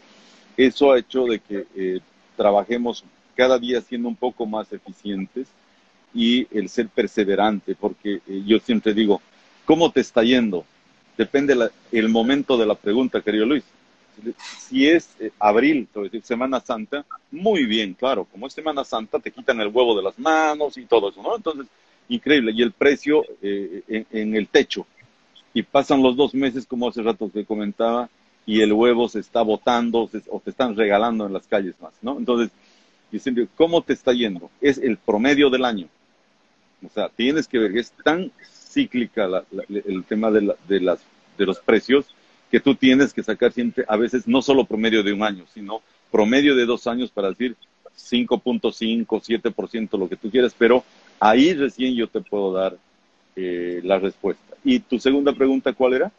eso 0.58 0.92
ha 0.92 1.00
hecho 1.00 1.26
de 1.26 1.40
que 1.40 1.66
eh, 1.76 2.00
trabajemos 2.38 3.04
cada 3.36 3.58
día 3.58 3.82
siendo 3.82 4.08
un 4.08 4.16
poco 4.16 4.46
más 4.46 4.72
eficientes 4.72 5.48
y 6.14 6.48
el 6.56 6.70
ser 6.70 6.90
perseverante, 6.90 7.76
porque 7.76 8.22
eh, 8.28 8.44
yo 8.46 8.60
siempre 8.60 8.94
digo, 8.94 9.22
¿cómo 9.66 9.92
te 9.92 10.02
está 10.02 10.24
yendo? 10.24 10.66
Depende 11.18 11.56
el 11.92 12.10
momento 12.10 12.58
de 12.58 12.66
la 12.66 12.76
pregunta, 12.76 13.22
querido 13.22 13.46
Luis 13.46 13.64
si 14.38 14.88
es 14.88 15.10
eh, 15.20 15.32
abril, 15.40 15.88
Semana 16.24 16.60
Santa, 16.60 17.06
muy 17.32 17.66
bien, 17.66 17.94
claro, 17.94 18.26
como 18.26 18.48
es 18.48 18.54
Semana 18.54 18.84
Santa, 18.84 19.20
te 19.20 19.32
quitan 19.32 19.60
el 19.62 19.68
huevo 19.68 19.96
de 19.96 20.04
las 20.04 20.18
manos 20.20 20.78
y 20.78 20.86
todo 20.86 21.10
eso, 21.10 21.22
¿no? 21.22 21.36
Entonces, 21.36 21.68
increíble. 22.10 22.52
Y 22.54 22.62
el 22.62 22.72
precio 22.72 23.24
eh, 23.42 24.06
en, 24.12 24.36
el 24.36 24.48
techo. 24.48 24.86
Y 25.54 25.64
pasan 25.64 26.02
los 26.02 26.16
dos 26.16 26.34
meses, 26.34 26.66
como 26.66 26.88
hace 26.88 27.02
rato 27.02 27.30
te 27.34 27.46
comentaba, 27.46 28.10
y 28.46 28.62
el 28.62 28.74
huevo 28.74 29.08
se 29.10 29.20
está 29.20 29.42
botando 29.42 30.10
o 30.30 30.40
te 30.40 30.50
están 30.50 30.76
regalando 30.76 31.26
en 31.26 31.34
las 31.34 31.48
calles 31.48 31.76
más, 31.80 31.94
¿no? 32.02 32.18
Entonces, 32.18 32.52
¿cómo 33.56 33.82
te 33.82 33.94
está 33.94 34.14
yendo? 34.14 34.50
Es 34.62 34.78
el 34.78 34.98
promedio 34.98 35.50
del 35.50 35.66
año. 35.66 35.88
O 36.84 36.90
sea, 36.90 37.10
tienes 37.10 37.48
que 37.48 37.60
ver, 37.60 37.78
es 37.78 37.92
tan 38.04 38.32
cíclica 38.44 39.44
el 39.70 40.04
tema 40.06 40.32
de, 40.32 40.56
de, 40.68 40.80
las, 40.80 41.00
de 41.38 41.46
los 41.46 41.60
precios 41.60 42.08
que 42.52 42.60
tú 42.60 42.76
tienes 42.76 43.14
que 43.14 43.24
sacar 43.24 43.54
siempre, 43.54 43.86
a 43.88 43.96
veces 43.96 44.28
no 44.28 44.42
solo 44.42 44.66
promedio 44.66 45.02
de 45.02 45.14
un 45.14 45.24
año, 45.24 45.46
sino 45.54 45.82
promedio 46.12 46.56
de 46.56 46.66
dos 46.66 46.86
años 46.86 47.10
para 47.10 47.30
decir 47.30 47.56
5.5, 47.98 49.06
7%, 49.08 49.98
lo 49.98 50.10
que 50.10 50.18
tú 50.18 50.30
quieras, 50.30 50.54
pero 50.58 50.84
ahí 51.20 51.54
recién 51.54 51.96
yo 51.96 52.08
te 52.08 52.20
puedo 52.20 52.52
dar 52.52 52.78
eh, 53.36 53.80
la 53.84 53.98
respuesta. 54.00 54.56
¿Y 54.64 54.80
tu 54.80 55.00
segunda 55.00 55.34
pregunta 55.34 55.72
cuál 55.72 55.94
era? 55.94 56.12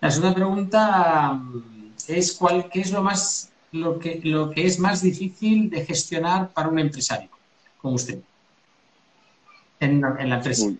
La 0.00 0.10
segunda 0.10 0.34
pregunta 0.34 1.32
mm, 1.32 1.92
es 2.08 2.34
cuál, 2.34 2.68
qué 2.70 2.80
es 2.80 2.92
lo 2.92 3.02
más 3.02 3.50
lo 3.72 3.98
que, 3.98 4.20
lo 4.22 4.50
que 4.50 4.66
es 4.66 4.78
más 4.78 5.02
difícil 5.02 5.68
de 5.68 5.84
gestionar 5.84 6.50
para 6.50 6.68
un 6.68 6.78
empresario 6.78 7.28
como 7.78 7.96
usted 7.96 8.20
en, 9.80 10.00
la 10.00 10.36
empresa. 10.36 10.70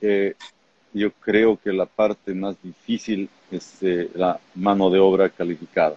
Eh, 0.00 0.34
yo 0.94 1.10
creo 1.12 1.58
que 1.58 1.72
la 1.72 1.86
parte 1.86 2.34
más 2.34 2.56
difícil 2.62 3.28
es 3.50 3.82
eh, 3.82 4.10
la 4.14 4.38
mano 4.54 4.90
de 4.90 4.98
obra 4.98 5.30
calificada. 5.30 5.96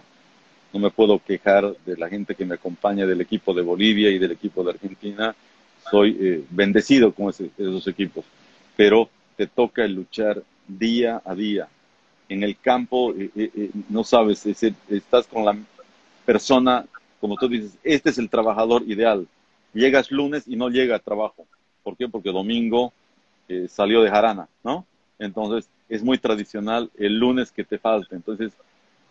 No 0.72 0.80
me 0.80 0.90
puedo 0.90 1.18
quejar 1.18 1.76
de 1.84 1.96
la 1.96 2.08
gente 2.08 2.34
que 2.34 2.44
me 2.44 2.54
acompaña 2.54 3.06
del 3.06 3.20
equipo 3.20 3.54
de 3.54 3.62
Bolivia 3.62 4.10
y 4.10 4.18
del 4.18 4.32
equipo 4.32 4.62
de 4.62 4.70
Argentina. 4.70 5.34
Soy 5.90 6.16
eh, 6.20 6.44
bendecido 6.50 7.12
con 7.12 7.30
esos 7.30 7.86
equipos, 7.86 8.24
pero 8.76 9.08
te 9.36 9.46
toca 9.46 9.86
luchar 9.86 10.42
día 10.66 11.22
a 11.24 11.34
día. 11.34 11.68
En 12.28 12.42
el 12.42 12.58
campo, 12.58 13.14
eh, 13.16 13.70
no 13.88 14.02
sabes, 14.02 14.44
estás 14.46 15.26
con 15.28 15.44
la 15.44 15.56
persona, 16.24 16.84
como 17.20 17.36
tú 17.36 17.48
dices, 17.48 17.78
este 17.84 18.10
es 18.10 18.18
el 18.18 18.28
trabajador 18.28 18.82
ideal. 18.86 19.28
Llegas 19.72 20.10
lunes 20.10 20.44
y 20.48 20.56
no 20.56 20.68
llega 20.68 20.96
a 20.96 21.00
trabajo. 21.00 21.46
¿Por 21.84 21.96
qué? 21.96 22.08
Porque 22.08 22.32
domingo 22.32 22.92
eh, 23.48 23.66
salió 23.68 24.02
de 24.02 24.10
jarana, 24.10 24.48
¿no? 24.64 24.86
Entonces 25.18 25.68
es 25.88 26.02
muy 26.02 26.18
tradicional 26.18 26.90
el 26.98 27.18
lunes 27.18 27.52
que 27.52 27.64
te 27.64 27.78
falta. 27.78 28.14
Entonces, 28.16 28.52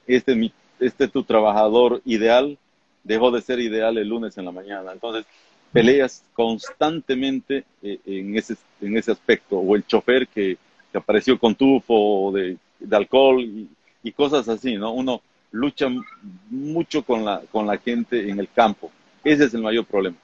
este, 0.08 0.52
este 0.80 1.08
tu 1.08 1.24
trabajador 1.24 2.02
ideal 2.06 2.58
dejó 3.04 3.32
de 3.32 3.42
ser 3.42 3.60
ideal 3.60 3.98
el 3.98 4.10
lunes 4.10 4.38
en 4.38 4.46
la 4.46 4.52
mañana. 4.52 4.92
Entonces, 4.92 5.26
peleas 5.72 6.24
constantemente 6.34 7.66
eh, 7.82 8.00
en, 8.06 8.38
ese, 8.38 8.56
en 8.82 8.98
ese 8.98 9.12
aspecto. 9.12 9.58
O 9.58 9.76
el 9.76 9.86
chofer 9.86 10.28
que, 10.28 10.58
que 10.92 10.98
apareció 10.98 11.40
con 11.40 11.56
tufo 11.56 12.32
de, 12.34 12.58
de 12.80 12.96
alcohol 12.96 13.42
y, 13.42 13.70
y, 14.04 14.12
cosas 14.12 14.48
así, 14.50 14.76
¿no? 14.76 14.92
Uno 14.94 15.22
lucha 15.52 15.88
mucho 16.50 17.04
con 17.04 17.24
la, 17.24 17.42
con 17.52 17.66
la 17.66 17.78
gente 17.78 18.30
en 18.30 18.40
el 18.40 18.50
campo. 18.52 18.92
Ese 19.24 19.46
es 19.46 19.54
el 19.54 19.62
mayor 19.62 19.86
problema. 19.86 20.18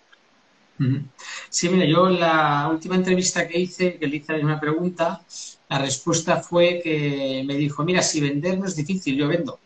Sí, 1.49 1.69
mira, 1.69 1.85
yo 1.85 2.07
en 2.07 2.19
la 2.19 2.69
última 2.71 2.95
entrevista 2.95 3.47
que 3.47 3.59
hice, 3.59 3.97
que 3.97 4.07
le 4.07 4.17
hice 4.17 4.33
una 4.39 4.59
pregunta, 4.59 5.21
la 5.69 5.79
respuesta 5.79 6.37
fue 6.41 6.81
que 6.83 7.43
me 7.45 7.55
dijo, 7.55 7.83
mira, 7.83 8.01
si 8.01 8.19
vender 8.19 8.57
no 8.57 8.65
es 8.65 8.75
difícil, 8.75 9.15
yo 9.15 9.27
vendo. 9.27 9.59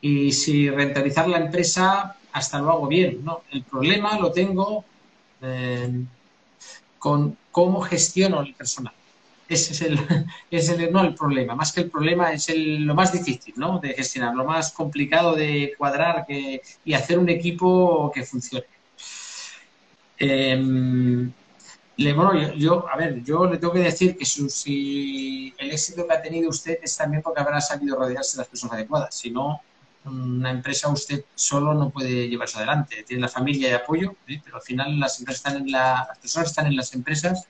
Y 0.00 0.32
si 0.32 0.68
rentabilizar 0.70 1.28
la 1.28 1.38
empresa, 1.38 2.16
hasta 2.32 2.58
lo 2.58 2.70
hago 2.70 2.88
bien. 2.88 3.24
¿no? 3.24 3.42
El 3.50 3.62
problema 3.62 4.18
lo 4.18 4.32
tengo 4.32 4.84
eh, 5.42 6.04
con 6.98 7.36
cómo 7.50 7.80
gestiono 7.80 8.42
el 8.42 8.54
personal. 8.54 8.94
Ese 9.48 9.72
es 9.72 9.82
el, 9.82 9.98
es 10.50 10.68
el, 10.68 10.92
no 10.92 11.00
el 11.00 11.14
problema, 11.14 11.54
más 11.54 11.72
que 11.72 11.80
el 11.80 11.90
problema 11.90 12.32
es 12.32 12.48
el, 12.48 12.84
lo 12.84 12.94
más 12.94 13.12
difícil 13.12 13.54
¿no? 13.56 13.78
de 13.78 13.94
gestionar, 13.94 14.34
lo 14.34 14.44
más 14.44 14.72
complicado 14.72 15.34
de 15.34 15.74
cuadrar 15.76 16.26
y 16.28 16.92
hacer 16.92 17.18
un 17.18 17.28
equipo 17.28 18.12
que 18.14 18.24
funcione. 18.24 18.66
Em, 20.20 21.32
le, 21.96 22.12
bueno, 22.14 22.54
yo, 22.54 22.86
a 22.88 22.96
ver, 22.96 23.22
yo 23.24 23.46
le 23.46 23.58
tengo 23.58 23.72
que 23.72 23.80
decir 23.80 24.16
que 24.16 24.24
si 24.24 25.54
el 25.58 25.70
éxito 25.70 26.06
que 26.06 26.14
ha 26.14 26.22
tenido 26.22 26.48
usted 26.50 26.78
es 26.82 26.96
también 26.96 27.22
porque 27.22 27.40
habrá 27.40 27.60
sabido 27.60 27.96
rodearse 27.96 28.36
de 28.36 28.42
las 28.42 28.48
personas 28.48 28.74
adecuadas. 28.74 29.14
Si 29.16 29.30
no, 29.30 29.62
Una 30.04 30.50
empresa 30.50 30.88
usted 30.90 31.24
solo 31.34 31.74
no 31.74 31.90
puede 31.90 32.28
llevarse 32.28 32.58
adelante. 32.58 33.04
Tiene 33.04 33.22
la 33.22 33.28
familia 33.28 33.68
de 33.68 33.74
apoyo, 33.76 34.16
pero 34.26 34.56
al 34.56 34.62
final 34.62 34.98
las 34.98 35.18
empresas 35.20 35.44
están 35.44 35.62
en 35.62 35.72
la, 35.72 36.06
las 36.08 36.18
personas 36.18 36.48
están 36.50 36.66
en 36.66 36.76
las 36.76 36.94
empresas 36.94 37.48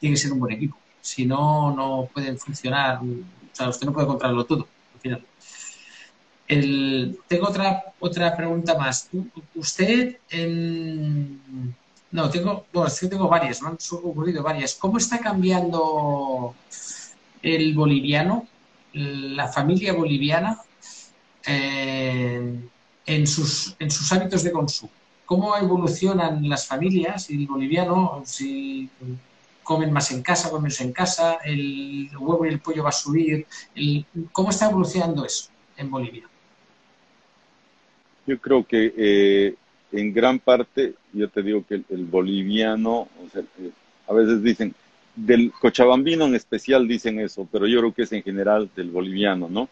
tiene 0.00 0.14
que 0.14 0.20
ser 0.20 0.32
un 0.32 0.40
buen 0.40 0.52
equipo. 0.54 0.76
Si 1.00 1.26
no, 1.26 1.74
no 1.74 2.08
pueden 2.12 2.38
funcionar. 2.38 3.00
O 3.02 3.06
sea, 3.52 3.68
usted 3.68 3.86
no 3.86 3.92
puede 3.92 4.06
controlarlo 4.06 4.44
todo. 4.46 4.68
Al 4.94 5.00
final. 5.00 5.26
Tengo 7.28 7.48
otra, 7.48 7.84
otra 8.00 8.36
pregunta 8.36 8.76
más. 8.76 9.10
Usted 9.54 10.18
en... 10.30 11.74
No, 12.10 12.30
tengo, 12.30 12.66
bueno, 12.72 12.88
es 12.88 13.00
que 13.00 13.06
tengo 13.06 13.28
varias, 13.28 13.60
me 13.60 13.68
han 13.68 13.78
ocurrido 13.92 14.42
varias. 14.42 14.74
¿Cómo 14.74 14.96
está 14.96 15.18
cambiando 15.18 16.54
el 17.42 17.74
boliviano, 17.74 18.46
la 18.92 19.48
familia 19.48 19.92
boliviana, 19.92 20.58
eh, 21.46 22.60
en, 23.06 23.26
sus, 23.26 23.76
en 23.78 23.90
sus 23.90 24.10
hábitos 24.12 24.42
de 24.42 24.52
consumo? 24.52 24.92
¿Cómo 25.26 25.54
evolucionan 25.56 26.48
las 26.48 26.66
familias 26.66 27.28
y 27.28 27.34
el 27.42 27.46
boliviano? 27.46 28.22
Si 28.24 28.88
comen 29.62 29.92
más 29.92 30.10
en 30.10 30.22
casa, 30.22 30.48
comen 30.48 30.62
menos 30.62 30.80
en 30.80 30.92
casa, 30.92 31.40
el 31.44 32.08
huevo 32.18 32.46
y 32.46 32.48
el 32.48 32.60
pollo 32.60 32.84
va 32.84 32.88
a 32.88 32.92
subir. 32.92 33.46
¿Cómo 34.32 34.48
está 34.48 34.70
evolucionando 34.70 35.26
eso 35.26 35.50
en 35.76 35.90
Bolivia? 35.90 36.26
Yo 38.26 38.40
creo 38.40 38.66
que 38.66 38.94
eh, 38.96 39.54
en 39.92 40.12
gran 40.14 40.38
parte, 40.38 40.94
yo 41.12 41.28
te 41.28 41.42
digo 41.42 41.64
que 41.66 41.82
el, 41.88 42.04
boliviano, 42.04 43.08
eh, 43.34 43.70
a 44.06 44.12
veces 44.12 44.42
dicen, 44.42 44.74
del 45.14 45.50
cochabambino 45.52 46.26
en 46.26 46.34
especial 46.34 46.86
dicen 46.86 47.18
eso, 47.20 47.48
pero 47.50 47.66
yo 47.66 47.80
creo 47.80 47.92
que 47.94 48.02
es 48.02 48.12
en 48.12 48.22
general 48.22 48.70
del 48.76 48.90
boliviano, 48.90 49.48
¿no? 49.48 49.68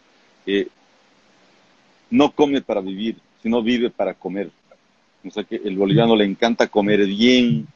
no 2.09 2.31
come 2.31 2.61
para 2.61 2.79
vivir, 2.79 3.17
sino 3.43 3.61
vive 3.61 3.89
para 3.89 4.13
comer. 4.13 4.49
O 5.25 5.29
sea 5.29 5.43
que 5.43 5.57
el 5.57 5.75
boliviano 5.77 6.15
le 6.15 6.23
encanta 6.23 6.67
comer 6.67 7.05
bien, 7.05 7.67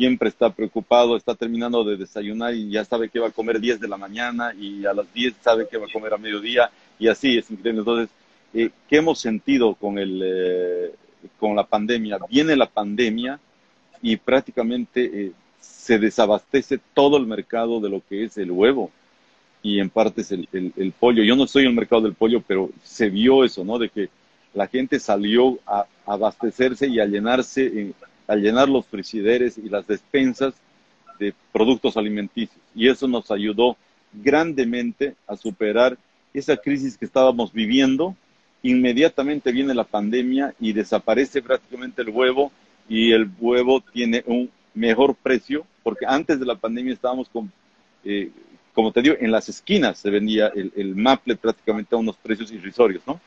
siempre 0.00 0.30
está 0.30 0.48
preocupado, 0.48 1.14
está 1.14 1.34
terminando 1.34 1.84
de 1.84 1.98
desayunar 1.98 2.54
y 2.54 2.70
ya 2.70 2.86
sabe 2.86 3.10
que 3.10 3.18
va 3.18 3.28
a 3.28 3.32
comer 3.32 3.60
10 3.60 3.80
de 3.80 3.86
la 3.86 3.98
mañana 3.98 4.54
y 4.58 4.86
a 4.86 4.94
las 4.94 5.12
10 5.12 5.34
sabe 5.42 5.68
que 5.68 5.76
va 5.76 5.84
a 5.84 5.92
comer 5.92 6.14
a 6.14 6.16
mediodía 6.16 6.70
y 6.98 7.08
así 7.08 7.36
es 7.36 7.50
increíble. 7.50 7.80
Entonces, 7.80 8.08
eh, 8.54 8.70
¿qué 8.88 8.96
hemos 8.96 9.20
sentido 9.20 9.74
con, 9.74 9.98
el, 9.98 10.22
eh, 10.24 10.94
con 11.38 11.56
la 11.56 11.64
pandemia? 11.64 12.18
Viene 12.28 12.56
la 12.56 12.66
pandemia 12.66 13.38
y 14.02 14.16
prácticamente 14.16 15.04
eh, 15.04 15.32
se 15.60 15.98
desabastece 15.98 16.80
todo 16.94 17.16
el 17.16 17.26
mercado 17.26 17.80
de 17.80 17.90
lo 17.90 18.02
que 18.08 18.24
es 18.24 18.38
el 18.38 18.50
huevo 18.50 18.90
y 19.62 19.78
en 19.78 19.90
parte 19.90 20.22
es 20.22 20.32
el, 20.32 20.48
el, 20.52 20.92
pollo. 20.92 21.22
Yo 21.22 21.36
no 21.36 21.46
soy 21.46 21.66
el 21.66 21.74
mercado 21.74 22.02
del 22.02 22.14
pollo, 22.14 22.42
pero 22.46 22.70
se 22.82 23.10
vio 23.10 23.44
eso, 23.44 23.64
¿no? 23.64 23.78
De 23.78 23.90
que 23.90 24.08
la 24.54 24.66
gente 24.66 24.98
salió 24.98 25.58
a, 25.66 25.86
abastecerse 26.06 26.86
y 26.88 26.98
a 26.98 27.06
llenarse, 27.06 27.92
a 28.26 28.36
llenar 28.36 28.68
los 28.68 28.86
frigideres 28.86 29.58
y 29.58 29.68
las 29.68 29.86
despensas 29.86 30.54
de 31.18 31.34
productos 31.52 31.96
alimenticios. 31.96 32.58
Y 32.74 32.88
eso 32.88 33.06
nos 33.06 33.30
ayudó 33.30 33.76
grandemente 34.12 35.14
a 35.26 35.36
superar 35.36 35.98
esa 36.32 36.56
crisis 36.56 36.96
que 36.96 37.04
estábamos 37.04 37.52
viviendo 37.52 38.16
inmediatamente 38.62 39.52
viene 39.52 39.74
la 39.74 39.84
pandemia 39.84 40.54
y 40.60 40.72
desaparece 40.72 41.42
prácticamente 41.42 42.02
el 42.02 42.10
huevo 42.10 42.52
y 42.88 43.12
el 43.12 43.30
huevo 43.38 43.80
tiene 43.80 44.22
un 44.26 44.50
mejor 44.74 45.14
precio, 45.14 45.66
porque 45.82 46.06
antes 46.06 46.38
de 46.38 46.46
la 46.46 46.56
pandemia 46.56 46.92
estábamos 46.92 47.28
con, 47.28 47.50
eh, 48.04 48.30
como 48.74 48.92
te 48.92 49.02
digo, 49.02 49.14
en 49.18 49.30
las 49.30 49.48
esquinas 49.48 49.98
se 49.98 50.10
vendía 50.10 50.48
el, 50.48 50.94
maple 50.96 51.36
prácticamente 51.36 51.94
a 51.94 51.98
unos 51.98 52.16
precios 52.16 52.50
irrisorios, 52.52 53.02
¿no? 53.06 53.20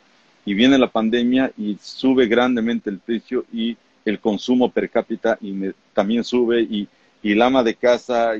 Y 0.45 0.53
viene 0.53 0.77
la 0.77 0.87
pandemia 0.87 1.51
y 1.57 1.77
sube 1.81 2.27
grandemente 2.27 2.89
el 2.89 2.99
precio 2.99 3.45
y 3.53 3.77
el 4.03 4.19
consumo 4.19 4.69
per 4.69 4.89
cápita 4.89 5.37
y 5.39 5.71
también 5.93 6.23
sube 6.23 6.61
y, 6.61 6.87
y 7.21 7.31
el 7.31 7.41
ama 7.41 7.63
de 7.63 7.75
casa, 7.75 8.33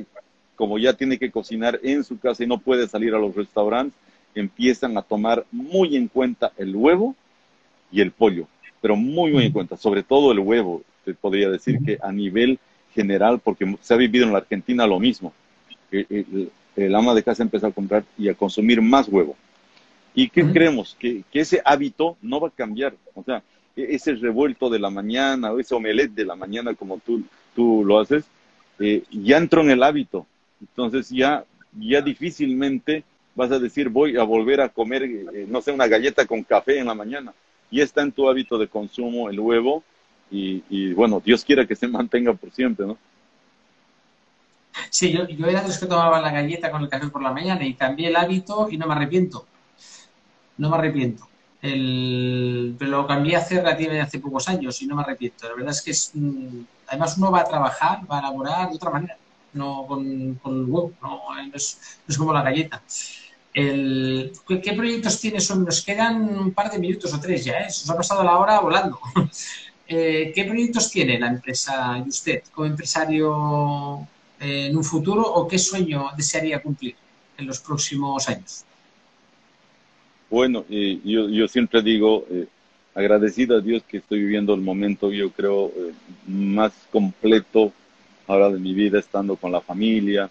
como 0.54 0.78
ya 0.78 0.92
tiene 0.92 1.18
que 1.18 1.30
cocinar 1.30 1.80
en 1.82 2.04
su 2.04 2.18
casa 2.18 2.44
y 2.44 2.46
no 2.46 2.58
puede 2.58 2.86
salir 2.86 3.14
a 3.14 3.18
los 3.18 3.34
restaurantes, 3.34 3.98
empiezan 4.34 4.96
a 4.96 5.02
tomar 5.02 5.44
muy 5.52 5.96
en 5.96 6.08
cuenta 6.08 6.52
el 6.56 6.74
huevo 6.74 7.14
y 7.90 8.00
el 8.00 8.10
pollo, 8.10 8.46
pero 8.80 8.96
muy, 8.96 9.32
muy 9.32 9.46
en 9.46 9.52
cuenta, 9.52 9.76
sobre 9.76 10.02
todo 10.02 10.32
el 10.32 10.40
huevo, 10.40 10.82
te 11.04 11.14
podría 11.14 11.48
decir 11.48 11.78
que 11.84 11.98
a 12.02 12.10
nivel 12.12 12.58
general, 12.94 13.40
porque 13.40 13.76
se 13.80 13.94
ha 13.94 13.96
vivido 13.96 14.24
en 14.24 14.32
la 14.32 14.38
Argentina 14.38 14.86
lo 14.86 14.98
mismo. 14.98 15.32
El, 15.90 16.94
ama 16.94 17.14
de 17.14 17.22
casa 17.22 17.42
empezó 17.42 17.68
a 17.68 17.72
comprar 17.72 18.04
y 18.18 18.28
a 18.28 18.34
consumir 18.34 18.82
más 18.82 19.08
huevo. 19.08 19.36
¿Y 20.14 20.28
qué 20.28 20.44
creemos? 20.44 20.96
Que, 20.98 21.22
que, 21.30 21.40
ese 21.40 21.60
hábito 21.64 22.16
no 22.22 22.40
va 22.40 22.48
a 22.48 22.52
cambiar. 22.52 22.94
O 23.14 23.22
sea, 23.22 23.42
e, 23.76 23.94
ese 23.94 24.14
revuelto 24.14 24.70
de 24.70 24.78
la 24.78 24.90
mañana 24.90 25.52
o 25.52 25.60
ese 25.60 25.74
omelette 25.74 26.14
de 26.14 26.24
la 26.24 26.36
mañana 26.36 26.74
como 26.74 26.98
tú, 26.98 27.22
tú 27.54 27.84
lo 27.84 28.00
haces, 28.00 28.24
eh, 28.78 29.02
ya 29.10 29.38
entró 29.38 29.60
en 29.62 29.70
el 29.70 29.82
hábito. 29.82 30.26
Entonces 30.60 31.10
ya, 31.10 31.44
ya 31.78 32.00
difícilmente 32.00 33.04
vas 33.34 33.50
a 33.50 33.58
decir 33.58 33.88
voy 33.88 34.16
a 34.16 34.22
volver 34.22 34.60
a 34.60 34.68
comer, 34.68 35.02
eh, 35.02 35.46
no 35.48 35.60
sé, 35.60 35.72
una 35.72 35.86
galleta 35.86 36.26
con 36.26 36.42
café 36.42 36.78
en 36.78 36.86
la 36.86 36.94
mañana. 36.94 37.32
Y 37.70 37.80
está 37.80 38.02
en 38.02 38.12
tu 38.12 38.28
hábito 38.28 38.58
de 38.58 38.68
consumo 38.68 39.28
el 39.28 39.40
huevo 39.40 39.82
y, 40.30 40.92
bueno, 40.94 41.22
Dios 41.24 41.44
quiera 41.44 41.66
que 41.66 41.76
se 41.76 41.86
mantenga 41.88 42.34
por 42.34 42.50
siempre, 42.50 42.86
¿no? 42.86 42.98
Sí, 44.90 45.12
yo, 45.12 45.28
yo 45.28 45.46
era 45.46 45.60
de 45.60 45.68
los 45.68 45.78
que 45.78 45.86
tomaba 45.86 46.20
la 46.20 46.32
galleta 46.32 46.70
con 46.70 46.82
el 46.82 46.88
café 46.88 47.06
por 47.08 47.22
la 47.22 47.32
mañana 47.32 47.64
y 47.64 47.74
cambié 47.74 48.08
el 48.08 48.16
hábito 48.16 48.68
y 48.68 48.76
no 48.76 48.86
me 48.86 48.94
arrepiento. 48.94 49.46
No 50.56 50.68
me 50.68 50.76
arrepiento. 50.76 51.28
El, 51.62 52.74
pero 52.78 52.90
lo 52.90 53.06
cambié 53.06 53.36
hace 53.36 53.56
relativamente 53.56 54.02
hace 54.02 54.18
pocos 54.18 54.48
años 54.48 54.82
y 54.82 54.86
no 54.86 54.96
me 54.96 55.02
arrepiento. 55.02 55.48
La 55.48 55.54
verdad 55.54 55.70
es 55.70 55.80
que 55.80 55.92
es, 55.92 56.10
mm, 56.12 56.60
además 56.88 57.16
uno 57.16 57.30
va 57.30 57.40
a 57.40 57.44
trabajar, 57.44 58.00
va 58.10 58.16
a 58.16 58.20
elaborar 58.20 58.68
de 58.68 58.76
otra 58.76 58.90
manera, 58.90 59.16
no 59.52 59.86
con, 59.86 60.04
el 60.04 60.38
huevo, 60.44 60.92
no, 61.00 61.20
no, 61.34 61.54
es, 61.54 61.98
no 62.06 62.12
es 62.12 62.18
como 62.18 62.32
la 62.32 62.42
galleta. 62.42 62.82
El, 63.54 64.32
¿qué, 64.48 64.72
proyectos 64.72 65.20
tienes? 65.20 65.54
Nos 65.54 65.82
quedan 65.82 66.22
un 66.38 66.52
par 66.52 66.72
de 66.72 66.78
minutos 66.80 67.14
o 67.14 67.20
tres 67.20 67.44
ya, 67.44 67.58
¿eh? 67.60 67.70
Se 67.70 67.84
os 67.84 67.90
ha 67.90 67.96
pasado 67.96 68.24
la 68.24 68.36
hora 68.36 68.60
volando. 68.60 68.98
Eh, 69.86 70.32
¿Qué 70.34 70.44
proyectos 70.44 70.90
tiene 70.90 71.18
la 71.18 71.28
empresa 71.28 72.02
y 72.02 72.08
usted 72.08 72.42
como 72.54 72.66
empresario 72.66 73.98
eh, 74.40 74.68
en 74.70 74.76
un 74.78 74.82
futuro 74.82 75.20
o 75.20 75.46
qué 75.46 75.58
sueño 75.58 76.06
desearía 76.16 76.62
cumplir 76.62 76.94
en 77.36 77.46
los 77.46 77.60
próximos 77.60 78.26
años? 78.26 78.64
Bueno, 80.30 80.64
yo, 80.70 81.28
yo, 81.28 81.46
siempre 81.48 81.82
digo, 81.82 82.24
eh, 82.30 82.46
agradecido 82.94 83.58
a 83.58 83.60
Dios 83.60 83.82
que 83.86 83.98
estoy 83.98 84.20
viviendo 84.20 84.54
el 84.54 84.62
momento, 84.62 85.12
yo 85.12 85.30
creo, 85.30 85.70
más 86.26 86.72
completo 86.90 87.70
ahora 88.26 88.48
de 88.48 88.58
mi 88.58 88.72
vida, 88.72 88.98
estando 88.98 89.36
con 89.36 89.52
la 89.52 89.60
familia, 89.60 90.30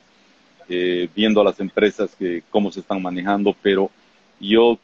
eh, 0.69 1.09
viendo 1.15 1.41
a 1.41 1.43
las 1.43 1.59
empresas 1.59 2.15
que 2.15 2.43
cómo 2.49 2.71
se 2.71 2.79
están 2.81 3.01
manejando, 3.01 3.55
pero 3.61 3.91
yo 4.39 4.79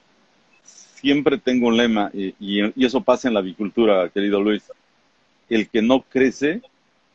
siempre 0.64 1.38
tengo 1.38 1.68
un 1.68 1.78
lema, 1.78 2.12
y, 2.14 2.62
eso 2.84 3.02
pasa 3.02 3.28
en 3.28 3.34
la 3.34 3.40
avicultura, 3.40 4.10
querido 4.10 4.42
Luis, 4.42 4.64
el 5.50 5.70
que 5.70 5.82
no 5.82 6.02
crece, 6.02 6.62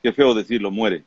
qué 0.03 0.13
feo 0.13 0.35
decirlo, 0.35 0.71
muere. 0.71 1.05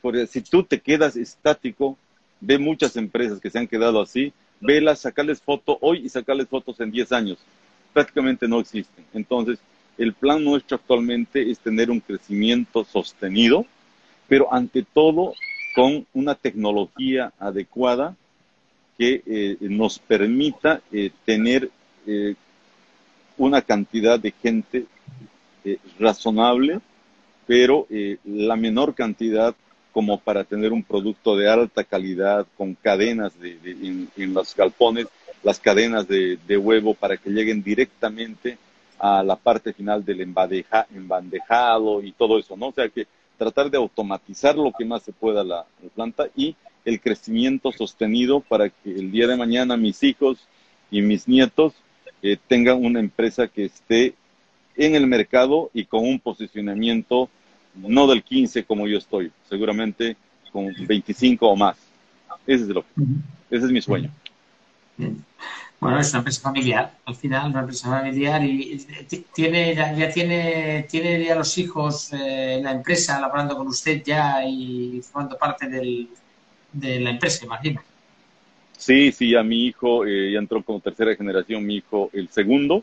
Porque 0.00 0.26
si 0.26 0.40
tú 0.42 0.62
te 0.62 0.80
quedas 0.80 1.16
estático, 1.16 1.98
ve 2.40 2.58
muchas 2.58 2.96
empresas 2.96 3.40
que 3.40 3.50
se 3.50 3.58
han 3.58 3.66
quedado 3.66 4.00
así, 4.00 4.32
velas, 4.60 5.00
sacarles 5.00 5.40
foto 5.40 5.78
hoy 5.80 6.02
y 6.04 6.08
sacarles 6.08 6.48
fotos 6.48 6.78
en 6.80 6.90
10 6.90 7.12
años. 7.12 7.38
Prácticamente 7.92 8.46
no 8.46 8.60
existen. 8.60 9.04
Entonces, 9.12 9.58
el 9.98 10.12
plan 10.12 10.42
nuestro 10.42 10.76
actualmente 10.76 11.50
es 11.50 11.58
tener 11.58 11.90
un 11.90 12.00
crecimiento 12.00 12.84
sostenido, 12.84 13.66
pero 14.28 14.52
ante 14.52 14.82
todo 14.82 15.34
con 15.74 16.06
una 16.14 16.34
tecnología 16.36 17.32
adecuada 17.38 18.16
que 18.96 19.22
eh, 19.26 19.56
nos 19.60 19.98
permita 19.98 20.80
eh, 20.92 21.10
tener 21.24 21.68
eh, 22.06 22.34
una 23.36 23.60
cantidad 23.60 24.18
de 24.18 24.32
gente 24.40 24.86
razonable, 25.98 26.80
pero 27.46 27.86
la 28.24 28.54
menor 28.54 28.94
cantidad 28.94 29.54
como 29.92 30.20
para 30.20 30.44
tener 30.44 30.72
un 30.72 30.82
producto 30.82 31.36
de 31.36 31.48
alta 31.48 31.84
calidad 31.84 32.46
con 32.58 32.74
cadenas 32.74 33.32
de, 33.40 33.58
en, 34.16 34.34
los 34.34 34.54
galpones, 34.54 35.06
las 35.42 35.58
cadenas 35.58 36.06
de, 36.06 36.56
huevo 36.58 36.92
para 36.94 37.16
que 37.16 37.30
lleguen 37.30 37.62
directamente 37.62 38.58
a 38.98 39.22
la 39.22 39.36
parte 39.36 39.72
final 39.72 40.04
del 40.04 40.20
embandejado 40.20 42.02
y 42.02 42.12
todo 42.12 42.38
eso, 42.38 42.56
¿no? 42.58 42.68
O 42.68 42.72
sea 42.72 42.88
que 42.90 43.06
tratar 43.38 43.70
de 43.70 43.76
automatizar 43.76 44.56
lo 44.56 44.72
que 44.72 44.84
más 44.84 45.02
se 45.02 45.12
pueda 45.12 45.44
la, 45.44 45.66
planta 45.94 46.26
y 46.36 46.56
el 46.84 47.00
crecimiento 47.00 47.72
sostenido 47.72 48.40
para 48.40 48.68
que 48.68 48.90
el 48.90 49.10
día 49.10 49.26
de 49.26 49.36
mañana 49.36 49.76
mis 49.76 50.02
hijos 50.02 50.38
y 50.90 51.00
mis 51.02 51.26
nietos 51.26 51.74
eh, 52.22 52.36
tengan 52.46 52.84
una 52.84 53.00
empresa 53.00 53.48
que 53.48 53.64
esté 53.64 54.14
en 54.76 54.94
el 54.94 55.06
mercado 55.06 55.70
y 55.72 55.84
con 55.84 56.00
un 56.06 56.18
posicionamiento 56.18 57.28
no 57.74 58.06
del 58.06 58.22
15 58.22 58.64
como 58.64 58.86
yo 58.86 58.98
estoy, 58.98 59.32
seguramente 59.48 60.16
con 60.52 60.72
25 60.86 61.48
o 61.48 61.56
más. 61.56 61.76
Ese 62.46 62.64
es, 62.64 62.68
lo, 62.68 62.84
ese 63.50 63.66
es 63.66 63.72
mi 63.72 63.80
sueño. 63.80 64.10
Bueno, 65.84 66.00
es 66.00 66.12
una 66.12 66.20
empresa 66.20 66.40
familiar, 66.40 66.94
al 67.04 67.14
final, 67.14 67.50
una 67.50 67.60
empresa 67.60 67.90
familiar 67.90 68.42
y 68.42 68.82
tiene 69.34 69.74
ya, 69.74 70.08
tiene 70.10 70.86
tiene 70.88 71.22
ya 71.22 71.34
los 71.34 71.58
hijos 71.58 72.10
eh, 72.14 72.54
en 72.54 72.64
la 72.64 72.72
empresa, 72.72 73.20
laborando 73.20 73.54
con 73.54 73.66
usted 73.66 74.02
ya 74.02 74.42
y 74.48 75.02
formando 75.02 75.36
parte 75.36 75.68
del, 75.68 76.08
de 76.72 77.00
la 77.00 77.10
empresa, 77.10 77.44
imagino. 77.44 77.82
Sí, 78.78 79.12
sí, 79.12 79.32
ya 79.32 79.42
mi 79.42 79.66
hijo 79.66 80.06
eh, 80.06 80.32
ya 80.32 80.38
entró 80.38 80.62
como 80.62 80.80
tercera 80.80 81.14
generación, 81.16 81.66
mi 81.66 81.76
hijo 81.76 82.08
el 82.14 82.30
segundo, 82.30 82.82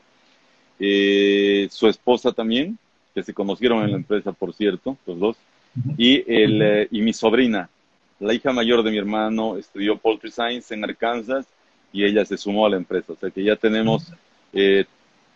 eh, 0.79 1.67
su 1.71 1.87
esposa 1.87 2.31
también, 2.31 2.77
que 3.15 3.23
se 3.23 3.33
conocieron 3.33 3.83
en 3.83 3.93
la 3.93 3.97
empresa, 3.97 4.31
por 4.31 4.53
cierto, 4.53 4.95
los 5.07 5.19
dos, 5.19 5.37
y, 5.97 6.23
el, 6.31 6.87
y 6.91 7.01
mi 7.01 7.13
sobrina, 7.13 7.67
la 8.19 8.31
hija 8.31 8.53
mayor 8.53 8.83
de 8.83 8.91
mi 8.91 8.99
hermano, 8.99 9.57
estudió 9.57 9.97
Poultry 9.97 10.29
Science 10.29 10.71
en 10.71 10.83
Arkansas 10.83 11.47
y 11.93 12.05
ella 12.05 12.25
se 12.25 12.37
sumó 12.37 12.65
a 12.65 12.69
la 12.69 12.77
empresa. 12.77 13.13
O 13.13 13.15
sea 13.15 13.29
que 13.29 13.43
ya 13.43 13.55
tenemos 13.55 14.11
eh, 14.53 14.85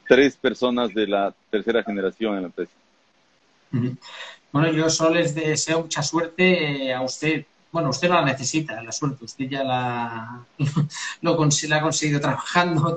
tres 0.07 0.37
personas 0.37 0.93
de 0.93 1.07
la 1.07 1.33
tercera 1.49 1.83
generación 1.83 2.35
en 2.35 2.41
la 2.41 2.47
empresa. 2.47 2.71
Bueno, 4.51 4.71
yo 4.71 4.89
solo 4.89 5.15
les 5.15 5.35
deseo 5.35 5.81
mucha 5.81 6.01
suerte 6.01 6.93
a 6.93 7.01
usted. 7.01 7.45
Bueno, 7.71 7.89
usted 7.89 8.07
no 8.07 8.15
la 8.15 8.23
necesita, 8.23 8.81
la 8.81 8.91
suerte, 8.93 9.25
usted 9.25 9.49
ya 9.49 9.63
la, 9.65 10.45
ha 10.57 11.81
conseguido 11.81 12.21
trabajando. 12.21 12.95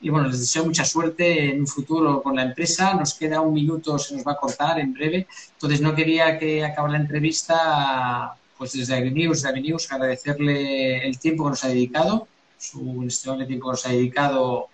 Y 0.00 0.08
bueno, 0.08 0.26
les 0.26 0.40
deseo 0.40 0.64
mucha 0.64 0.84
suerte 0.84 1.50
en 1.50 1.60
un 1.60 1.66
futuro 1.68 2.20
con 2.22 2.34
la 2.34 2.42
empresa. 2.42 2.94
Nos 2.94 3.14
queda 3.14 3.40
un 3.40 3.54
minuto, 3.54 3.98
se 4.00 4.16
nos 4.16 4.26
va 4.26 4.32
a 4.32 4.36
cortar 4.36 4.80
en 4.80 4.92
breve. 4.92 5.28
Entonces 5.52 5.80
no 5.80 5.94
quería 5.94 6.40
que 6.40 6.64
acabe 6.64 6.90
la 6.90 6.98
entrevista, 6.98 8.34
pues 8.58 8.72
desde 8.72 8.96
Avenews, 8.96 9.42
de 9.42 9.48
agradecerle 9.48 11.06
el 11.06 11.18
tiempo 11.20 11.44
que 11.44 11.50
nos 11.50 11.62
ha 11.62 11.68
dedicado 11.68 12.26
su 12.60 12.80
inestimable 12.80 13.46
tiempo 13.46 13.68
que 13.68 13.72
nos 13.72 13.86
ha 13.86 13.90
dedicado 13.90 14.68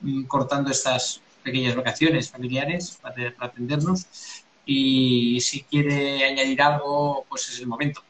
mm, 0.00 0.24
cortando 0.24 0.70
estas 0.70 1.20
pequeñas 1.42 1.74
vacaciones 1.74 2.30
familiares 2.30 2.98
para, 3.02 3.34
atendernos. 3.38 4.06
Y 4.64 5.40
si 5.40 5.62
quiere 5.62 6.24
añadir 6.24 6.62
algo, 6.62 7.26
pues 7.28 7.48
es 7.50 7.60
el 7.60 7.66
momento. 7.66 8.00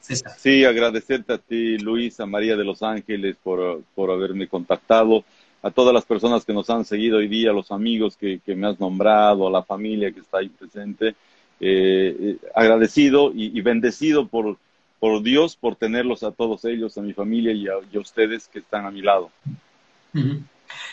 César. 0.00 0.32
Sí, 0.36 0.64
agradecerte 0.64 1.34
a 1.34 1.38
ti, 1.38 1.78
Luis, 1.78 2.18
a 2.18 2.26
María 2.26 2.56
de 2.56 2.64
los 2.64 2.82
Ángeles 2.82 3.36
por, 3.40 3.82
por 3.94 4.10
haberme 4.10 4.48
contactado, 4.48 5.24
a 5.62 5.70
todas 5.70 5.94
las 5.94 6.04
personas 6.04 6.44
que 6.44 6.52
nos 6.52 6.70
han 6.70 6.84
seguido 6.84 7.18
hoy 7.18 7.28
día, 7.28 7.50
a 7.50 7.54
los 7.54 7.70
amigos 7.70 8.16
que, 8.16 8.40
que 8.44 8.56
me 8.56 8.66
has 8.66 8.80
nombrado, 8.80 9.46
a 9.46 9.50
la 9.50 9.62
familia 9.62 10.10
que 10.10 10.20
está 10.20 10.38
ahí 10.38 10.48
presente. 10.48 11.14
Eh, 11.60 12.16
eh, 12.18 12.36
agradecido 12.56 13.32
y, 13.32 13.56
y, 13.56 13.60
bendecido 13.60 14.26
por, 14.26 14.56
por 15.02 15.20
Dios, 15.20 15.56
por 15.56 15.74
tenerlos 15.74 16.22
a 16.22 16.30
todos 16.30 16.64
ellos, 16.64 16.96
a 16.96 17.00
mi 17.00 17.12
familia 17.12 17.50
y 17.50 17.66
a, 17.66 17.98
ustedes 17.98 18.46
que 18.46 18.60
están 18.60 18.86
a 18.86 18.90
mi 18.92 19.02
lado. 19.02 19.32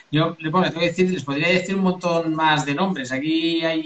Yo 0.09 0.35
les, 0.39 0.73
decir, 0.73 1.11
les 1.11 1.23
podría 1.23 1.49
decir 1.49 1.75
un 1.75 1.83
montón 1.83 2.33
más 2.33 2.65
de 2.65 2.73
nombres. 2.73 3.11
Aquí 3.11 3.63
hay 3.63 3.83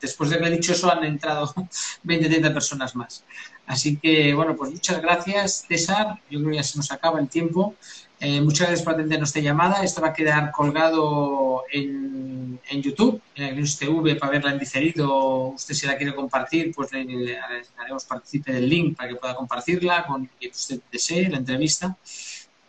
después 0.00 0.30
de 0.30 0.36
haber 0.36 0.52
dicho 0.52 0.72
eso 0.72 0.90
han 0.90 1.04
entrado 1.04 1.52
20, 2.04 2.26
30 2.30 2.54
personas 2.54 2.96
más. 2.96 3.22
Así 3.66 3.98
que, 3.98 4.32
bueno, 4.32 4.56
pues 4.56 4.70
muchas 4.70 5.02
gracias, 5.02 5.66
César. 5.68 6.18
Yo 6.30 6.38
creo 6.38 6.52
que 6.52 6.56
ya 6.56 6.62
se 6.62 6.78
nos 6.78 6.90
acaba 6.90 7.20
el 7.20 7.28
tiempo. 7.28 7.74
Eh, 8.22 8.42
muchas 8.42 8.66
gracias 8.66 8.82
por 8.84 8.92
atender 8.92 9.18
nuestra 9.18 9.40
llamada. 9.40 9.82
Esto 9.82 10.02
va 10.02 10.08
a 10.08 10.12
quedar 10.12 10.52
colgado 10.52 11.64
en, 11.72 12.60
en 12.68 12.82
YouTube, 12.82 13.22
en 13.34 13.56
News 13.56 13.78
TV, 13.78 14.14
para 14.16 14.32
verla 14.32 14.52
en 14.52 14.58
diferido. 14.58 15.48
Usted 15.48 15.74
si 15.74 15.86
la 15.86 15.96
quiere 15.96 16.14
compartir, 16.14 16.70
pues 16.74 16.92
le, 16.92 17.38
haremos 17.78 18.04
participe 18.04 18.52
del 18.52 18.68
link 18.68 18.94
para 18.94 19.08
que 19.08 19.16
pueda 19.16 19.34
compartirla 19.34 20.04
con 20.06 20.28
quien 20.38 20.50
usted 20.50 20.80
desee, 20.92 21.30
la 21.30 21.38
entrevista. 21.38 21.96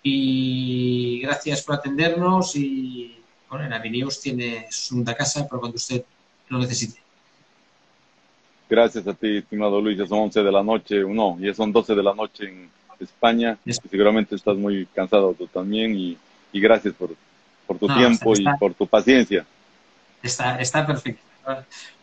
Y 0.02 1.20
gracias 1.22 1.62
por 1.64 1.76
atendernos 1.76 2.56
y 2.56 3.18
bueno, 3.50 3.66
en 3.66 3.74
Avinews 3.74 4.22
tiene 4.22 4.68
su 4.70 4.90
segunda 4.90 5.14
casa 5.14 5.46
para 5.50 5.60
cuando 5.60 5.76
usted 5.76 6.02
lo 6.48 6.60
necesite. 6.60 7.02
Gracias 8.70 9.06
a 9.06 9.14
ti, 9.14 9.38
estimado 9.38 9.82
Luis. 9.82 9.98
Ya 9.98 10.08
son 10.08 10.20
11 10.20 10.44
de 10.44 10.52
la 10.52 10.64
noche, 10.64 11.02
no, 11.02 11.38
ya 11.42 11.54
son 11.54 11.74
12 11.74 11.94
de 11.94 12.04
la 12.04 12.14
noche 12.14 12.46
en 12.46 12.70
España. 13.04 13.58
Seguramente 13.90 14.36
estás 14.36 14.58
muy 14.58 14.86
cansado 14.94 15.34
tú 15.34 15.48
también 15.48 15.96
y, 15.98 16.18
gracias 16.54 16.94
por, 16.94 17.10
tu 17.80 17.88
tiempo 17.88 18.34
y 18.38 18.46
por 18.60 18.74
tu 18.74 18.86
paciencia. 18.86 19.46
Está, 20.22 20.60
está 20.60 20.86
perfecto. 20.86 21.24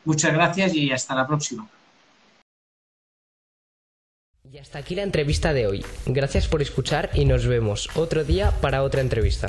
Muchas 0.05 0.33
gracias 0.33 0.75
y 0.75 0.91
hasta 0.91 1.15
la 1.15 1.27
próxima. 1.27 1.69
Y 4.51 4.57
hasta 4.57 4.79
aquí 4.79 4.95
la 4.95 5.03
entrevista 5.03 5.53
de 5.53 5.67
hoy. 5.67 5.85
Gracias 6.07 6.49
por 6.49 6.63
escuchar 6.63 7.11
y 7.13 7.27
nos 7.27 7.47
vemos 7.47 7.91
otro 7.95 8.25
día 8.25 8.51
para 8.63 8.83
otra 8.83 9.03
entrevista. 9.03 9.49